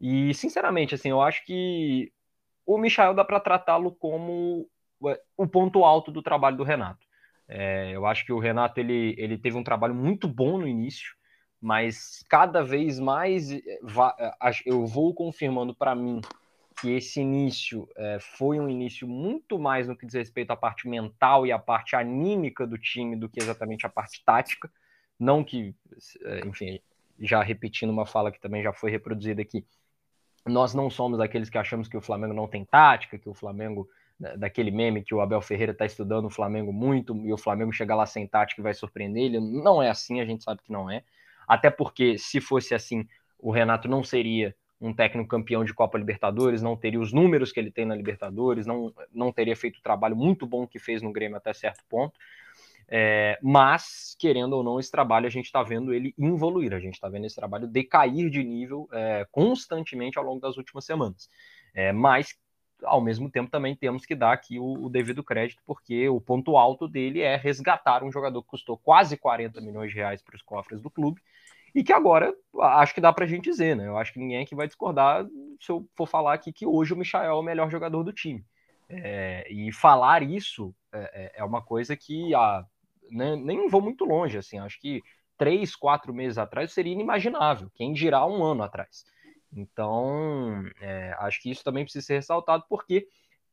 E, 0.00 0.34
sinceramente, 0.34 0.94
assim, 0.94 1.10
eu 1.10 1.20
acho 1.20 1.44
que 1.44 2.12
o 2.66 2.78
Michel 2.78 3.14
dá 3.14 3.24
para 3.24 3.40
tratá-lo 3.40 3.92
como 3.92 4.68
o 5.36 5.46
ponto 5.46 5.84
alto 5.84 6.10
do 6.10 6.22
trabalho 6.22 6.56
do 6.56 6.64
Renato. 6.64 7.06
É, 7.46 7.90
eu 7.92 8.06
acho 8.06 8.24
que 8.24 8.32
o 8.32 8.38
Renato 8.38 8.80
ele, 8.80 9.14
ele 9.18 9.36
teve 9.36 9.56
um 9.56 9.64
trabalho 9.64 9.94
muito 9.94 10.26
bom 10.26 10.58
no 10.58 10.66
início, 10.66 11.14
mas 11.60 12.24
cada 12.28 12.62
vez 12.62 12.98
mais 12.98 13.50
eh, 13.50 13.62
eh, 13.66 14.52
eu 14.66 14.86
vou 14.86 15.14
confirmando 15.14 15.74
para 15.74 15.94
mim 15.94 16.20
que 16.80 16.90
esse 16.90 17.20
início 17.20 17.88
é, 17.96 18.18
foi 18.20 18.58
um 18.58 18.68
início 18.68 19.06
muito 19.06 19.58
mais 19.60 19.86
no 19.86 19.96
que 19.96 20.04
diz 20.04 20.14
respeito 20.14 20.50
à 20.50 20.56
parte 20.56 20.88
mental 20.88 21.46
e 21.46 21.52
à 21.52 21.58
parte 21.58 21.94
anímica 21.94 22.66
do 22.66 22.76
time 22.76 23.14
do 23.14 23.28
que 23.28 23.40
exatamente 23.40 23.86
a 23.86 23.88
parte 23.88 24.22
tática. 24.24 24.68
Não 25.18 25.44
que, 25.44 25.72
enfim, 26.44 26.80
já 27.20 27.40
repetindo 27.42 27.90
uma 27.90 28.04
fala 28.04 28.32
que 28.32 28.40
também 28.40 28.60
já 28.60 28.72
foi 28.72 28.90
reproduzida 28.90 29.40
aqui, 29.40 29.64
nós 30.44 30.74
não 30.74 30.90
somos 30.90 31.20
aqueles 31.20 31.48
que 31.48 31.56
achamos 31.56 31.88
que 31.88 31.96
o 31.96 32.00
Flamengo 32.00 32.34
não 32.34 32.48
tem 32.48 32.64
tática, 32.64 33.18
que 33.18 33.28
o 33.28 33.34
Flamengo 33.34 33.88
daquele 34.36 34.70
meme 34.70 35.02
que 35.02 35.14
o 35.14 35.20
Abel 35.20 35.40
Ferreira 35.40 35.72
está 35.72 35.84
estudando 35.84 36.26
o 36.26 36.30
Flamengo 36.30 36.72
muito 36.72 37.16
e 37.26 37.32
o 37.32 37.38
Flamengo 37.38 37.72
chega 37.72 37.94
lá 37.94 38.06
sem 38.06 38.26
tática 38.26 38.60
e 38.60 38.62
vai 38.62 38.74
surpreender 38.74 39.24
ele. 39.24 39.40
Não 39.40 39.82
é 39.82 39.90
assim, 39.90 40.20
a 40.20 40.24
gente 40.24 40.44
sabe 40.44 40.62
que 40.62 40.72
não 40.72 40.90
é. 40.90 41.02
Até 41.46 41.70
porque, 41.70 42.18
se 42.18 42.40
fosse 42.40 42.74
assim, 42.74 43.06
o 43.38 43.50
Renato 43.50 43.88
não 43.88 44.02
seria 44.02 44.54
um 44.80 44.92
técnico 44.92 45.28
campeão 45.28 45.64
de 45.64 45.72
Copa 45.72 45.96
Libertadores, 45.96 46.60
não 46.60 46.76
teria 46.76 47.00
os 47.00 47.12
números 47.12 47.52
que 47.52 47.60
ele 47.60 47.70
tem 47.70 47.86
na 47.86 47.94
Libertadores, 47.94 48.66
não, 48.66 48.92
não 49.12 49.32
teria 49.32 49.56
feito 49.56 49.78
o 49.78 49.82
trabalho 49.82 50.16
muito 50.16 50.46
bom 50.46 50.66
que 50.66 50.78
fez 50.78 51.00
no 51.00 51.12
Grêmio 51.12 51.36
até 51.36 51.52
certo 51.52 51.82
ponto. 51.88 52.18
É, 52.86 53.38
mas, 53.42 54.14
querendo 54.18 54.54
ou 54.54 54.62
não, 54.62 54.78
esse 54.78 54.90
trabalho 54.90 55.26
a 55.26 55.30
gente 55.30 55.46
está 55.46 55.62
vendo 55.62 55.92
ele 55.92 56.14
evoluir, 56.18 56.74
a 56.74 56.80
gente 56.80 56.94
está 56.94 57.08
vendo 57.08 57.24
esse 57.24 57.34
trabalho 57.34 57.66
decair 57.66 58.28
de 58.28 58.44
nível 58.44 58.88
é, 58.92 59.26
constantemente 59.30 60.18
ao 60.18 60.24
longo 60.24 60.40
das 60.40 60.56
últimas 60.56 60.84
semanas. 60.84 61.28
É, 61.74 61.92
mas 61.92 62.36
ao 62.82 63.00
mesmo 63.00 63.30
tempo 63.30 63.50
também 63.50 63.74
temos 63.74 64.04
que 64.04 64.14
dar 64.14 64.32
aqui 64.32 64.58
o, 64.58 64.84
o, 64.84 64.90
devido 64.90 65.22
crédito, 65.22 65.62
porque 65.64 66.08
o 66.08 66.20
ponto 66.20 66.56
alto 66.56 66.88
dele 66.88 67.20
é 67.20 67.36
resgatar 67.36 68.02
um 68.02 68.10
jogador 68.10 68.42
que 68.42 68.48
custou 68.48 68.76
quase 68.76 69.16
40 69.16 69.60
milhões 69.60 69.90
de 69.90 69.96
reais 69.96 70.22
para 70.22 70.36
os 70.36 70.42
cofres 70.42 70.80
do 70.80 70.90
clube 70.90 71.20
e 71.74 71.82
que 71.82 71.92
agora 71.92 72.34
acho 72.60 72.94
que 72.94 73.00
dá 73.00 73.12
para 73.12 73.24
a 73.24 73.28
gente 73.28 73.44
dizer, 73.44 73.74
né? 73.74 73.86
Eu 73.86 73.96
acho 73.96 74.12
que 74.12 74.18
ninguém 74.18 74.42
aqui 74.42 74.54
vai 74.54 74.66
discordar 74.66 75.26
se 75.60 75.70
eu 75.70 75.88
for 75.96 76.06
falar 76.06 76.34
aqui 76.34 76.52
que 76.52 76.66
hoje 76.66 76.92
o 76.92 76.96
Michael 76.96 77.30
é 77.30 77.34
o 77.34 77.42
melhor 77.42 77.70
jogador 77.70 78.02
do 78.04 78.12
time. 78.12 78.44
É, 78.88 79.46
e 79.50 79.72
falar 79.72 80.22
isso 80.22 80.74
é, 80.92 80.98
é, 81.14 81.32
é 81.40 81.44
uma 81.44 81.62
coisa 81.62 81.96
que 81.96 82.34
ah, 82.34 82.64
né, 83.10 83.34
nem 83.34 83.68
vou 83.68 83.80
muito 83.80 84.04
longe, 84.04 84.38
assim, 84.38 84.58
acho 84.58 84.78
que 84.80 85.02
três, 85.36 85.74
quatro 85.74 86.12
meses 86.14 86.38
atrás 86.38 86.72
seria 86.72 86.92
inimaginável, 86.92 87.70
quem 87.74 87.92
dirá 87.92 88.24
um 88.26 88.42
ano 88.44 88.62
atrás. 88.62 89.04
Então, 89.56 90.64
é, 90.80 91.14
acho 91.18 91.40
que 91.40 91.50
isso 91.50 91.62
também 91.62 91.84
precisa 91.84 92.04
ser 92.04 92.14
ressaltado, 92.14 92.64
porque, 92.68 93.06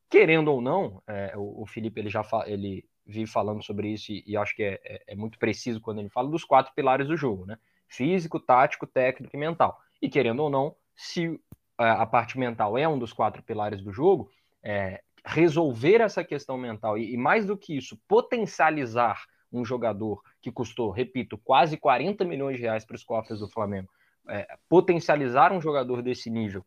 querendo 0.09 0.51
ou 0.51 0.61
não, 0.61 1.01
é, 1.07 1.33
o, 1.37 1.61
o, 1.61 1.65
Felipe 1.65 1.99
ele 1.99 2.09
já 2.09 2.23
ele 2.45 2.83
vive 3.05 3.29
falando 3.29 3.63
sobre 3.63 3.89
isso 3.89 4.11
e, 4.11 4.23
e 4.25 4.35
acho 4.35 4.55
que 4.55 4.63
é, 4.63 4.79
é, 4.83 5.03
é, 5.07 5.15
muito 5.15 5.37
preciso 5.37 5.81
quando 5.81 5.99
ele 5.99 6.09
fala 6.09 6.29
dos 6.29 6.43
quatro 6.43 6.73
pilares 6.73 7.07
do 7.07 7.15
jogo, 7.15 7.45
né? 7.45 7.57
Físico, 7.87 8.39
tático, 8.39 8.87
técnico 8.87 9.35
e 9.35 9.39
mental. 9.39 9.79
E 10.01 10.09
querendo 10.09 10.41
ou 10.41 10.49
não, 10.49 10.75
se 10.95 11.39
é, 11.79 11.89
a 11.89 12.05
parte 12.05 12.39
mental 12.39 12.77
é 12.77 12.87
um 12.87 12.97
dos 12.97 13.13
quatro 13.13 13.43
pilares 13.43 13.81
do 13.81 13.91
jogo, 13.91 14.29
é, 14.63 15.01
resolver 15.23 16.01
essa 16.01 16.23
questão 16.23 16.57
mental 16.57 16.97
e, 16.97 17.13
e 17.13 17.17
mais 17.17 17.45
do 17.45 17.57
que 17.57 17.77
isso, 17.77 17.99
potencializar 18.07 19.23
um 19.51 19.65
jogador 19.65 20.21
que 20.41 20.51
custou, 20.51 20.89
repito, 20.89 21.37
quase 21.37 21.77
40 21.77 22.23
milhões 22.23 22.55
de 22.55 22.63
reais 22.63 22.85
para 22.85 22.95
os 22.95 23.03
cofres 23.03 23.39
do 23.39 23.49
Flamengo 23.49 23.89
é, 24.27 24.57
potencializar 24.69 25.51
um 25.51 25.61
jogador 25.61 26.01
desse 26.01 26.29
nível 26.29 26.65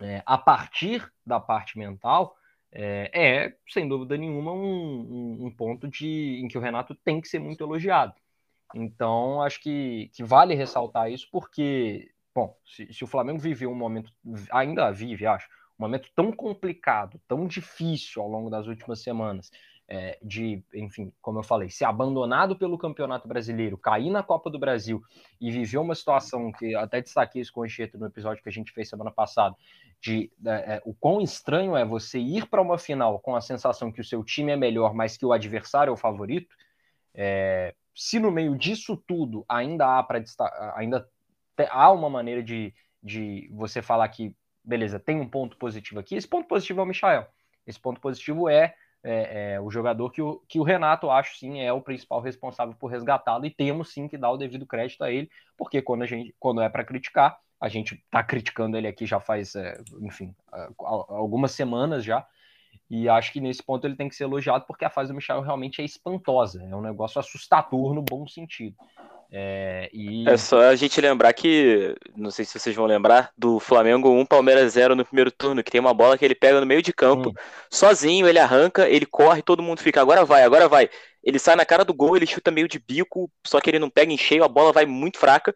é, 0.00 0.22
a 0.26 0.36
partir 0.36 1.10
da 1.24 1.38
parte 1.38 1.78
mental 1.78 2.36
é, 2.72 3.10
é 3.12 3.56
sem 3.68 3.86
dúvida 3.86 4.16
nenhuma, 4.16 4.52
um, 4.52 4.58
um, 4.60 5.46
um, 5.46 5.50
ponto 5.50 5.86
de, 5.86 6.40
em 6.42 6.48
que 6.48 6.56
o 6.56 6.60
Renato 6.60 6.94
tem 6.94 7.20
que 7.20 7.28
ser 7.28 7.38
muito 7.38 7.62
elogiado. 7.62 8.14
Então, 8.74 9.42
acho 9.42 9.60
que, 9.60 10.10
que 10.14 10.24
vale 10.24 10.54
ressaltar 10.54 11.10
isso, 11.10 11.28
porque 11.30 12.10
bom, 12.34 12.56
se, 12.64 12.92
se 12.92 13.04
o 13.04 13.06
Flamengo 13.06 13.38
viveu 13.38 13.70
um 13.70 13.74
momento, 13.74 14.10
ainda 14.50 14.90
vive, 14.90 15.26
acho, 15.26 15.46
um 15.78 15.84
momento 15.84 16.08
tão 16.14 16.32
complicado, 16.32 17.20
tão 17.28 17.46
difícil 17.46 18.22
ao 18.22 18.28
longo 18.28 18.48
das 18.48 18.66
últimas 18.66 19.02
semanas, 19.02 19.50
é, 19.92 20.18
de, 20.22 20.64
enfim, 20.72 21.12
como 21.20 21.38
eu 21.38 21.42
falei, 21.42 21.68
ser 21.68 21.84
abandonado 21.84 22.56
pelo 22.56 22.78
Campeonato 22.78 23.28
Brasileiro, 23.28 23.76
cair 23.76 24.08
na 24.08 24.22
Copa 24.22 24.48
do 24.48 24.58
Brasil 24.58 25.02
e 25.38 25.50
viver 25.50 25.76
uma 25.76 25.94
situação 25.94 26.50
que 26.50 26.74
até 26.74 27.02
destaquei 27.02 27.42
isso 27.42 27.52
com 27.52 27.60
o 27.60 27.66
Enxeto 27.66 27.98
no 27.98 28.06
episódio 28.06 28.42
que 28.42 28.48
a 28.48 28.52
gente 28.52 28.72
fez 28.72 28.88
semana 28.88 29.10
passada, 29.10 29.54
de 30.00 30.32
é, 30.46 30.50
é, 30.50 30.82
o 30.86 30.94
quão 30.94 31.20
estranho 31.20 31.76
é 31.76 31.84
você 31.84 32.18
ir 32.18 32.48
para 32.48 32.62
uma 32.62 32.78
final 32.78 33.20
com 33.20 33.36
a 33.36 33.42
sensação 33.42 33.92
que 33.92 34.00
o 34.00 34.04
seu 34.04 34.24
time 34.24 34.52
é 34.52 34.56
melhor, 34.56 34.94
mas 34.94 35.18
que 35.18 35.26
o 35.26 35.32
adversário 35.32 35.90
é 35.90 35.92
o 35.92 35.96
favorito. 35.98 36.56
É, 37.14 37.74
se 37.94 38.18
no 38.18 38.30
meio 38.30 38.56
disso 38.56 38.96
tudo 38.96 39.44
ainda 39.46 39.98
há 39.98 40.02
para 40.02 40.24
ainda 40.74 41.06
há 41.68 41.92
uma 41.92 42.08
maneira 42.08 42.42
de, 42.42 42.72
de 43.02 43.46
você 43.52 43.82
falar 43.82 44.08
que 44.08 44.34
beleza, 44.64 44.98
tem 44.98 45.20
um 45.20 45.28
ponto 45.28 45.58
positivo 45.58 46.00
aqui. 46.00 46.14
Esse 46.14 46.26
ponto 46.26 46.48
positivo 46.48 46.80
é 46.80 46.82
o 46.82 46.86
Michael. 46.86 47.26
Esse 47.66 47.78
ponto 47.78 48.00
positivo 48.00 48.48
é 48.48 48.74
é, 49.04 49.54
é, 49.54 49.60
o 49.60 49.70
jogador 49.70 50.10
que 50.10 50.22
o, 50.22 50.40
que 50.48 50.60
o 50.60 50.62
Renato, 50.62 51.10
acho 51.10 51.36
sim, 51.36 51.60
é 51.60 51.72
o 51.72 51.80
principal 51.80 52.20
responsável 52.20 52.74
por 52.74 52.86
resgatá-lo 52.88 53.44
e 53.44 53.50
temos 53.50 53.92
sim 53.92 54.06
que 54.06 54.16
dar 54.16 54.30
o 54.30 54.36
devido 54.36 54.66
crédito 54.66 55.02
a 55.02 55.10
ele, 55.10 55.30
porque 55.56 55.82
quando, 55.82 56.02
a 56.02 56.06
gente, 56.06 56.34
quando 56.38 56.60
é 56.60 56.68
para 56.68 56.84
criticar, 56.84 57.38
a 57.60 57.68
gente 57.68 57.94
está 57.94 58.22
criticando 58.22 58.76
ele 58.76 58.88
aqui 58.88 59.06
já 59.06 59.20
faz, 59.20 59.54
é, 59.54 59.80
enfim, 60.00 60.34
algumas 60.78 61.52
semanas 61.52 62.04
já, 62.04 62.26
e 62.88 63.08
acho 63.08 63.32
que 63.32 63.40
nesse 63.40 63.62
ponto 63.62 63.86
ele 63.86 63.96
tem 63.96 64.08
que 64.08 64.14
ser 64.14 64.24
elogiado 64.24 64.64
porque 64.66 64.84
a 64.84 64.90
fase 64.90 65.08
do 65.10 65.14
Michel 65.14 65.40
realmente 65.40 65.80
é 65.80 65.84
espantosa, 65.84 66.62
é 66.62 66.76
um 66.76 66.80
negócio 66.80 67.18
assustador 67.18 67.94
no 67.94 68.02
bom 68.02 68.26
sentido. 68.26 68.76
É, 69.34 69.88
e... 69.94 70.28
é 70.28 70.36
só 70.36 70.60
a 70.60 70.76
gente 70.76 71.00
lembrar 71.00 71.32
que, 71.32 71.96
não 72.14 72.30
sei 72.30 72.44
se 72.44 72.58
vocês 72.58 72.76
vão 72.76 72.84
lembrar, 72.84 73.32
do 73.36 73.58
Flamengo 73.58 74.10
1, 74.10 74.26
Palmeiras 74.26 74.74
0 74.74 74.94
no 74.94 75.06
primeiro 75.06 75.30
turno, 75.30 75.64
que 75.64 75.70
tem 75.70 75.80
uma 75.80 75.94
bola 75.94 76.18
que 76.18 76.24
ele 76.24 76.34
pega 76.34 76.60
no 76.60 76.66
meio 76.66 76.82
de 76.82 76.92
campo, 76.92 77.30
hum. 77.30 77.32
sozinho, 77.70 78.28
ele 78.28 78.38
arranca, 78.38 78.86
ele 78.86 79.06
corre, 79.06 79.40
todo 79.40 79.62
mundo 79.62 79.80
fica, 79.80 80.02
agora 80.02 80.22
vai, 80.24 80.42
agora 80.42 80.68
vai. 80.68 80.90
Ele 81.24 81.38
sai 81.38 81.56
na 81.56 81.64
cara 81.64 81.82
do 81.82 81.94
gol, 81.94 82.14
ele 82.14 82.26
chuta 82.26 82.50
meio 82.50 82.68
de 82.68 82.78
bico, 82.78 83.30
só 83.46 83.58
que 83.58 83.70
ele 83.70 83.78
não 83.78 83.88
pega 83.88 84.12
em 84.12 84.18
cheio, 84.18 84.44
a 84.44 84.48
bola 84.48 84.70
vai 84.70 84.84
muito 84.84 85.18
fraca. 85.18 85.54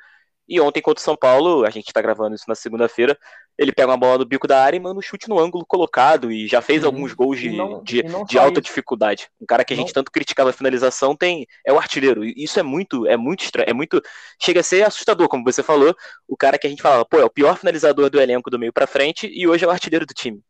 E 0.48 0.60
ontem 0.60 0.80
contra 0.80 1.00
o 1.00 1.04
São 1.04 1.16
Paulo, 1.16 1.64
a 1.64 1.70
gente 1.70 1.92
tá 1.92 2.00
gravando 2.00 2.34
isso 2.34 2.44
na 2.46 2.54
segunda-feira, 2.54 3.18
ele 3.58 3.72
pega 3.72 3.88
uma 3.88 3.96
bola 3.96 4.18
do 4.18 4.26
bico 4.26 4.46
da 4.46 4.62
área 4.62 4.76
e 4.76 4.80
manda 4.80 4.98
um 4.98 5.02
chute 5.02 5.28
no 5.28 5.38
ângulo 5.38 5.64
colocado 5.66 6.30
e 6.30 6.46
já 6.46 6.60
fez 6.60 6.84
alguns 6.84 7.14
gols 7.14 7.38
de, 7.40 7.50
não, 7.50 7.82
de, 7.82 8.02
de 8.02 8.38
alta 8.38 8.60
dificuldade. 8.60 9.28
Um 9.40 9.46
cara 9.46 9.64
que 9.64 9.72
a 9.72 9.76
gente 9.76 9.88
não. 9.88 9.94
tanto 9.94 10.12
criticava 10.12 10.50
a 10.50 10.52
finalização 10.52 11.16
tem 11.16 11.46
é 11.64 11.72
o 11.72 11.78
artilheiro. 11.78 12.24
Isso 12.24 12.60
é 12.60 12.62
muito, 12.62 13.06
é 13.06 13.16
muito 13.16 13.44
estranho, 13.44 13.68
é 13.68 13.72
muito 13.72 14.00
chega 14.40 14.60
a 14.60 14.62
ser 14.62 14.84
assustador, 14.84 15.28
como 15.28 15.42
você 15.42 15.62
falou, 15.62 15.96
o 16.28 16.36
cara 16.36 16.58
que 16.58 16.66
a 16.66 16.70
gente 16.70 16.82
falava, 16.82 17.04
pô, 17.04 17.18
é 17.18 17.24
o 17.24 17.30
pior 17.30 17.56
finalizador 17.56 18.10
do 18.10 18.20
elenco 18.20 18.50
do 18.50 18.58
meio 18.58 18.72
para 18.72 18.86
frente 18.86 19.26
e 19.26 19.48
hoje 19.48 19.64
é 19.64 19.68
o 19.68 19.70
artilheiro 19.70 20.06
do 20.06 20.14
time. 20.14 20.40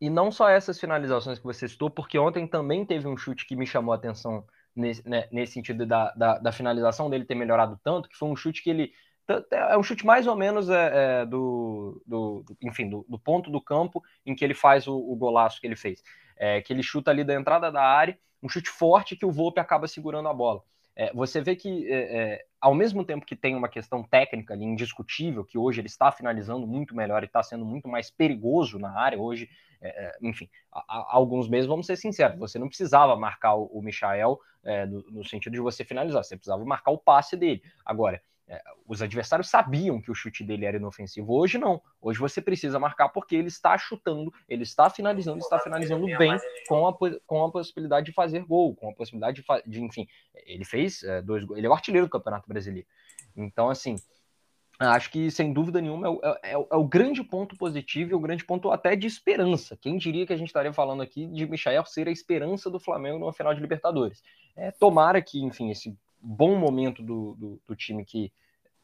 E 0.00 0.08
não 0.10 0.32
só 0.32 0.48
essas 0.48 0.80
finalizações 0.80 1.38
que 1.38 1.44
você 1.44 1.68
citou, 1.68 1.90
porque 1.90 2.18
ontem 2.18 2.46
também 2.46 2.84
teve 2.84 3.06
um 3.06 3.16
chute 3.16 3.46
que 3.46 3.54
me 3.54 3.66
chamou 3.66 3.92
a 3.92 3.96
atenção 3.96 4.44
nesse, 4.74 5.06
né, 5.08 5.28
nesse 5.30 5.52
sentido 5.52 5.84
da, 5.86 6.10
da, 6.12 6.38
da 6.38 6.52
finalização 6.52 7.10
dele 7.10 7.24
ter 7.24 7.34
melhorado 7.34 7.78
tanto, 7.84 8.08
que 8.08 8.16
foi 8.16 8.28
um 8.28 8.36
chute 8.36 8.62
que 8.62 8.70
ele 8.70 8.92
é 9.50 9.76
um 9.76 9.82
chute 9.82 10.04
mais 10.04 10.26
ou 10.26 10.36
menos 10.36 10.68
é, 10.68 11.20
é, 11.22 11.26
do, 11.26 12.02
do, 12.06 12.44
enfim, 12.62 12.88
do, 12.88 13.04
do, 13.08 13.18
ponto 13.18 13.50
do 13.50 13.60
campo 13.60 14.02
em 14.24 14.34
que 14.34 14.44
ele 14.44 14.54
faz 14.54 14.86
o, 14.86 14.96
o 14.96 15.14
golaço 15.16 15.60
que 15.60 15.66
ele 15.66 15.76
fez. 15.76 16.02
É, 16.36 16.60
que 16.62 16.72
ele 16.72 16.82
chuta 16.82 17.10
ali 17.10 17.22
da 17.22 17.34
entrada 17.34 17.70
da 17.70 17.82
área, 17.82 18.18
um 18.42 18.48
chute 18.48 18.70
forte 18.70 19.16
que 19.16 19.26
o 19.26 19.30
Volpe 19.30 19.60
acaba 19.60 19.86
segurando 19.86 20.28
a 20.28 20.34
bola. 20.34 20.62
É, 20.96 21.12
você 21.14 21.40
vê 21.40 21.54
que, 21.54 21.90
é, 21.90 22.18
é, 22.18 22.44
ao 22.60 22.74
mesmo 22.74 23.04
tempo 23.04 23.24
que 23.24 23.36
tem 23.36 23.54
uma 23.54 23.68
questão 23.68 24.02
técnica 24.02 24.54
ali, 24.54 24.64
indiscutível, 24.64 25.44
que 25.44 25.56
hoje 25.56 25.80
ele 25.80 25.88
está 25.88 26.10
finalizando 26.10 26.66
muito 26.66 26.94
melhor 26.94 27.22
e 27.22 27.26
está 27.26 27.42
sendo 27.42 27.64
muito 27.64 27.88
mais 27.88 28.10
perigoso 28.10 28.78
na 28.78 28.98
área, 28.98 29.18
hoje, 29.18 29.48
enfim, 30.20 30.46
há, 30.70 31.16
alguns 31.16 31.48
meses, 31.48 31.66
vamos 31.66 31.86
ser 31.86 31.96
sinceros, 31.96 32.38
você 32.38 32.58
não 32.58 32.68
precisava 32.68 33.16
marcar 33.16 33.54
o, 33.54 33.64
o 33.66 33.80
Michael 33.80 34.38
no, 35.10 35.24
sentido 35.24 35.54
de 35.54 35.60
você 35.60 35.84
finalizar, 35.84 36.22
você 36.22 36.36
precisava 36.36 36.62
marcar 36.66 36.90
o 36.90 36.98
passe 36.98 37.34
dele. 37.34 37.62
Agora, 37.82 38.16
é, 38.16 38.20
os 38.86 39.00
adversários 39.00 39.48
sabiam 39.48 40.00
que 40.00 40.10
o 40.10 40.14
chute 40.14 40.42
dele 40.42 40.64
era 40.64 40.76
inofensivo. 40.76 41.32
Hoje 41.32 41.58
não. 41.58 41.80
Hoje 42.00 42.18
você 42.18 42.40
precisa 42.40 42.78
marcar 42.78 43.08
porque 43.08 43.36
ele 43.36 43.48
está 43.48 43.78
chutando, 43.78 44.32
ele 44.48 44.64
está 44.64 44.90
finalizando, 44.90 45.38
está 45.38 45.58
finalizando 45.58 46.06
bem 46.18 46.36
com 46.66 46.88
a, 46.88 46.96
com 47.26 47.44
a 47.44 47.50
possibilidade 47.50 48.06
de 48.06 48.12
fazer 48.12 48.44
gol, 48.44 48.74
com 48.74 48.90
a 48.90 48.94
possibilidade 48.94 49.42
de, 49.42 49.70
de 49.70 49.82
enfim, 49.82 50.08
ele 50.34 50.64
fez 50.64 51.02
é, 51.04 51.22
dois 51.22 51.44
gols. 51.44 51.58
Ele 51.58 51.66
é 51.66 51.70
o 51.70 51.74
artilheiro 51.74 52.06
do 52.06 52.10
Campeonato 52.10 52.48
Brasileiro. 52.48 52.88
Então, 53.36 53.70
assim, 53.70 53.96
acho 54.80 55.10
que 55.10 55.30
sem 55.30 55.52
dúvida 55.52 55.80
nenhuma 55.80 56.06
é 56.06 56.10
o, 56.10 56.20
é, 56.22 56.40
é, 56.42 56.52
é 56.52 56.76
o 56.76 56.84
grande 56.84 57.22
ponto 57.22 57.56
positivo 57.56 58.10
e 58.10 58.14
o 58.14 58.20
grande 58.20 58.44
ponto 58.44 58.70
até 58.70 58.96
de 58.96 59.06
esperança. 59.06 59.76
Quem 59.76 59.96
diria 59.96 60.26
que 60.26 60.32
a 60.32 60.36
gente 60.36 60.48
estaria 60.48 60.72
falando 60.72 61.02
aqui 61.02 61.26
de 61.26 61.46
Michael 61.46 61.84
ser 61.84 62.08
a 62.08 62.12
esperança 62.12 62.68
do 62.68 62.80
Flamengo 62.80 63.18
no 63.18 63.32
final 63.32 63.54
de 63.54 63.60
Libertadores? 63.60 64.22
É, 64.56 64.70
tomara 64.70 65.22
que, 65.22 65.40
enfim, 65.40 65.70
esse 65.70 65.96
bom 66.20 66.56
momento 66.56 67.02
do, 67.02 67.34
do, 67.34 67.62
do, 67.66 67.76
time 67.76 68.04
que, 68.04 68.32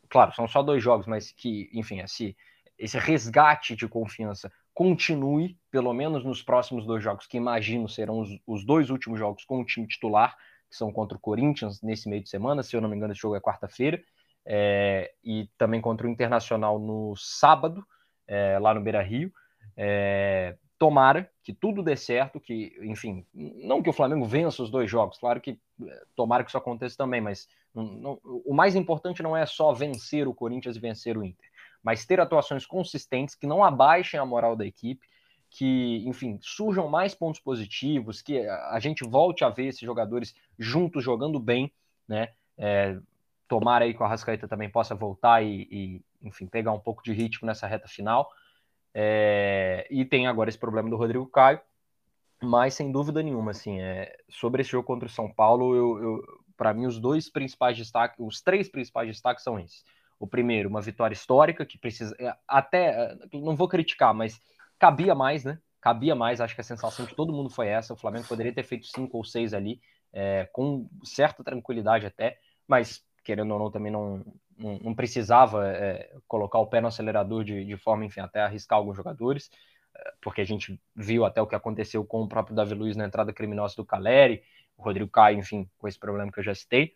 claro, 0.09 0.35
são 0.35 0.47
só 0.49 0.63
dois 0.63 0.83
jogos, 0.83 1.07
mas 1.07 1.33
que, 1.33 1.71
enfim, 1.73 2.01
esse, 2.01 2.37
esse 2.79 2.99
resgate 2.99 3.77
de 3.77 3.89
confiança 3.89 4.51
continue, 4.75 5.59
pelo 5.71 5.93
menos 5.93 6.25
nos 6.25 6.43
próximos 6.43 6.85
dois 6.87 7.03
jogos, 7.03 7.27
que 7.27 7.37
imagino 7.37 7.89
serão 7.89 8.21
os, 8.21 8.29
os 8.47 8.65
dois 8.65 8.91
últimos 8.91 9.19
jogos 9.19 9.45
com 9.45 9.61
o 9.61 9.65
time 9.65 9.87
titular, 9.87 10.37
que 10.69 10.77
são 10.77 10.93
contra 10.93 11.17
o 11.17 11.21
Corinthians 11.21 11.81
nesse 11.83 12.09
meio 12.09 12.23
de 12.23 12.29
semana, 12.29 12.63
se 12.63 12.77
eu 12.77 12.81
não 12.81 12.89
me 12.89 12.97
engano, 12.97 13.13
esse 13.13 13.23
jogo 13.23 13.37
é 13.37 13.41
quarta-feira, 13.41 14.03
é, 14.45 15.13
e 15.25 15.49
também 15.59 15.81
contra 15.81 16.07
o 16.07 16.11
Internacional 16.11 16.79
no 16.79 17.15
sábado, 17.17 17.85
é, 18.29 18.59
lá 18.59 18.75
no 18.75 18.81
Beira 18.81 19.03
Rio. 19.03 19.33
É, 19.77 20.57
tomara 20.79 21.31
que 21.43 21.53
tudo 21.53 21.83
dê 21.83 21.97
certo, 21.97 22.41
que, 22.41 22.77
enfim, 22.83 23.25
não 23.33 23.83
que 23.83 23.89
o 23.89 23.93
Flamengo 23.93 24.27
vença 24.27 24.63
os 24.63 24.71
dois 24.71 24.91
jogos, 24.91 25.19
claro 25.19 25.41
que 25.41 25.59
eh, 25.83 26.05
tomara 26.15 26.45
que 26.45 26.51
isso 26.51 26.59
aconteça 26.59 26.97
também, 26.97 27.21
mas 27.21 27.49
não, 27.75 27.85
não, 27.85 28.21
o 28.23 28.55
mais 28.55 28.75
importante 28.75 29.23
não 29.23 29.37
é 29.37 29.47
só 29.47 29.73
vencer 29.73 30.29
o 30.29 30.35
Corinthians 30.35 30.77
e 30.77 30.81
vencer 30.81 31.17
o 31.17 31.25
Inter, 31.25 31.49
mas 31.83 32.05
ter 32.05 32.21
atuações 32.21 32.67
consistentes 32.67 33.35
que 33.35 33.47
não 33.47 33.65
abaixem 33.65 34.19
a 34.21 34.27
moral 34.27 34.57
da 34.57 34.67
equipe, 34.67 35.07
que, 35.49 36.03
enfim, 36.07 36.39
surjam 36.43 36.89
mais 36.89 37.15
pontos 37.15 37.41
positivos, 37.41 38.21
que 38.21 38.39
a 38.47 38.79
gente 38.81 39.09
volte 39.09 39.45
a 39.45 39.49
ver 39.49 39.69
esses 39.69 39.81
jogadores 39.81 40.35
juntos 40.59 41.03
jogando 41.03 41.39
bem, 41.39 41.73
né? 42.07 42.31
É, 42.59 42.99
tomara 43.49 43.85
aí 43.85 43.95
que 43.95 44.03
o 44.03 44.05
Arrascaeta 44.05 44.49
também 44.49 44.69
possa 44.69 44.95
voltar 44.95 45.43
e, 45.43 45.69
e, 45.71 46.03
enfim, 46.23 46.47
pegar 46.47 46.73
um 46.73 46.81
pouco 46.81 47.03
de 47.03 47.13
ritmo 47.13 47.47
nessa 47.47 47.67
reta 47.67 47.89
final. 47.89 48.31
É, 48.99 49.87
e 49.91 50.07
tem 50.07 50.27
agora 50.27 50.49
esse 50.49 50.59
problema 50.59 50.89
do 50.89 50.97
Rodrigo 50.97 51.27
Caio, 51.27 51.61
mas 52.43 52.73
sem 52.73 52.91
dúvida 52.91 53.23
nenhuma, 53.23 53.51
assim, 53.51 53.79
é, 53.79 54.17
sobre 54.31 54.63
esse 54.63 54.71
jogo 54.71 54.87
contra 54.87 55.07
o 55.07 55.11
São 55.11 55.31
Paulo, 55.31 55.77
eu, 55.77 56.03
eu 56.03 56.23
para 56.57 56.73
mim 56.73 56.87
os 56.87 56.99
dois 56.99 57.29
principais 57.29 57.77
destaques, 57.77 58.17
os 58.19 58.41
três 58.41 58.71
principais 58.71 59.07
destaques 59.07 59.45
são 59.45 59.61
esses. 59.61 59.85
O 60.19 60.27
primeiro, 60.27 60.71
uma 60.71 60.81
vitória 60.81 61.13
histórica 61.13 61.67
que 61.67 61.77
precisa, 61.77 62.17
é, 62.19 62.35
até, 62.49 62.87
é, 62.87 63.19
não 63.35 63.55
vou 63.55 63.69
criticar, 63.69 64.15
mas 64.15 64.41
cabia 64.79 65.15
mais, 65.15 65.45
né? 65.45 65.61
Cabia 65.79 66.15
mais, 66.15 66.41
acho 66.41 66.55
que 66.55 66.63
a 66.63 66.65
sensação 66.65 67.05
de 67.05 67.15
todo 67.15 67.35
mundo 67.35 67.51
foi 67.51 67.69
essa. 67.69 67.93
O 67.93 67.99
Flamengo 67.99 68.27
poderia 68.27 68.55
ter 68.55 68.63
feito 68.63 68.87
cinco 68.87 69.19
ou 69.19 69.25
seis 69.25 69.53
ali, 69.53 69.79
é, 70.11 70.49
com 70.55 70.89
certa 71.05 71.45
tranquilidade 71.45 72.07
até, 72.07 72.39
mas 72.67 73.05
querendo 73.23 73.53
ou 73.53 73.59
não, 73.59 73.71
também 73.71 73.93
não, 73.93 74.25
não, 74.59 74.95
precisava 74.95 75.69
é, 75.69 76.11
colocar 76.27 76.59
o 76.59 76.67
pé 76.67 76.81
no 76.81 76.89
acelerador 76.89 77.45
de, 77.45 77.65
de 77.65 77.77
forma, 77.77 78.05
enfim, 78.05 78.21
até 78.21 78.41
arriscar 78.41 78.79
alguns 78.79 78.97
jogadores, 78.97 79.51
é, 79.95 80.13
porque 80.21 80.41
a 80.41 80.45
gente 80.45 80.81
viu 80.95 81.25
até 81.25 81.41
o 81.41 81.47
que 81.47 81.55
aconteceu 81.55 82.05
com 82.05 82.23
o 82.23 82.29
próprio 82.29 82.57
Davi 82.57 82.75
Luiz 82.75 82.97
na 82.97 83.05
entrada 83.05 83.33
criminosa 83.33 83.77
do 83.77 83.85
Caleri, 83.85 84.43
o 84.77 84.83
Rodrigo 84.83 85.11
Caio, 85.11 85.39
enfim, 85.39 85.69
com 85.79 85.89
esse 85.89 85.99
problema 85.99 86.31
que 86.31 86.39
eu 86.39 86.45
já 86.45 86.55
citei. 86.55 86.95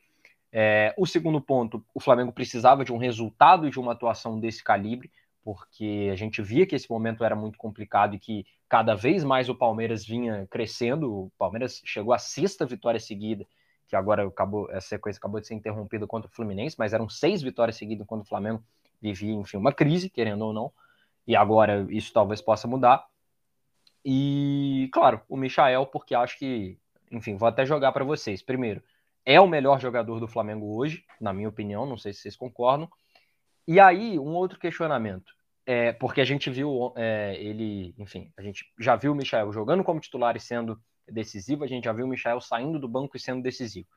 É, 0.53 0.95
o 0.97 1.07
segundo 1.07 1.41
ponto, 1.41 1.85
o 1.95 2.01
Flamengo 2.01 2.33
precisava 2.33 2.85
de 2.85 2.93
um 2.93 2.97
resultado 2.97 3.67
e 3.67 3.71
de 3.71 3.79
uma 3.79 3.93
atuação 3.93 4.41
desse 4.41 4.65
calibre, 4.65 5.11
porque 5.45 6.11
a 6.13 6.17
gente 6.17 6.43
via 6.43 6.67
que 6.67 6.75
esse 6.75 6.91
momento 6.91 7.25
era 7.25 7.37
muito 7.37 7.59
complicado 7.59 8.15
e 8.15 8.19
que 8.19 8.45
cada 8.69 8.95
vez 8.95 9.25
mais 9.25 9.49
o 9.49 9.55
Palmeiras 9.55 10.05
vinha 10.05 10.47
crescendo. 10.51 11.13
O 11.13 11.33
Palmeiras 11.39 11.81
chegou 11.85 12.13
à 12.13 12.19
sexta 12.19 12.67
vitória 12.67 13.01
seguida 13.01 13.47
que 13.91 13.97
agora 13.97 14.24
acabou, 14.24 14.70
essa 14.70 14.86
sequência 14.86 15.18
acabou 15.18 15.41
de 15.41 15.49
ser 15.49 15.55
interrompida 15.55 16.07
contra 16.07 16.30
o 16.30 16.32
Fluminense, 16.32 16.76
mas 16.78 16.93
eram 16.93 17.09
seis 17.09 17.43
vitórias 17.43 17.76
seguidas 17.76 18.07
quando 18.07 18.20
o 18.20 18.24
Flamengo 18.24 18.62
vivia, 19.03 19.34
enfim, 19.34 19.57
uma 19.57 19.72
crise, 19.72 20.09
querendo 20.09 20.45
ou 20.45 20.53
não, 20.53 20.72
e 21.26 21.34
agora 21.34 21.84
isso 21.91 22.12
talvez 22.12 22.41
possa 22.41 22.68
mudar. 22.68 23.05
E, 24.05 24.88
claro, 24.93 25.20
o 25.28 25.36
Michael, 25.36 25.86
porque 25.86 26.14
acho 26.14 26.38
que, 26.38 26.78
enfim, 27.11 27.36
vou 27.36 27.49
até 27.49 27.66
jogar 27.66 27.91
para 27.91 28.05
vocês. 28.05 28.41
Primeiro, 28.41 28.80
é 29.24 29.41
o 29.41 29.49
melhor 29.49 29.80
jogador 29.80 30.20
do 30.20 30.28
Flamengo 30.28 30.76
hoje, 30.76 31.05
na 31.20 31.32
minha 31.32 31.49
opinião, 31.49 31.84
não 31.84 31.99
sei 31.99 32.12
se 32.12 32.20
vocês 32.20 32.36
concordam. 32.36 32.88
E 33.66 33.80
aí, 33.80 34.20
um 34.20 34.34
outro 34.34 34.59
questionamento. 34.59 35.34
É, 35.66 35.93
porque 35.93 36.20
a 36.20 36.24
gente 36.24 36.49
viu 36.49 36.93
é, 36.97 37.36
ele, 37.38 37.93
enfim, 37.99 38.32
a 38.36 38.43
gente 38.43 38.72
já 38.78 38.97
viu 38.97 39.12
o 39.12 39.14
Michael 39.14 39.53
jogando 39.53 39.84
como 39.84 40.01
titular 40.01 40.36
e 40.36 40.41
sendo 40.41 40.80
decisivo. 41.09 41.65
A 41.65 41.67
gente 41.67 41.85
já 41.85 41.93
viu 41.93 42.07
o 42.07 42.09
Michel 42.09 42.41
saindo 42.41 42.79
do 42.79 42.89
banco 42.89 43.17
e 43.17 43.21
sendo 43.21 43.43
decisivo. 43.43 43.89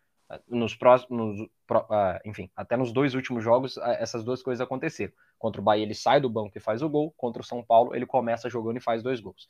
nos 0.47 0.75
próximos, 0.75 1.41
uh, 1.41 2.19
enfim, 2.25 2.49
até 2.55 2.75
nos 2.77 2.91
dois 2.91 3.13
últimos 3.13 3.43
jogos, 3.43 3.77
uh, 3.77 3.81
essas 3.99 4.23
duas 4.23 4.41
coisas 4.41 4.61
aconteceram. 4.61 5.13
Contra 5.37 5.61
o 5.61 5.63
Bahia 5.63 5.83
ele 5.83 5.93
sai 5.93 6.19
do 6.21 6.29
banco 6.29 6.57
e 6.57 6.61
faz 6.61 6.81
o 6.81 6.89
gol, 6.89 7.13
contra 7.17 7.41
o 7.41 7.45
São 7.45 7.63
Paulo 7.63 7.95
ele 7.95 8.05
começa 8.05 8.49
jogando 8.49 8.77
e 8.77 8.81
faz 8.81 9.03
dois 9.03 9.19
gols. 9.19 9.47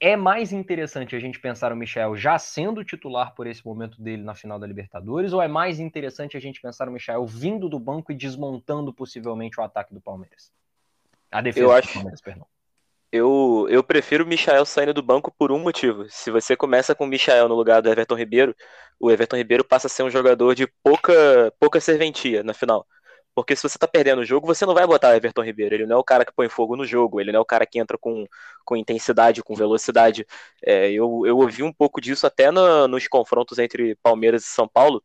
É 0.00 0.16
mais 0.16 0.52
interessante 0.52 1.16
a 1.16 1.20
gente 1.20 1.40
pensar 1.40 1.72
o 1.72 1.76
Michel 1.76 2.16
já 2.16 2.38
sendo 2.38 2.84
titular 2.84 3.34
por 3.34 3.46
esse 3.46 3.64
momento 3.64 4.02
dele 4.02 4.22
na 4.22 4.34
final 4.34 4.58
da 4.58 4.66
Libertadores, 4.66 5.32
ou 5.32 5.40
é 5.40 5.48
mais 5.48 5.80
interessante 5.80 6.36
a 6.36 6.40
gente 6.40 6.60
pensar 6.60 6.88
o 6.88 6.92
Michel 6.92 7.24
vindo 7.24 7.68
do 7.68 7.78
banco 7.78 8.12
e 8.12 8.14
desmontando 8.14 8.92
possivelmente 8.92 9.58
o 9.58 9.62
ataque 9.62 9.94
do 9.94 10.00
Palmeiras? 10.00 10.52
A 11.30 11.40
defesa 11.40 11.64
Eu 11.64 11.68
do 11.70 11.74
acho... 11.74 11.92
Palmeiras, 11.94 12.20
perdão. 12.20 12.46
Eu, 13.16 13.68
eu 13.70 13.84
prefiro 13.84 14.24
o 14.24 14.26
Michael 14.26 14.66
saindo 14.66 14.92
do 14.92 15.00
banco 15.00 15.32
por 15.38 15.52
um 15.52 15.58
motivo. 15.60 16.04
Se 16.10 16.32
você 16.32 16.56
começa 16.56 16.96
com 16.96 17.04
o 17.04 17.06
Michael 17.06 17.48
no 17.48 17.54
lugar 17.54 17.80
do 17.80 17.88
Everton 17.88 18.16
Ribeiro, 18.16 18.56
o 18.98 19.08
Everton 19.08 19.36
Ribeiro 19.36 19.64
passa 19.64 19.86
a 19.86 19.90
ser 19.90 20.02
um 20.02 20.10
jogador 20.10 20.52
de 20.52 20.66
pouca, 20.82 21.52
pouca 21.60 21.80
serventia 21.80 22.42
na 22.42 22.52
final. 22.52 22.84
Porque 23.32 23.54
se 23.54 23.62
você 23.62 23.78
tá 23.78 23.86
perdendo 23.86 24.20
o 24.22 24.24
jogo, 24.24 24.48
você 24.48 24.66
não 24.66 24.74
vai 24.74 24.84
botar 24.84 25.10
o 25.10 25.14
Everton 25.14 25.42
Ribeiro. 25.42 25.76
Ele 25.76 25.86
não 25.86 25.96
é 25.96 25.98
o 26.00 26.02
cara 26.02 26.24
que 26.24 26.32
põe 26.34 26.48
fogo 26.48 26.74
no 26.76 26.84
jogo, 26.84 27.20
ele 27.20 27.30
não 27.30 27.38
é 27.38 27.42
o 27.42 27.44
cara 27.44 27.64
que 27.64 27.78
entra 27.78 27.96
com, 27.96 28.26
com 28.64 28.76
intensidade, 28.76 29.44
com 29.44 29.54
velocidade. 29.54 30.26
É, 30.64 30.90
eu, 30.90 31.22
eu 31.24 31.38
ouvi 31.38 31.62
um 31.62 31.72
pouco 31.72 32.00
disso 32.00 32.26
até 32.26 32.50
no, 32.50 32.88
nos 32.88 33.06
confrontos 33.06 33.60
entre 33.60 33.94
Palmeiras 34.02 34.42
e 34.42 34.48
São 34.48 34.66
Paulo, 34.66 35.00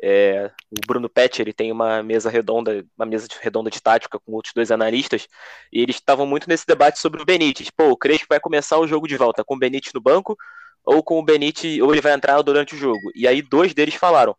é, 0.00 0.50
o 0.70 0.86
Bruno 0.86 1.08
Pet 1.08 1.40
ele 1.40 1.52
tem 1.52 1.70
uma 1.70 2.02
mesa 2.02 2.30
redonda, 2.30 2.84
uma 2.96 3.06
mesa 3.06 3.26
redonda 3.40 3.70
de 3.70 3.80
tática 3.80 4.18
com 4.18 4.32
outros 4.32 4.54
dois 4.54 4.70
analistas, 4.70 5.26
e 5.72 5.80
eles 5.80 5.96
estavam 5.96 6.26
muito 6.26 6.48
nesse 6.48 6.66
debate 6.66 6.98
sobre 6.98 7.22
o 7.22 7.24
Benítez. 7.24 7.70
Pô, 7.70 7.90
o 7.90 7.96
Crespo 7.96 8.26
vai 8.28 8.40
começar 8.40 8.78
o 8.78 8.86
jogo 8.86 9.06
de 9.06 9.16
volta 9.16 9.44
com 9.44 9.54
o 9.54 9.58
Benítez 9.58 9.92
no 9.92 10.00
banco 10.00 10.36
ou 10.84 11.02
com 11.02 11.18
o 11.18 11.24
Benítez, 11.24 11.80
ou 11.80 11.92
ele 11.92 12.00
vai 12.00 12.12
entrar 12.12 12.40
durante 12.42 12.74
o 12.74 12.78
jogo. 12.78 13.10
E 13.14 13.28
aí 13.28 13.42
dois 13.42 13.74
deles 13.74 13.94
falaram: 13.94 14.34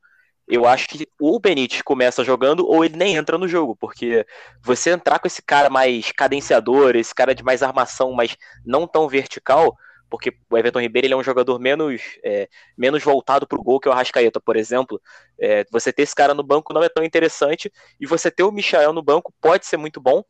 eu 0.47 0.65
acho 0.65 0.87
que 0.87 1.07
ou 1.19 1.35
o 1.35 1.39
Benítez 1.39 1.81
começa 1.83 2.23
jogando 2.23 2.65
ou 2.67 2.83
ele 2.83 2.97
nem 2.97 3.15
entra 3.15 3.37
no 3.37 3.47
jogo, 3.47 3.75
porque 3.75 4.25
você 4.63 4.89
entrar 4.89 5.19
com 5.19 5.27
esse 5.27 5.43
cara 5.43 5.69
mais 5.69 6.11
cadenciador, 6.11 6.95
esse 6.95 7.13
cara 7.13 7.35
de 7.35 7.43
mais 7.43 7.61
armação, 7.61 8.13
mas 8.13 8.35
não 8.65 8.87
tão 8.87 9.07
vertical, 9.07 9.77
porque 10.09 10.33
o 10.49 10.57
Everton 10.57 10.79
Ribeiro 10.79 11.07
ele 11.07 11.13
é 11.13 11.17
um 11.17 11.23
jogador 11.23 11.59
menos, 11.59 12.01
é, 12.23 12.49
menos 12.77 13.03
voltado 13.03 13.47
para 13.47 13.59
o 13.59 13.63
gol 13.63 13.79
que 13.79 13.87
o 13.87 13.91
Arrascaeta, 13.91 14.39
por 14.39 14.55
exemplo. 14.55 15.01
É, 15.39 15.65
você 15.71 15.93
ter 15.93 16.03
esse 16.03 16.15
cara 16.15 16.33
no 16.33 16.43
banco 16.43 16.73
não 16.73 16.83
é 16.83 16.89
tão 16.89 17.03
interessante, 17.03 17.71
e 17.99 18.05
você 18.05 18.31
ter 18.31 18.43
o 18.43 18.51
Michael 18.51 18.93
no 18.93 19.01
banco 19.01 19.33
pode 19.39 19.65
ser 19.65 19.77
muito 19.77 20.01
bom, 20.01 20.23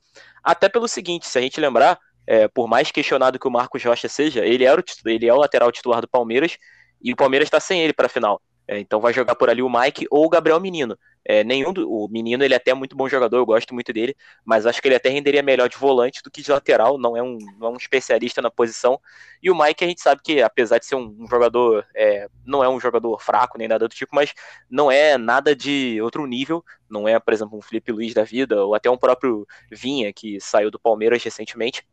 até 0.43 0.67
pelo 0.69 0.88
seguinte, 0.88 1.27
se 1.27 1.38
a 1.38 1.41
gente 1.41 1.59
lembrar, 1.59 1.99
é, 2.27 2.47
por 2.47 2.67
mais 2.67 2.91
questionado 2.91 3.39
que 3.39 3.47
o 3.47 3.51
Marcos 3.51 3.84
Rocha 3.84 4.07
seja, 4.07 4.45
ele, 4.45 4.65
era 4.65 4.80
o, 4.80 4.84
ele 5.09 5.27
é 5.27 5.34
o 5.34 5.38
lateral 5.38 5.71
titular 5.71 6.01
do 6.01 6.07
Palmeiras, 6.07 6.57
e 7.01 7.13
o 7.13 7.15
Palmeiras 7.15 7.47
está 7.47 7.59
sem 7.59 7.82
ele 7.82 7.93
para 7.93 8.07
a 8.07 8.09
final. 8.09 8.41
É, 8.70 8.78
então 8.78 9.01
vai 9.01 9.11
jogar 9.11 9.34
por 9.34 9.49
ali 9.49 9.63
o 9.63 9.70
Mike 9.70 10.05
ou 10.11 10.28
o 10.28 10.30
Gabriel 10.30 10.59
Menino. 10.59 10.95
É, 11.26 11.43
nenhum 11.43 11.74
do, 11.74 11.91
o 11.91 12.07
Menino 12.07 12.43
ele 12.43 12.53
é 12.53 12.57
até 12.57 12.72
muito 12.72 12.95
bom 12.95 13.09
jogador, 13.09 13.38
eu 13.38 13.45
gosto 13.45 13.74
muito 13.74 13.91
dele, 13.91 14.15
mas 14.45 14.67
acho 14.67 14.80
que 14.80 14.88
ele 14.88 14.93
até 14.93 15.09
renderia 15.09 15.41
melhor 15.41 15.67
de 15.67 15.76
volante 15.76 16.22
do 16.22 16.30
que 16.30 16.43
de 16.43 16.51
lateral, 16.51 16.95
não 16.99 17.17
é 17.17 17.24
um, 17.24 17.39
não 17.57 17.70
é 17.70 17.72
um 17.72 17.78
especialista 17.78 18.43
na 18.43 18.51
posição. 18.51 19.01
E 19.41 19.49
o 19.49 19.57
Mike 19.57 19.84
a 19.84 19.88
gente 19.88 20.01
sabe 20.01 20.22
que, 20.24 20.39
apesar 20.43 20.78
de 20.78 20.86
ser 20.86 20.93
um, 20.93 21.15
um 21.20 21.28
jogador, 21.28 21.84
é, 21.95 22.28
não 22.45 22.63
é 22.63 22.70
um 22.70 22.80
jogador 22.80 23.20
fraco 23.20 23.57
nem 23.57 23.67
nada 23.67 23.88
do 23.88 23.95
tipo, 23.95 24.15
mas 24.15 24.36
não 24.70 24.91
é 24.91 25.17
nada 25.17 25.55
de 25.55 25.99
outro 25.99 26.28
nível, 26.28 26.63
não 26.88 27.07
é, 27.07 27.20
por 27.20 27.34
exemplo, 27.34 27.57
um 27.57 27.61
Felipe 27.63 27.91
Luiz 27.91 28.13
da 28.13 28.24
vida, 28.24 28.63
ou 28.63 28.76
até 28.76 28.88
um 28.88 28.97
próprio 28.97 29.47
Vinha, 29.72 30.13
que 30.13 30.39
saiu 30.39 30.70
do 30.70 30.80
Palmeiras 30.80 31.24
recentemente 31.24 31.84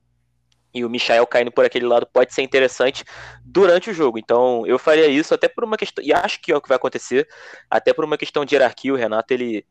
e 0.77 0.85
o 0.85 0.91
Michael 0.91 1.27
caindo 1.27 1.51
por 1.51 1.64
aquele 1.64 1.87
lado 1.87 2.07
pode 2.07 2.35
ser 2.35 2.43
interessante 2.43 3.03
durante 3.43 3.91
o 3.91 3.95
jogo. 3.95 4.18
Então, 4.18 4.66
eu 4.66 4.79
faria 4.79 5.07
isso 5.07 5.33
até 5.33 5.49
por 5.49 5.64
uma 5.64 5.79
questão, 5.79 6.05
e 6.05 6.12
acho 6.12 6.41
que 6.43 6.53
é 6.53 6.57
o 6.57 6.61
que 6.61 6.68
vai 6.68 6.77
acontecer, 6.77 7.27
até 7.70 7.95
por 7.95 8.05
uma 8.05 8.18
questão 8.18 8.45
de 8.45 8.55
hierarquia. 8.55 8.93
O 8.93 8.97
Renato, 8.97 9.33
ele, 9.33 9.64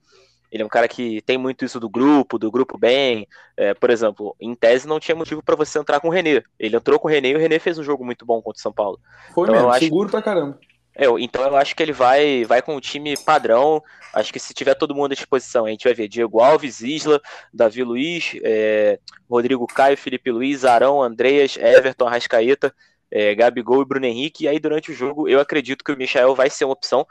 ele 0.52 0.64
é 0.64 0.66
um 0.66 0.70
cara 0.70 0.88
que 0.88 1.22
tem 1.22 1.38
muito 1.38 1.64
isso 1.64 1.80
do 1.80 1.88
grupo, 1.88 2.40
do 2.40 2.50
grupo 2.50 2.76
bem. 2.76 3.28
É, 3.56 3.76
por 3.76 3.92
exemplo, 3.92 4.36
em 4.42 4.56
tese 4.56 4.88
não 4.88 5.00
tinha 5.00 5.16
motivo 5.16 5.44
para 5.44 5.56
você 5.56 5.78
entrar 5.78 6.00
com 6.00 6.08
o 6.08 6.12
René. 6.12 6.42
Ele 6.60 6.76
entrou 6.76 7.00
com 7.00 7.08
o 7.08 7.12
René 7.12 7.30
e 7.30 7.36
o 7.36 7.40
René 7.40 7.60
fez 7.60 7.78
um 7.78 7.84
jogo 7.84 8.04
muito 8.04 8.26
bom 8.26 8.42
contra 8.42 8.58
o 8.58 8.62
São 8.62 8.74
Paulo. 8.74 9.00
Foi 9.32 9.44
então, 9.44 9.56
mesmo, 9.56 9.70
acho... 9.70 9.80
seguro 9.82 10.10
pra 10.10 10.24
caramba. 10.24 10.60
É, 10.96 11.06
então 11.20 11.44
eu 11.44 11.56
acho 11.58 11.76
que 11.76 11.84
ele 11.84 11.92
vai, 11.92 12.46
vai 12.46 12.62
com 12.62 12.76
o 12.76 12.82
time 12.82 13.16
padrão. 13.18 13.84
Acho 14.14 14.32
que 14.32 14.40
se 14.40 14.54
tiver 14.54 14.76
todo 14.76 14.96
mundo 14.96 15.12
à 15.12 15.16
disposição, 15.16 15.66
a 15.66 15.70
gente 15.70 15.84
vai 15.84 15.94
ver 15.94 16.08
Diego 16.08 16.40
Alves, 16.40 16.80
Isla, 16.82 17.22
Davi 17.54 17.84
Luiz, 17.84 18.32
é, 18.44 18.98
Rodrigo 19.30 19.68
Caio, 19.68 19.98
Felipe 19.98 20.32
Luiz, 20.32 20.64
Arão, 20.64 21.02
Andreas, 21.02 21.58
Everton, 21.58 22.06
Rascaeta 22.06 22.74
é, 23.16 23.34
Gabigol 23.34 23.82
e 23.82 23.86
Bruno 23.86 24.06
Henrique. 24.06 24.44
E 24.44 24.48
aí, 24.50 24.60
durante 24.60 24.92
o 24.92 24.94
jogo, 24.94 25.30
eu 25.30 25.40
acredito 25.40 25.86
que 25.86 25.92
o 25.94 25.98
Michael 25.98 26.36
vai 26.36 26.50
ser 26.50 26.66
uma 26.66 26.74
opção. 26.74 27.08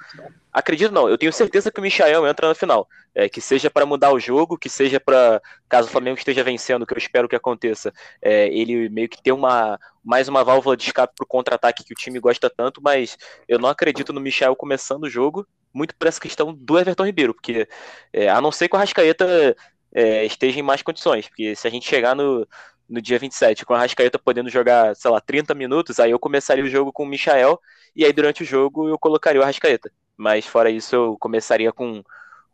Acredito 0.53 0.93
não, 0.93 1.09
eu 1.09 1.17
tenho 1.17 1.33
certeza 1.33 1.71
que 1.73 1.81
o 1.81 1.83
Michael 1.83 2.27
entra 2.27 2.47
na 2.47 2.55
final. 2.55 2.87
É, 3.15 3.27
que 3.27 3.41
seja 3.41 3.71
para 3.71 3.87
mudar 3.87 4.13
o 4.13 4.21
jogo, 4.21 4.59
que 4.59 4.69
seja 4.69 5.01
para, 5.01 5.41
caso 5.67 5.89
o 5.89 5.91
Flamengo 5.91 6.19
esteja 6.19 6.45
vencendo, 6.45 6.85
que 6.85 6.93
eu 6.93 6.99
espero 6.99 7.29
que 7.29 7.37
aconteça, 7.37 7.93
é, 8.21 8.49
ele 8.49 8.89
meio 8.91 9.09
que 9.09 9.23
ter 9.23 9.31
uma, 9.31 9.79
mais 10.03 10.29
uma 10.29 10.43
válvula 10.43 10.77
de 10.77 10.83
escape 10.83 11.15
para 11.17 11.25
o 11.25 11.29
contra-ataque 11.29 11.85
que 11.85 11.93
o 11.93 11.97
time 11.97 12.19
gosta 12.19 12.51
tanto, 12.51 12.83
mas 12.83 13.17
eu 13.49 13.59
não 13.59 13.69
acredito 13.69 14.13
no 14.13 14.21
Michael 14.21 14.57
começando 14.57 15.05
o 15.05 15.09
jogo, 15.09 15.47
muito 15.73 15.95
por 15.95 16.09
essa 16.09 16.21
questão 16.21 16.53
do 16.53 16.77
Everton 16.77 17.07
Ribeiro, 17.07 17.35
porque 17.35 17.69
é, 18.13 18.29
a 18.29 18.41
não 18.41 18.51
ser 18.51 18.69
que 18.69 18.75
o 18.75 18.79
Arrascaeta 18.79 19.57
é, 19.95 20.25
esteja 20.25 20.59
em 20.59 20.63
mais 20.63 20.83
condições, 20.83 21.29
porque 21.29 21.55
se 21.55 21.69
a 21.69 21.71
gente 21.71 21.89
chegar 21.89 22.17
no, 22.17 22.45
no 22.89 23.01
dia 23.01 23.19
27, 23.19 23.65
com 23.65 23.75
a 23.75 23.79
Rascaeta 23.79 24.19
podendo 24.19 24.51
jogar, 24.51 24.95
sei 24.95 25.11
lá, 25.11 25.21
30 25.21 25.55
minutos, 25.55 25.99
aí 25.99 26.11
eu 26.11 26.19
começaria 26.19 26.65
o 26.65 26.69
jogo 26.69 26.93
com 26.93 27.05
o 27.05 27.07
Michael, 27.07 27.61
e 27.95 28.05
aí 28.05 28.13
durante 28.13 28.43
o 28.43 28.47
jogo 28.47 28.89
eu 28.89 28.99
colocaria 28.99 29.41
o 29.41 29.45
Rascaeta. 29.45 29.91
Mas 30.17 30.47
fora 30.47 30.71
isso, 30.71 30.95
eu 30.95 31.17
começaria 31.19 31.73
com 31.73 32.03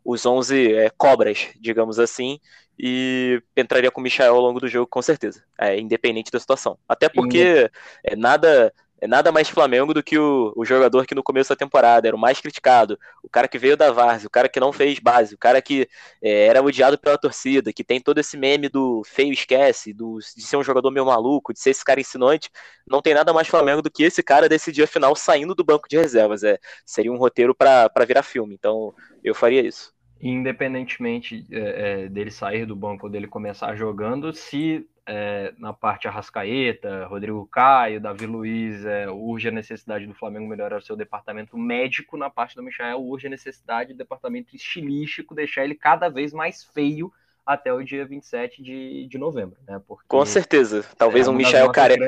os 0.03 0.25
11 0.25 0.73
é, 0.73 0.89
cobras, 0.89 1.49
digamos 1.59 1.99
assim, 1.99 2.39
e 2.77 3.41
entraria 3.55 3.91
com 3.91 4.01
o 4.01 4.03
Michael 4.03 4.33
ao 4.33 4.41
longo 4.41 4.59
do 4.59 4.67
jogo, 4.67 4.87
com 4.87 5.01
certeza, 5.01 5.43
é, 5.59 5.79
independente 5.79 6.31
da 6.31 6.39
situação. 6.39 6.77
Até 6.87 7.07
porque 7.07 7.69
é, 8.03 8.15
nada 8.15 8.73
é 9.01 9.07
nada 9.07 9.31
mais 9.31 9.49
Flamengo 9.49 9.93
do 9.93 10.03
que 10.03 10.17
o, 10.17 10.53
o 10.55 10.63
jogador 10.63 11.07
que 11.07 11.15
no 11.15 11.23
começo 11.23 11.49
da 11.49 11.55
temporada 11.55 12.07
era 12.07 12.15
o 12.15 12.19
mais 12.19 12.39
criticado, 12.39 12.99
o 13.23 13.29
cara 13.29 13.47
que 13.47 13.57
veio 13.57 13.75
da 13.75 13.91
Várzea, 13.91 14.27
o 14.27 14.29
cara 14.29 14.47
que 14.47 14.59
não 14.59 14.71
fez 14.71 14.99
base, 14.99 15.33
o 15.33 15.37
cara 15.39 15.59
que 15.61 15.89
é, 16.21 16.45
era 16.45 16.61
odiado 16.61 16.99
pela 16.99 17.17
torcida, 17.17 17.73
que 17.73 17.83
tem 17.83 17.99
todo 17.99 18.19
esse 18.19 18.37
meme 18.37 18.69
do 18.69 19.01
feio 19.03 19.33
esquece, 19.33 19.91
do, 19.91 20.19
de 20.19 20.43
ser 20.43 20.55
um 20.57 20.63
jogador 20.63 20.91
meio 20.91 21.05
maluco, 21.07 21.51
de 21.51 21.59
ser 21.59 21.71
esse 21.71 21.83
cara 21.83 21.99
ensinante, 21.99 22.51
não 22.87 23.01
tem 23.01 23.15
nada 23.15 23.33
mais 23.33 23.47
Flamengo 23.47 23.81
do 23.81 23.89
que 23.89 24.03
esse 24.03 24.21
cara 24.21 24.47
decidir 24.47 24.83
a 24.83 24.87
final 24.87 25.15
saindo 25.15 25.55
do 25.55 25.63
banco 25.63 25.89
de 25.89 25.97
reservas. 25.97 26.43
É, 26.43 26.59
seria 26.85 27.11
um 27.11 27.17
roteiro 27.17 27.55
para 27.55 27.89
virar 28.07 28.21
filme, 28.23 28.53
então 28.53 28.93
eu 29.23 29.33
faria 29.33 29.61
isso 29.61 29.91
independentemente 30.21 31.45
é, 31.51 32.03
é, 32.03 32.09
dele 32.09 32.31
sair 32.31 32.65
do 32.65 32.75
banco 32.75 33.07
ou 33.07 33.11
dele 33.11 33.27
começar 33.27 33.75
jogando, 33.75 34.33
se 34.33 34.87
é, 35.05 35.53
na 35.57 35.73
parte 35.73 36.07
Arrascaeta, 36.07 37.05
Rodrigo 37.05 37.45
Caio, 37.47 37.99
Davi 37.99 38.25
Luiz, 38.25 38.85
é, 38.85 39.09
urge 39.09 39.47
a 39.47 39.51
necessidade 39.51 40.05
do 40.05 40.13
Flamengo 40.13 40.47
melhorar 40.47 40.77
o 40.77 40.81
seu 40.81 40.95
departamento 40.95 41.57
médico, 41.57 42.17
na 42.17 42.29
parte 42.29 42.55
do 42.55 42.63
Michael 42.63 43.01
urge 43.01 43.27
a 43.27 43.29
necessidade 43.29 43.93
do 43.93 43.97
departamento 43.97 44.55
estilístico 44.55 45.33
deixar 45.33 45.63
ele 45.63 45.75
cada 45.75 46.07
vez 46.07 46.31
mais 46.31 46.63
feio 46.63 47.11
até 47.45 47.73
o 47.73 47.83
dia 47.83 48.05
27 48.05 48.61
de, 48.61 49.07
de 49.07 49.17
novembro, 49.17 49.57
né? 49.67 49.81
Porque 49.87 50.05
Com 50.07 50.25
certeza. 50.25 50.85
Talvez 50.97 51.27
é 51.27 51.29
um 51.29 51.33
Michael 51.33 51.71
careca. 51.71 52.05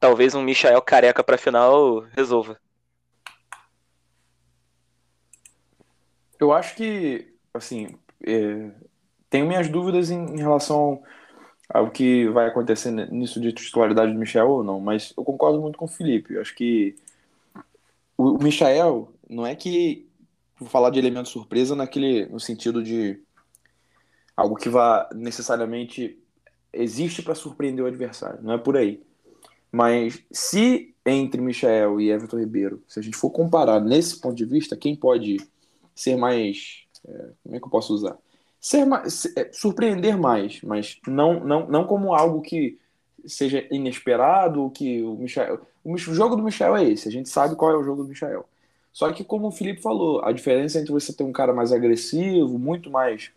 Talvez 0.00 0.34
um 0.34 0.42
Michael 0.42 0.82
careca 0.82 1.22
para 1.22 1.38
final 1.38 2.00
resolva. 2.16 2.58
Eu 6.44 6.52
acho 6.52 6.76
que, 6.76 7.26
assim, 7.54 7.96
é, 8.22 8.70
tenho 9.30 9.46
minhas 9.46 9.66
dúvidas 9.66 10.10
em, 10.10 10.18
em 10.18 10.36
relação 10.36 11.02
ao 11.70 11.90
que 11.90 12.28
vai 12.28 12.46
acontecer 12.48 12.90
nisso 13.10 13.40
de 13.40 13.50
titularidade 13.50 14.12
do 14.12 14.18
Michel 14.18 14.50
ou 14.50 14.62
não, 14.62 14.78
mas 14.78 15.14
eu 15.16 15.24
concordo 15.24 15.58
muito 15.58 15.78
com 15.78 15.86
o 15.86 15.88
Felipe. 15.88 16.34
Eu 16.34 16.42
acho 16.42 16.54
que 16.54 16.96
o, 18.18 18.32
o 18.36 18.42
Michael 18.42 19.10
não 19.28 19.46
é 19.46 19.54
que 19.54 20.06
vou 20.58 20.68
falar 20.68 20.90
de 20.90 20.98
elemento 20.98 21.30
surpresa 21.30 21.74
naquele 21.74 22.26
no 22.26 22.38
sentido 22.38 22.82
de 22.82 23.18
algo 24.36 24.54
que 24.54 24.68
vá 24.68 25.08
necessariamente 25.14 26.22
existe 26.74 27.22
para 27.22 27.34
surpreender 27.34 27.82
o 27.82 27.88
adversário, 27.88 28.42
não 28.42 28.52
é 28.52 28.58
por 28.58 28.76
aí. 28.76 29.02
Mas 29.72 30.22
se 30.30 30.94
entre 31.06 31.40
Michel 31.40 32.02
e 32.02 32.10
Everton 32.10 32.38
Ribeiro, 32.38 32.82
se 32.86 33.00
a 33.00 33.02
gente 33.02 33.16
for 33.16 33.30
comparar 33.30 33.80
nesse 33.80 34.20
ponto 34.20 34.36
de 34.36 34.44
vista, 34.44 34.76
quem 34.76 34.94
pode 34.94 35.38
ser 35.94 36.16
mais. 36.16 36.84
É, 37.06 37.28
como 37.42 37.56
é 37.56 37.58
que 37.58 37.66
eu 37.66 37.70
posso 37.70 37.94
usar? 37.94 38.16
Ser 38.60 38.84
mais, 38.84 39.26
é, 39.36 39.50
surpreender 39.52 40.18
mais, 40.18 40.60
mas 40.62 40.98
não, 41.06 41.40
não, 41.40 41.66
não 41.68 41.84
como 41.86 42.14
algo 42.14 42.40
que 42.40 42.78
seja 43.26 43.66
inesperado, 43.70 44.70
que 44.70 45.02
o 45.02 45.14
Michel. 45.16 45.60
O 45.84 45.96
jogo 45.98 46.36
do 46.36 46.42
Michel 46.42 46.76
é 46.76 46.84
esse, 46.84 47.08
a 47.08 47.12
gente 47.12 47.28
sabe 47.28 47.56
qual 47.56 47.70
é 47.70 47.76
o 47.76 47.84
jogo 47.84 48.02
do 48.02 48.08
Michel. 48.08 48.46
Só 48.92 49.12
que, 49.12 49.24
como 49.24 49.48
o 49.48 49.52
Felipe 49.52 49.82
falou, 49.82 50.24
a 50.24 50.32
diferença 50.32 50.78
entre 50.78 50.92
você 50.92 51.12
ter 51.12 51.24
um 51.24 51.32
cara 51.32 51.52
mais 51.52 51.72
agressivo, 51.72 52.58
muito 52.58 52.90
mais. 52.90 53.32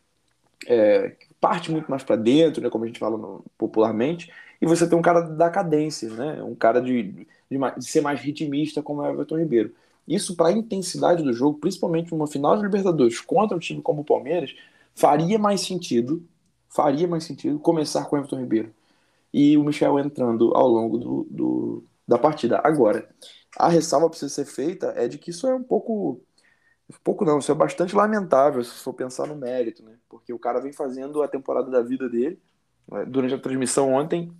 É, 0.67 1.15
parte 1.39 1.71
muito 1.71 1.89
mais 1.89 2.03
para 2.03 2.15
dentro, 2.15 2.61
né, 2.61 2.69
como 2.69 2.83
a 2.83 2.87
gente 2.87 2.99
fala 2.99 3.17
no, 3.17 3.43
popularmente, 3.57 4.31
e 4.61 4.65
você 4.65 4.87
ter 4.89 4.95
um 4.95 5.01
cara 5.01 5.21
da 5.21 5.49
cadência, 5.49 6.09
né, 6.09 6.43
um 6.43 6.55
cara 6.55 6.81
de, 6.81 7.03
de, 7.03 7.27
de 7.49 7.85
ser 7.85 8.01
mais 8.01 8.19
ritmista, 8.19 8.81
como 8.81 9.03
é 9.03 9.09
o 9.09 9.13
Everton 9.13 9.37
Ribeiro. 9.37 9.73
Isso 10.07 10.35
para 10.35 10.49
a 10.49 10.51
intensidade 10.51 11.23
do 11.23 11.33
jogo, 11.33 11.59
principalmente 11.59 12.11
numa 12.11 12.27
final 12.27 12.55
de 12.55 12.63
Libertadores 12.63 13.19
contra 13.19 13.55
um 13.55 13.59
time 13.59 13.81
como 13.81 14.01
o 14.01 14.05
Palmeiras, 14.05 14.55
faria 14.95 15.37
mais 15.37 15.61
sentido, 15.61 16.25
faria 16.69 17.07
mais 17.07 17.23
sentido 17.23 17.59
começar 17.59 18.05
com 18.05 18.15
o 18.15 18.19
Everton 18.19 18.39
Ribeiro 18.39 18.73
e 19.33 19.57
o 19.57 19.63
Michel 19.63 19.99
entrando 19.99 20.55
ao 20.55 20.67
longo 20.67 20.97
do, 20.97 21.27
do 21.29 21.83
da 22.07 22.17
partida. 22.17 22.61
Agora, 22.63 23.07
a 23.57 23.67
ressalva 23.67 24.09
precisa 24.09 24.33
ser 24.33 24.45
feita 24.45 24.93
é 24.95 25.07
de 25.07 25.17
que 25.17 25.31
isso 25.31 25.45
é 25.47 25.53
um 25.53 25.63
pouco 25.63 26.21
pouco 27.03 27.25
não, 27.25 27.39
isso 27.39 27.51
é 27.51 27.55
bastante 27.55 27.95
lamentável 27.95 28.63
se 28.63 28.81
for 28.81 28.93
pensar 28.93 29.27
no 29.27 29.35
mérito, 29.35 29.83
né? 29.83 29.97
Porque 30.07 30.31
o 30.31 30.39
cara 30.39 30.61
vem 30.61 30.71
fazendo 30.71 31.21
a 31.21 31.27
temporada 31.27 31.69
da 31.69 31.81
vida 31.81 32.07
dele. 32.07 32.39
Né? 32.89 33.05
Durante 33.05 33.33
a 33.33 33.39
transmissão 33.39 33.93
ontem, 33.93 34.31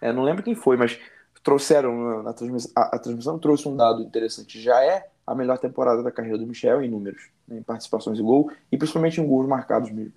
é, 0.00 0.12
não 0.12 0.22
lembro 0.22 0.42
quem 0.42 0.54
foi, 0.54 0.76
mas 0.76 0.98
trouxeram 1.42 2.22
na 2.22 2.32
transmissão, 2.32 2.72
a, 2.74 2.96
a, 2.96 2.98
transmissão 2.98 3.38
trouxe 3.38 3.68
um 3.68 3.76
dado 3.76 4.02
interessante. 4.02 4.60
Já 4.60 4.82
é 4.84 5.06
a 5.26 5.34
melhor 5.34 5.58
temporada 5.58 6.02
da 6.02 6.10
carreira 6.10 6.38
do 6.38 6.46
Michel 6.46 6.82
em 6.82 6.88
números, 6.88 7.28
né, 7.46 7.58
em 7.58 7.62
participações 7.62 8.18
e 8.18 8.22
gol, 8.22 8.50
e 8.70 8.76
principalmente 8.76 9.20
em 9.20 9.26
gols 9.26 9.48
marcados 9.48 9.90
mesmo. 9.90 10.12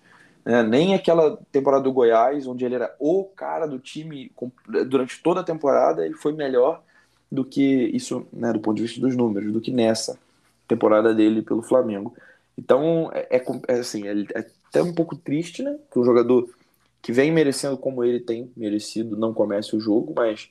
É, 0.46 0.62
nem 0.62 0.94
aquela 0.94 1.38
temporada 1.52 1.84
do 1.84 1.94
Goiás, 1.94 2.46
onde 2.48 2.66
ele 2.66 2.76
era 2.76 2.94
o 3.00 3.24
cara 3.36 3.66
do 3.66 3.80
time 3.80 4.30
durante 4.88 5.22
toda 5.24 5.40
a 5.40 5.44
temporada, 5.44 6.06
ele 6.06 6.16
foi 6.16 6.34
melhor 6.34 6.84
do 7.32 7.46
que 7.46 7.64
isso, 7.94 8.28
né, 8.32 8.52
do 8.52 8.60
ponto 8.60 8.76
de 8.76 8.84
vista 8.84 9.00
dos 9.00 9.16
números, 9.16 9.54
do 9.54 9.62
que 9.62 9.72
nessa 9.72 10.20
temporada 10.68 11.14
dele 11.14 11.42
pelo 11.42 11.62
Flamengo. 11.62 12.14
Então, 12.58 13.10
é, 13.14 13.38
é, 13.38 13.46
é 13.70 13.80
assim, 13.80 14.08
é, 14.08 14.14
é 14.36 14.46
até 14.68 14.84
um 14.84 14.94
pouco 14.94 15.16
triste, 15.16 15.64
né, 15.64 15.78
que 15.92 15.98
um 15.98 16.04
jogador 16.04 16.50
que 17.02 17.12
vem 17.12 17.32
merecendo 17.32 17.78
como 17.78 18.04
ele 18.04 18.20
tem 18.20 18.52
merecido 18.56 19.16
não 19.16 19.34
comece 19.34 19.76
o 19.76 19.80
jogo, 19.80 20.14
mas 20.16 20.50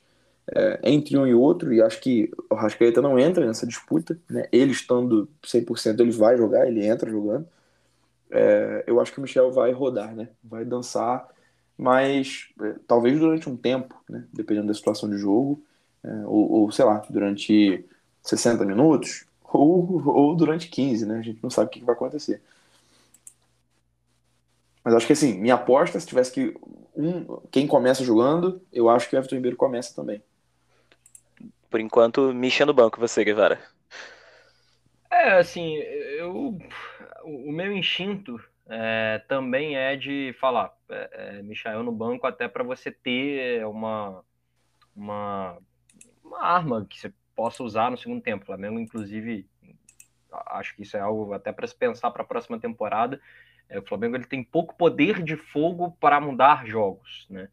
é, 0.50 0.80
entre 0.82 1.16
um 1.16 1.26
e 1.26 1.34
outro, 1.34 1.72
e 1.72 1.80
acho 1.80 2.00
que 2.00 2.30
o 2.50 2.54
Rascaeta 2.54 3.00
não 3.00 3.18
entra 3.18 3.46
nessa 3.46 3.66
disputa, 3.66 4.18
né? 4.28 4.48
ele 4.50 4.72
estando 4.72 5.28
100% 5.42 6.00
ele 6.00 6.10
vai 6.10 6.36
jogar, 6.36 6.66
ele 6.66 6.84
entra 6.84 7.10
jogando, 7.10 7.46
é, 8.30 8.84
eu 8.86 9.00
acho 9.00 9.12
que 9.12 9.18
o 9.18 9.22
Michel 9.22 9.52
vai 9.52 9.72
rodar, 9.72 10.14
né? 10.14 10.28
vai 10.42 10.64
dançar, 10.64 11.28
mas 11.76 12.48
é, 12.60 12.74
talvez 12.86 13.18
durante 13.18 13.48
um 13.48 13.56
tempo, 13.56 13.94
né? 14.08 14.24
dependendo 14.32 14.68
da 14.68 14.74
situação 14.74 15.08
de 15.08 15.16
jogo, 15.16 15.62
é, 16.02 16.12
ou, 16.26 16.50
ou, 16.50 16.72
sei 16.72 16.84
lá, 16.84 17.02
durante 17.08 17.84
60 18.22 18.64
minutos, 18.64 19.24
ou, 19.52 20.02
ou 20.08 20.34
durante 20.34 20.68
15, 20.68 21.06
né? 21.06 21.18
a 21.18 21.22
gente 21.22 21.42
não 21.42 21.50
sabe 21.50 21.68
o 21.68 21.70
que 21.70 21.84
vai 21.84 21.94
acontecer. 21.94 22.42
Mas 24.84 24.94
acho 24.94 25.06
que 25.06 25.12
assim, 25.12 25.38
minha 25.38 25.54
aposta, 25.54 26.00
se 26.00 26.06
tivesse 26.06 26.32
que 26.32 26.56
um, 26.96 27.38
quem 27.50 27.66
começa 27.68 28.04
jogando, 28.04 28.60
eu 28.72 28.88
acho 28.88 29.08
que 29.08 29.14
o 29.14 29.18
Everton 29.18 29.36
Ribeiro 29.36 29.56
começa 29.56 29.94
também. 29.94 30.20
Por 31.72 31.80
enquanto, 31.80 32.34
Misha 32.34 32.66
no 32.66 32.74
banco, 32.74 33.00
você, 33.00 33.24
Guevara. 33.24 33.58
É, 35.10 35.38
assim, 35.38 35.76
eu. 35.76 36.58
O 37.24 37.50
meu 37.50 37.72
instinto 37.72 38.38
é, 38.68 39.22
também 39.26 39.74
é 39.74 39.96
de 39.96 40.36
falar, 40.38 40.76
é, 40.90 41.38
é, 41.38 41.42
Michael 41.42 41.82
no 41.82 41.90
banco, 41.90 42.26
até 42.26 42.46
para 42.46 42.62
você 42.62 42.90
ter 42.90 43.64
uma, 43.66 44.22
uma, 44.94 45.56
uma 46.22 46.42
arma 46.42 46.84
que 46.84 47.00
você 47.00 47.10
possa 47.34 47.62
usar 47.62 47.90
no 47.90 47.96
segundo 47.96 48.20
tempo. 48.20 48.42
O 48.42 48.46
Flamengo, 48.46 48.78
inclusive, 48.78 49.48
acho 50.48 50.76
que 50.76 50.82
isso 50.82 50.98
é 50.98 51.00
algo 51.00 51.32
até 51.32 51.52
para 51.52 51.66
se 51.66 51.74
pensar 51.74 52.10
para 52.10 52.22
a 52.22 52.26
próxima 52.26 52.60
temporada. 52.60 53.18
É, 53.66 53.78
o 53.78 53.86
Flamengo 53.86 54.14
ele 54.16 54.26
tem 54.26 54.44
pouco 54.44 54.76
poder 54.76 55.22
de 55.22 55.36
fogo 55.36 55.96
para 55.98 56.20
mudar 56.20 56.66
jogos, 56.66 57.26
né? 57.30 57.48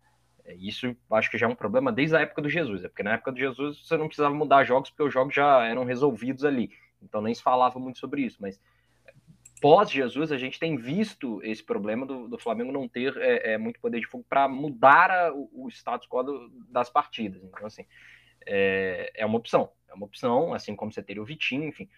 Isso 0.55 0.95
acho 1.11 1.29
que 1.29 1.37
já 1.37 1.47
é 1.47 1.49
um 1.49 1.55
problema 1.55 1.91
desde 1.91 2.15
a 2.15 2.21
época 2.21 2.41
do 2.41 2.49
Jesus, 2.49 2.83
é 2.83 2.87
porque 2.87 3.03
na 3.03 3.13
época 3.13 3.31
do 3.31 3.37
Jesus 3.37 3.85
você 3.85 3.97
não 3.97 4.07
precisava 4.07 4.33
mudar 4.33 4.63
jogos 4.63 4.89
porque 4.89 5.03
os 5.03 5.13
jogos 5.13 5.33
já 5.33 5.65
eram 5.65 5.83
resolvidos 5.83 6.43
ali, 6.43 6.71
então 7.01 7.21
nem 7.21 7.33
se 7.33 7.41
falava 7.41 7.79
muito 7.79 7.99
sobre 7.99 8.21
isso, 8.21 8.37
mas 8.41 8.59
pós-Jesus 9.61 10.31
a 10.31 10.37
gente 10.37 10.59
tem 10.59 10.77
visto 10.77 11.41
esse 11.43 11.63
problema 11.63 12.05
do, 12.05 12.27
do 12.27 12.37
Flamengo 12.37 12.71
não 12.71 12.87
ter 12.87 13.15
é, 13.17 13.53
é, 13.53 13.57
muito 13.57 13.79
poder 13.79 13.99
de 13.99 14.07
fogo 14.07 14.25
para 14.27 14.47
mudar 14.47 15.11
a, 15.11 15.33
o, 15.33 15.65
o, 15.65 15.69
status 15.69 16.07
quo 16.07 16.23
do, 16.23 16.49
das 16.69 16.89
partidas, 16.89 17.43
então 17.43 17.65
assim, 17.65 17.85
é, 18.45 19.11
é, 19.15 19.25
uma 19.25 19.37
opção, 19.37 19.69
é 19.87 19.93
uma 19.93 20.05
opção, 20.05 20.53
assim 20.53 20.75
como 20.75 20.91
você 20.91 21.03
teria 21.03 21.21
o 21.21 21.25
Vitinho, 21.25 21.67
enfim, 21.67 21.89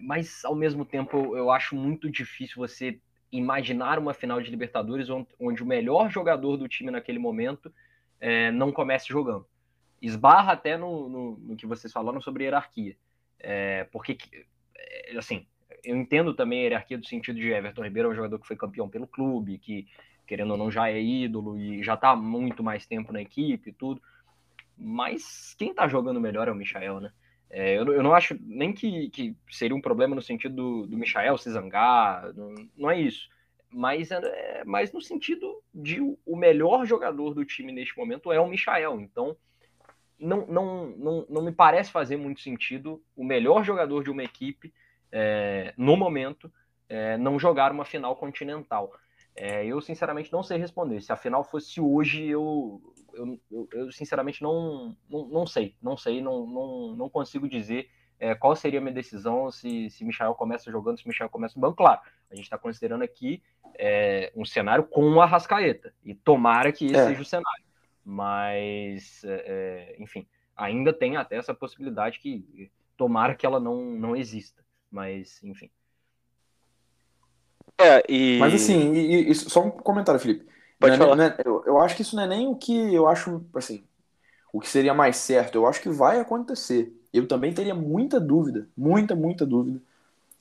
mas 0.00 0.44
ao 0.44 0.54
mesmo 0.54 0.84
tempo 0.84 1.36
eu 1.36 1.50
acho 1.50 1.76
muito 1.76 2.10
difícil 2.10 2.56
você 2.56 3.00
imaginar 3.30 3.98
uma 3.98 4.14
final 4.14 4.40
de 4.40 4.50
Libertadores 4.50 5.08
onde, 5.10 5.62
o 5.62 5.66
melhor 5.66 6.10
jogador 6.10 6.56
do 6.56 6.68
time 6.68 6.90
naquele 6.90 7.18
momento 7.18 7.72
é, 8.20 8.50
não 8.50 8.72
comece 8.72 9.08
jogando. 9.08 9.46
Esbarra 10.00 10.52
até 10.52 10.76
no, 10.76 11.08
no, 11.08 11.36
no, 11.36 11.56
que 11.56 11.66
vocês 11.66 11.92
falaram 11.92 12.20
sobre 12.20 12.44
hierarquia. 12.44 12.96
É, 13.38 13.84
porque, 13.84 14.18
é, 14.76 15.16
assim, 15.16 15.46
eu 15.84 15.96
entendo 15.96 16.34
também 16.34 16.60
a 16.60 16.62
hierarquia 16.62 16.98
do 16.98 17.06
sentido 17.06 17.38
de 17.38 17.50
Everton 17.50 17.82
Ribeiro 17.82 18.08
é 18.08 18.12
um 18.12 18.16
jogador 18.16 18.38
que 18.38 18.46
foi 18.46 18.56
campeão 18.56 18.88
pelo 18.88 19.06
clube, 19.06 19.58
que, 19.58 19.86
querendo 20.26 20.52
ou 20.52 20.56
não, 20.56 20.70
já 20.70 20.90
é 20.90 21.00
ídolo 21.00 21.58
e 21.58 21.82
já 21.82 21.94
está 21.94 22.14
muito 22.14 22.62
mais 22.62 22.86
tempo 22.86 23.12
na 23.12 23.20
equipe 23.20 23.70
e 23.70 23.72
tudo. 23.72 24.00
Mas 24.76 25.54
quem 25.58 25.70
está 25.70 25.88
jogando 25.88 26.20
melhor 26.20 26.48
é 26.48 26.52
o 26.52 26.54
Michael, 26.54 27.00
né? 27.00 27.12
É, 27.50 27.78
eu, 27.78 27.86
eu, 27.92 28.02
não 28.02 28.14
acho 28.14 28.36
nem 28.40 28.72
que, 28.72 29.08
que, 29.10 29.36
seria 29.50 29.76
um 29.76 29.80
problema 29.80 30.14
no 30.14 30.22
sentido 30.22 30.54
do, 30.54 30.86
do 30.86 30.96
Michael 30.96 31.38
se 31.38 31.50
zangar, 31.50 32.34
não, 32.34 32.54
não 32.76 32.90
é 32.90 33.00
isso. 33.00 33.28
Mas, 33.70 34.10
é, 34.10 34.62
mas 34.64 34.92
no 34.92 35.00
sentido 35.00 35.62
de 35.74 36.00
o, 36.00 36.18
o 36.26 36.36
melhor 36.36 36.84
jogador 36.86 37.34
do 37.34 37.44
time 37.44 37.72
neste 37.72 37.96
momento 37.96 38.32
é 38.32 38.40
o 38.40 38.48
Michael. 38.48 39.00
Então, 39.00 39.36
não, 40.18 40.46
não, 40.46 40.86
não, 40.96 41.26
não 41.28 41.42
me 41.42 41.52
parece 41.52 41.90
fazer 41.90 42.16
muito 42.16 42.40
sentido 42.40 43.02
o 43.14 43.24
melhor 43.24 43.64
jogador 43.64 44.02
de 44.02 44.10
uma 44.10 44.24
equipe, 44.24 44.72
é, 45.12 45.74
no 45.76 45.96
momento, 45.96 46.50
é, 46.88 47.16
não 47.16 47.38
jogar 47.38 47.72
uma 47.72 47.84
final 47.84 48.16
continental. 48.16 48.92
É, 49.34 49.64
eu, 49.66 49.80
sinceramente, 49.80 50.32
não 50.32 50.42
sei 50.42 50.58
responder. 50.58 51.00
Se 51.02 51.12
a 51.12 51.16
final 51.16 51.44
fosse 51.44 51.80
hoje, 51.80 52.26
eu, 52.26 52.80
eu, 53.16 53.40
eu, 53.50 53.68
eu 53.72 53.92
sinceramente 53.92 54.42
não, 54.42 54.96
não, 55.08 55.26
não, 55.26 55.46
sei. 55.46 55.74
Não 55.82 55.96
sei, 55.96 56.20
não, 56.20 56.46
não, 56.46 56.96
não 56.96 57.08
consigo 57.08 57.48
dizer 57.48 57.88
é, 58.18 58.34
qual 58.34 58.56
seria 58.56 58.78
a 58.78 58.82
minha 58.82 58.94
decisão 58.94 59.50
se, 59.50 59.90
se 59.90 60.04
Michel 60.04 60.34
começa 60.34 60.70
jogando, 60.70 60.98
se 60.98 61.06
Michel 61.06 61.28
começa 61.28 61.54
no 61.56 61.60
banco. 61.60 61.76
Claro, 61.76 62.00
a 62.30 62.34
gente 62.34 62.44
está 62.44 62.58
considerando 62.58 63.02
aqui 63.02 63.42
é, 63.78 64.32
um 64.34 64.44
cenário 64.44 64.84
com 64.84 65.20
a 65.20 65.26
Rascaeta. 65.26 65.92
E 66.04 66.14
tomara 66.14 66.72
que 66.72 66.86
esse 66.86 66.96
é. 66.96 67.06
seja 67.08 67.22
o 67.22 67.24
cenário. 67.24 67.64
Mas, 68.04 69.24
é, 69.24 69.44
é, 69.46 70.02
enfim, 70.02 70.26
ainda 70.56 70.92
tem 70.92 71.16
até 71.16 71.36
essa 71.36 71.54
possibilidade 71.54 72.20
que 72.20 72.70
tomara 72.96 73.34
que 73.34 73.44
ela 73.44 73.60
não, 73.60 73.82
não 73.82 74.16
exista. 74.16 74.64
Mas, 74.90 75.42
enfim. 75.42 75.70
É, 77.78 78.02
e... 78.08 78.38
Mas 78.38 78.54
assim, 78.54 78.94
e, 78.94 79.30
e, 79.30 79.34
só 79.34 79.64
um 79.64 79.70
comentário, 79.70 80.20
Felipe. 80.20 80.46
Pode 80.78 80.96
não 80.96 81.06
é, 81.06 81.08
falar. 81.08 81.38
É, 81.38 81.42
eu, 81.44 81.62
eu 81.66 81.80
acho 81.80 81.96
que 81.96 82.02
isso 82.02 82.16
não 82.16 82.22
é 82.22 82.26
nem 82.26 82.46
o 82.46 82.54
que 82.54 82.94
eu 82.94 83.08
acho, 83.08 83.44
assim, 83.54 83.84
o 84.52 84.60
que 84.60 84.68
seria 84.68 84.94
mais 84.94 85.16
certo. 85.16 85.54
Eu 85.54 85.66
acho 85.66 85.80
que 85.80 85.88
vai 85.88 86.20
acontecer. 86.20 86.92
Eu 87.12 87.26
também 87.26 87.52
teria 87.52 87.74
muita 87.74 88.20
dúvida, 88.20 88.68
muita, 88.76 89.14
muita 89.14 89.46
dúvida 89.46 89.80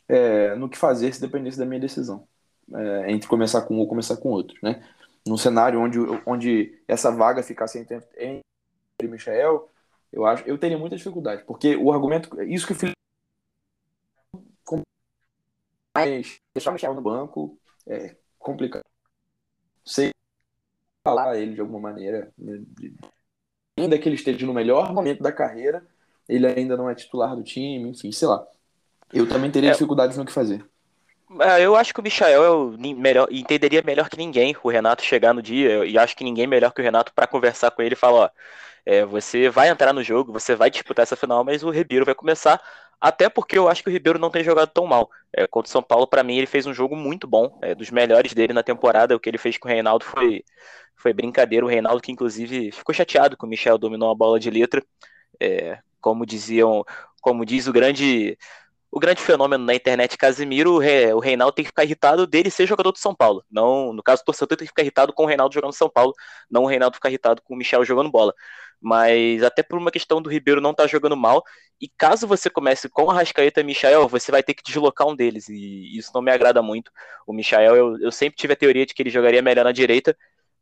é, 0.08 0.56
no 0.56 0.70
que 0.70 0.78
fazer 0.78 1.14
se 1.14 1.22
dependesse 1.22 1.58
da 1.58 1.66
minha 1.66 1.80
decisão. 1.80 2.28
É, 2.74 3.12
entre 3.12 3.28
começar 3.28 3.62
com 3.62 3.76
um 3.76 3.80
ou 3.80 3.88
começar 3.88 4.18
com 4.18 4.30
outro, 4.30 4.58
né? 4.62 4.84
Num 5.26 5.38
cenário 5.38 5.80
onde, 5.80 6.00
onde 6.26 6.80
essa 6.88 7.12
vaga 7.12 7.42
ficasse 7.42 7.80
entre, 7.80 8.02
entre 8.18 9.08
Michel, 9.08 9.70
eu 10.12 10.26
acho, 10.26 10.44
eu 10.48 10.58
teria 10.58 10.78
muita 10.78 10.96
dificuldade, 10.96 11.44
porque 11.46 11.76
o 11.76 11.92
argumento, 11.92 12.42
isso 12.44 12.66
que 12.66 12.74
o 12.74 12.76
Felipe 12.76 12.96
mas 15.96 16.42
deixar 16.54 16.72
o 16.72 16.74
Michel 16.74 16.94
no 16.94 17.02
banco 17.02 17.58
é 17.88 18.18
complicado. 18.38 18.84
Sei 19.86 20.12
falar 21.06 21.38
ele 21.38 21.54
de 21.54 21.62
alguma 21.62 21.80
maneira. 21.80 22.32
Né, 22.36 22.64
ainda 23.78 24.00
que 24.00 24.10
ele 24.10 24.16
esteja 24.16 24.46
no 24.46 24.54
melhor 24.54 24.92
momento 24.92 25.22
da 25.22 25.32
carreira, 25.32 25.86
ele 26.28 26.48
ainda 26.48 26.76
não 26.76 26.90
é 26.90 26.96
titular 26.96 27.36
do 27.36 27.44
time, 27.44 27.90
enfim, 27.90 28.12
sei 28.12 28.28
lá. 28.28 28.46
Eu 29.14 29.30
também 29.30 29.52
teria 29.52 29.70
é, 29.70 29.74
dificuldades 29.74 30.18
no 30.18 30.26
que 30.26 30.32
fazer. 30.32 30.66
É, 31.40 31.64
eu 31.64 31.76
acho 31.76 31.94
que 31.94 32.00
o 32.00 32.04
Michael 32.04 32.74
é 32.74 32.94
melhor, 32.96 33.28
entenderia 33.32 33.84
melhor 33.86 34.10
que 34.10 34.18
ninguém 34.18 34.56
o 34.64 34.70
Renato 34.70 35.04
chegar 35.04 35.34
no 35.34 35.42
dia, 35.42 35.86
e 35.86 35.98
acho 35.98 36.16
que 36.16 36.24
ninguém 36.24 36.48
melhor 36.48 36.72
que 36.74 36.82
o 36.82 36.84
Renato 36.84 37.14
para 37.14 37.28
conversar 37.28 37.70
com 37.70 37.82
ele 37.82 37.94
e 37.94 37.98
falar, 37.98 38.18
ó, 38.18 38.30
é, 38.86 39.06
você 39.06 39.50
vai 39.50 39.70
entrar 39.70 39.94
no 39.94 40.04
jogo, 40.04 40.34
você 40.34 40.56
vai 40.56 40.70
disputar 40.72 41.04
essa 41.04 41.16
final, 41.16 41.44
mas 41.44 41.64
o 41.64 41.70
Ribeiro 41.70 42.06
vai 42.06 42.16
começar 42.16 42.62
até 43.06 43.30
porque 43.30 43.56
eu 43.56 43.70
acho 43.70 43.84
que 43.84 43.90
o 43.90 43.94
Ribeiro 43.94 44.18
não 44.18 44.32
tem 44.32 44.44
jogado 44.44 44.70
tão 44.70 44.88
mal. 44.88 45.12
É, 45.32 45.46
contra 45.46 45.70
o 45.70 45.72
São 45.72 45.84
Paulo, 45.84 46.08
para 46.08 46.24
mim, 46.24 46.38
ele 46.38 46.48
fez 46.48 46.66
um 46.66 46.74
jogo 46.74 46.96
muito 46.96 47.28
bom, 47.28 47.56
é, 47.62 47.76
dos 47.76 47.92
melhores 47.92 48.34
dele 48.34 48.52
na 48.52 48.64
temporada. 48.64 49.16
O 49.16 49.20
que 49.20 49.30
ele 49.30 49.38
fez 49.38 49.60
com 49.60 49.68
o 49.68 49.72
Reinaldo 49.72 50.04
foi, 50.04 50.44
foi 50.96 51.14
brincadeira. 51.14 51.64
O 51.64 51.70
Reinaldo, 51.70 52.02
que 52.02 52.12
inclusive 52.12 52.72
ficou 52.72 52.96
chateado 52.96 53.38
que 53.38 53.46
o 53.46 53.48
Michel 53.48 53.78
dominou 53.78 54.10
a 54.10 54.16
bola 54.16 54.40
de 54.40 54.50
letra. 54.50 54.84
É, 55.40 55.78
como 56.02 56.26
diziam, 56.26 56.84
como 57.22 57.46
diz 57.46 57.68
o 57.68 57.72
grande 57.72 58.36
o 58.92 59.00
grande 59.00 59.22
fenômeno 59.22 59.66
na 59.66 59.76
internet 59.76 60.18
Casimiro, 60.18 60.76
o 60.76 61.20
Reinaldo 61.20 61.52
tem 61.54 61.66
que 61.66 61.70
ficar 61.70 61.84
irritado 61.84 62.26
dele 62.26 62.50
ser 62.50 62.66
jogador 62.66 62.94
do 62.94 62.98
São 62.98 63.14
Paulo. 63.14 63.44
Não, 63.52 63.92
no 63.92 64.02
caso, 64.02 64.22
o 64.22 64.26
torcedor 64.26 64.58
tem 64.58 64.66
que 64.66 64.72
ficar 64.72 64.84
irritado 64.84 65.12
com 65.12 65.24
o 65.24 65.26
Reinaldo 65.26 65.54
jogando 65.54 65.74
São 65.74 65.90
Paulo, 65.90 66.14
não 66.50 66.64
o 66.64 66.66
Reinaldo 66.66 66.96
ficar 66.96 67.10
irritado 67.10 67.42
com 67.44 67.54
o 67.54 67.58
Michel 67.58 67.84
jogando 67.84 68.10
bola. 68.10 68.34
Mas 68.82 69.44
até 69.44 69.64
por 69.64 69.78
uma 69.78 69.92
questão 69.92 70.22
do 70.22 70.30
Ribeiro 70.30 70.62
não 70.62 70.72
estar 70.72 70.84
tá 70.84 70.88
jogando 70.88 71.18
mal. 71.18 71.44
E 71.80 71.88
caso 71.90 72.28
você 72.28 72.50
comece 72.50 72.88
com 72.90 73.10
a 73.10 73.14
Rascaeta 73.14 73.62
e 73.62 73.64
Michael, 73.64 74.08
você 74.08 74.32
vai 74.32 74.42
ter 74.44 74.54
que 74.54 74.64
deslocar 74.64 75.08
um 75.08 75.16
deles, 75.16 75.50
e 75.50 75.98
isso 75.98 76.12
não 76.14 76.22
me 76.22 76.32
agrada 76.32 76.62
muito. 76.62 76.92
O 77.28 77.34
Michael, 77.34 77.76
eu, 77.76 78.00
eu 78.00 78.12
sempre 78.12 78.38
tive 78.38 78.54
a 78.54 78.56
teoria 78.56 78.86
de 78.86 78.94
que 78.94 79.02
ele 79.02 79.10
jogaria 79.10 79.42
melhor 79.42 79.66
na 79.66 79.72
direita, 79.72 80.16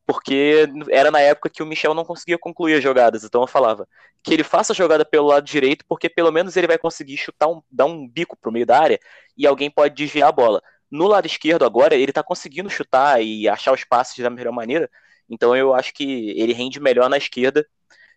porque 0.05 0.67
era 0.89 1.09
na 1.11 1.19
época 1.19 1.49
que 1.49 1.63
o 1.63 1.65
Michel 1.65 1.93
não 1.93 2.03
conseguia 2.03 2.37
concluir 2.37 2.75
as 2.75 2.83
jogadas. 2.83 3.23
Então 3.23 3.41
eu 3.41 3.47
falava 3.47 3.87
que 4.21 4.33
ele 4.33 4.43
faça 4.43 4.73
a 4.73 4.75
jogada 4.75 5.05
pelo 5.05 5.27
lado 5.27 5.45
direito, 5.45 5.85
porque 5.87 6.09
pelo 6.09 6.31
menos 6.31 6.55
ele 6.57 6.67
vai 6.67 6.77
conseguir 6.77 7.17
chutar 7.17 7.47
um, 7.47 7.61
dar 7.71 7.85
um 7.85 8.07
bico 8.07 8.37
pro 8.37 8.51
meio 8.51 8.65
da 8.65 8.79
área 8.79 8.99
e 9.37 9.47
alguém 9.47 9.69
pode 9.69 9.95
desviar 9.95 10.29
a 10.29 10.31
bola. 10.31 10.61
No 10.91 11.07
lado 11.07 11.25
esquerdo 11.25 11.65
agora, 11.65 11.95
ele 11.95 12.11
tá 12.11 12.21
conseguindo 12.21 12.69
chutar 12.69 13.21
e 13.23 13.47
achar 13.47 13.73
os 13.73 13.83
passes 13.83 14.17
da 14.19 14.29
melhor 14.29 14.51
maneira. 14.51 14.89
Então 15.29 15.55
eu 15.55 15.73
acho 15.73 15.93
que 15.93 16.31
ele 16.37 16.53
rende 16.53 16.79
melhor 16.79 17.09
na 17.09 17.17
esquerda. 17.17 17.65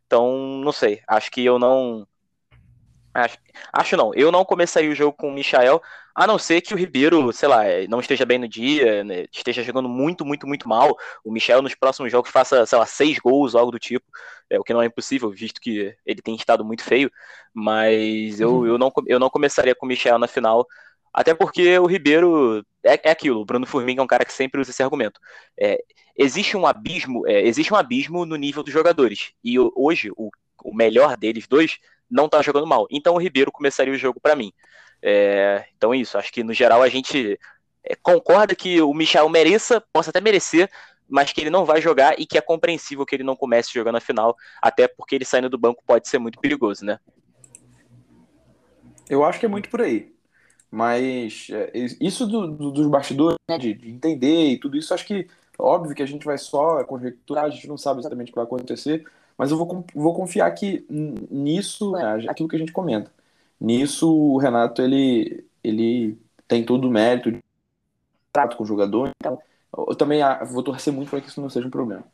Então, 0.06 0.60
não 0.64 0.72
sei. 0.72 1.02
Acho 1.06 1.30
que 1.30 1.44
eu 1.44 1.58
não. 1.58 2.06
Acho, 3.12 3.38
acho 3.72 3.96
não. 3.96 4.12
Eu 4.14 4.30
não 4.30 4.44
começaria 4.44 4.90
o 4.90 4.94
jogo 4.94 5.16
com 5.16 5.28
o 5.28 5.32
Michael, 5.32 5.80
a 6.14 6.26
não 6.26 6.38
ser 6.38 6.60
que 6.60 6.74
o 6.74 6.76
Ribeiro, 6.76 7.32
sei 7.32 7.48
lá, 7.48 7.62
não 7.88 8.00
esteja 8.00 8.24
bem 8.26 8.38
no 8.38 8.48
dia, 8.48 9.02
né, 9.04 9.24
esteja 9.32 9.62
jogando 9.62 9.88
muito, 9.88 10.24
muito, 10.24 10.46
muito 10.46 10.68
mal. 10.68 10.96
O 11.24 11.32
Michel 11.32 11.62
nos 11.62 11.74
próximos 11.74 12.12
jogos 12.12 12.30
faça, 12.30 12.64
sei 12.66 12.78
lá, 12.78 12.86
seis 12.86 13.18
gols, 13.18 13.54
algo 13.54 13.70
do 13.70 13.78
tipo, 13.78 14.04
é, 14.50 14.58
o 14.58 14.64
que 14.64 14.72
não 14.72 14.82
é 14.82 14.86
impossível, 14.86 15.30
visto 15.30 15.60
que 15.60 15.94
ele 16.06 16.22
tem 16.22 16.34
estado 16.34 16.64
muito 16.64 16.84
feio. 16.84 17.10
Mas 17.52 18.40
eu, 18.40 18.56
uhum. 18.56 18.66
eu, 18.66 18.78
não, 18.78 18.92
eu 19.06 19.18
não 19.18 19.30
começaria 19.30 19.74
com 19.74 19.86
o 19.86 19.88
Michel 19.88 20.18
na 20.18 20.26
final, 20.28 20.66
até 21.16 21.32
porque 21.32 21.78
o 21.78 21.86
Ribeiro 21.86 22.62
é, 22.84 23.08
é 23.08 23.10
aquilo. 23.10 23.40
O 23.40 23.44
Bruno 23.46 23.64
Formiga 23.64 24.02
é 24.02 24.04
um 24.04 24.06
cara 24.06 24.22
que 24.22 24.32
sempre 24.34 24.60
usa 24.60 24.70
esse 24.70 24.82
argumento. 24.82 25.18
É, 25.58 25.82
existe 26.14 26.58
um 26.58 26.66
abismo, 26.66 27.26
é, 27.26 27.40
existe 27.40 27.72
um 27.72 27.76
abismo 27.76 28.26
no 28.26 28.36
nível 28.36 28.62
dos 28.62 28.70
jogadores. 28.70 29.32
E 29.42 29.58
hoje 29.58 30.10
o, 30.14 30.30
o 30.62 30.74
melhor 30.74 31.16
deles 31.16 31.46
dois 31.48 31.78
não 32.10 32.26
está 32.26 32.42
jogando 32.42 32.66
mal. 32.66 32.86
Então 32.90 33.14
o 33.14 33.18
Ribeiro 33.18 33.50
começaria 33.50 33.94
o 33.94 33.96
jogo 33.96 34.20
para 34.20 34.36
mim. 34.36 34.52
É, 35.00 35.64
então 35.74 35.94
é 35.94 35.96
isso. 35.96 36.18
Acho 36.18 36.30
que 36.30 36.44
no 36.44 36.52
geral 36.52 36.82
a 36.82 36.88
gente 36.90 37.40
é, 37.82 37.94
concorda 37.94 38.54
que 38.54 38.82
o 38.82 38.92
Michel 38.92 39.26
mereça, 39.30 39.82
possa 39.90 40.10
até 40.10 40.20
merecer, 40.20 40.70
mas 41.08 41.32
que 41.32 41.40
ele 41.40 41.48
não 41.48 41.64
vai 41.64 41.80
jogar 41.80 42.20
e 42.20 42.26
que 42.26 42.36
é 42.36 42.42
compreensível 42.42 43.06
que 43.06 43.16
ele 43.16 43.24
não 43.24 43.36
comece 43.36 43.72
jogando 43.72 43.96
a 43.96 44.02
final, 44.02 44.36
até 44.60 44.86
porque 44.86 45.14
ele 45.14 45.24
saindo 45.24 45.48
do 45.48 45.56
banco 45.56 45.82
pode 45.86 46.08
ser 46.10 46.18
muito 46.18 46.38
perigoso, 46.38 46.84
né? 46.84 46.98
Eu 49.08 49.24
acho 49.24 49.40
que 49.40 49.46
é 49.46 49.48
muito 49.48 49.70
por 49.70 49.80
aí. 49.80 50.15
Mas 50.76 51.48
é, 51.50 51.70
isso 51.98 52.26
do, 52.26 52.46
do, 52.48 52.70
dos 52.70 52.86
bastidores, 52.86 53.38
né, 53.48 53.56
de, 53.56 53.72
de, 53.72 53.90
entender 53.90 54.50
e 54.50 54.58
tudo 54.58 54.76
isso, 54.76 54.92
acho 54.92 55.06
que 55.06 55.26
óbvio 55.58 55.94
que 55.94 56.02
a 56.02 56.06
gente 56.06 56.26
vai 56.26 56.36
só 56.36 56.84
conjecturar, 56.84 57.46
a 57.46 57.48
gente 57.48 57.66
não 57.66 57.78
sabe 57.78 58.00
exatamente 58.00 58.28
o 58.28 58.32
que 58.32 58.36
vai 58.36 58.44
acontecer, 58.44 59.02
mas 59.38 59.50
eu 59.50 59.56
vou, 59.56 59.86
vou 59.94 60.14
confiar 60.14 60.50
que 60.50 60.84
nisso, 61.30 61.92
né, 61.92 62.26
aquilo 62.28 62.46
que 62.46 62.56
a 62.56 62.58
gente 62.58 62.72
comenta. 62.72 63.10
Nisso, 63.58 64.06
o 64.14 64.36
Renato 64.36 64.82
ele, 64.82 65.46
ele 65.64 66.18
tem 66.46 66.62
todo 66.62 66.86
o 66.86 66.90
mérito 66.90 67.32
de 67.32 67.42
trato 68.30 68.56
com 68.58 68.64
o 68.64 68.66
jogador. 68.66 69.10
Então, 69.18 69.40
eu 69.78 69.94
também 69.96 70.20
ah, 70.20 70.44
vou 70.44 70.62
torcer 70.62 70.92
muito 70.92 71.08
para 71.08 71.22
que 71.22 71.28
isso 71.28 71.40
não 71.40 71.48
seja 71.48 71.66
um 71.66 71.70
problema. 71.70 72.04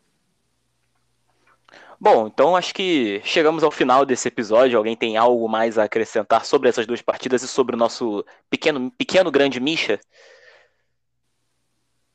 Bom, 2.02 2.26
então 2.26 2.56
acho 2.56 2.74
que 2.74 3.20
chegamos 3.22 3.62
ao 3.62 3.70
final 3.70 4.04
desse 4.04 4.26
episódio. 4.26 4.76
Alguém 4.76 4.96
tem 4.96 5.16
algo 5.16 5.48
mais 5.48 5.78
a 5.78 5.84
acrescentar 5.84 6.44
sobre 6.44 6.68
essas 6.68 6.84
duas 6.84 7.00
partidas 7.00 7.44
e 7.44 7.46
sobre 7.46 7.76
o 7.76 7.78
nosso 7.78 8.24
pequeno, 8.50 8.90
pequeno 8.90 9.30
grande 9.30 9.60
Misha? 9.60 10.00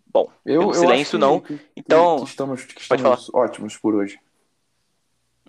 Bom, 0.05 0.29
eu, 0.45 0.73
silêncio 0.73 1.17
que, 1.17 1.17
não. 1.17 1.39
Que, 1.39 1.57
então, 1.73 2.17
que 2.17 2.25
estamos, 2.25 2.65
que 2.65 2.81
estamos 2.81 3.33
ótimos 3.33 3.77
por 3.77 3.95
hoje. 3.95 4.19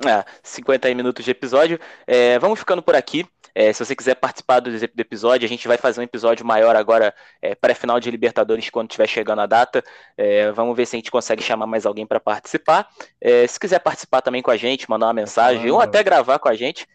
É, 0.06 0.24
50 0.42 0.94
minutos 0.94 1.24
de 1.24 1.30
episódio. 1.30 1.78
É, 2.06 2.38
vamos 2.38 2.58
ficando 2.58 2.82
por 2.82 2.94
aqui. 2.94 3.26
É, 3.54 3.72
se 3.72 3.84
você 3.84 3.96
quiser 3.96 4.14
participar 4.14 4.60
do, 4.60 4.70
do, 4.70 5.00
episódio, 5.00 5.44
a 5.44 5.48
gente 5.48 5.66
vai 5.66 5.76
fazer 5.76 6.00
um 6.00 6.04
episódio 6.04 6.46
maior 6.46 6.76
agora, 6.76 7.12
é, 7.42 7.54
pré-final 7.54 7.98
de 7.98 8.10
Libertadores, 8.10 8.70
quando 8.70 8.88
estiver 8.90 9.08
chegando 9.08 9.40
a 9.40 9.46
data. 9.46 9.82
É, 10.16 10.52
vamos 10.52 10.76
ver 10.76 10.86
se 10.86 10.94
a 10.94 10.98
gente 10.98 11.10
consegue 11.10 11.42
chamar 11.42 11.66
mais 11.66 11.84
alguém 11.84 12.06
para 12.06 12.20
participar. 12.20 12.88
É, 13.20 13.46
se 13.46 13.58
quiser 13.58 13.80
participar 13.80 14.22
também 14.22 14.42
com 14.42 14.50
a 14.50 14.56
gente, 14.56 14.88
mandar 14.88 15.06
uma 15.06 15.14
mensagem 15.14 15.68
ou 15.70 15.80
até 15.80 16.02
gravar 16.04 16.38
com 16.38 16.48
a 16.48 16.54
gente. 16.54 16.86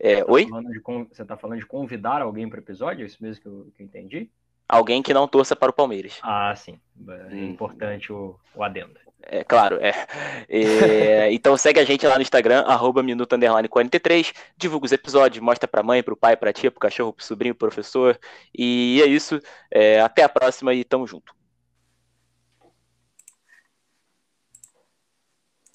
É, 0.00 0.16
tá 0.16 0.32
oi? 0.32 0.44
De, 0.44 0.80
você 1.08 1.22
está 1.22 1.36
falando 1.36 1.60
de 1.60 1.66
convidar 1.66 2.22
alguém 2.22 2.48
para 2.48 2.58
o 2.58 2.62
episódio? 2.62 3.04
É 3.04 3.06
isso 3.06 3.22
mesmo 3.22 3.42
que 3.42 3.48
eu, 3.48 3.72
que 3.76 3.82
eu 3.82 3.86
entendi? 3.86 4.30
Alguém 4.68 5.02
que 5.02 5.14
não 5.14 5.26
torça 5.26 5.56
para 5.56 5.70
o 5.70 5.74
Palmeiras. 5.74 6.18
Ah, 6.22 6.54
sim. 6.56 6.78
É 7.06 7.34
hum. 7.34 7.50
importante 7.50 8.12
o, 8.12 8.38
o 8.54 8.62
adendo. 8.62 8.98
É 9.22 9.44
claro, 9.44 9.78
é. 9.80 10.06
é. 10.48 11.32
então 11.34 11.56
segue 11.56 11.80
a 11.80 11.84
gente 11.84 12.06
lá 12.06 12.16
no 12.16 12.22
Instagram, 12.22 12.62
arroba 12.66 13.02
minuto 13.02 13.36
43, 13.68 14.32
divulga 14.56 14.86
os 14.86 14.92
episódios, 14.92 15.42
mostra 15.42 15.68
pra 15.68 15.82
mãe, 15.82 16.02
pro 16.02 16.16
pai, 16.16 16.36
pra 16.36 16.52
tia, 16.52 16.70
pro 16.70 16.80
cachorro, 16.80 17.12
pro 17.12 17.24
sobrinho, 17.24 17.54
pro 17.54 17.68
professor. 17.68 18.18
E 18.56 19.00
é 19.02 19.06
isso. 19.06 19.40
É, 19.70 20.00
até 20.00 20.22
a 20.22 20.28
próxima 20.28 20.72
e 20.72 20.84
tamo 20.84 21.06
junto. 21.06 21.37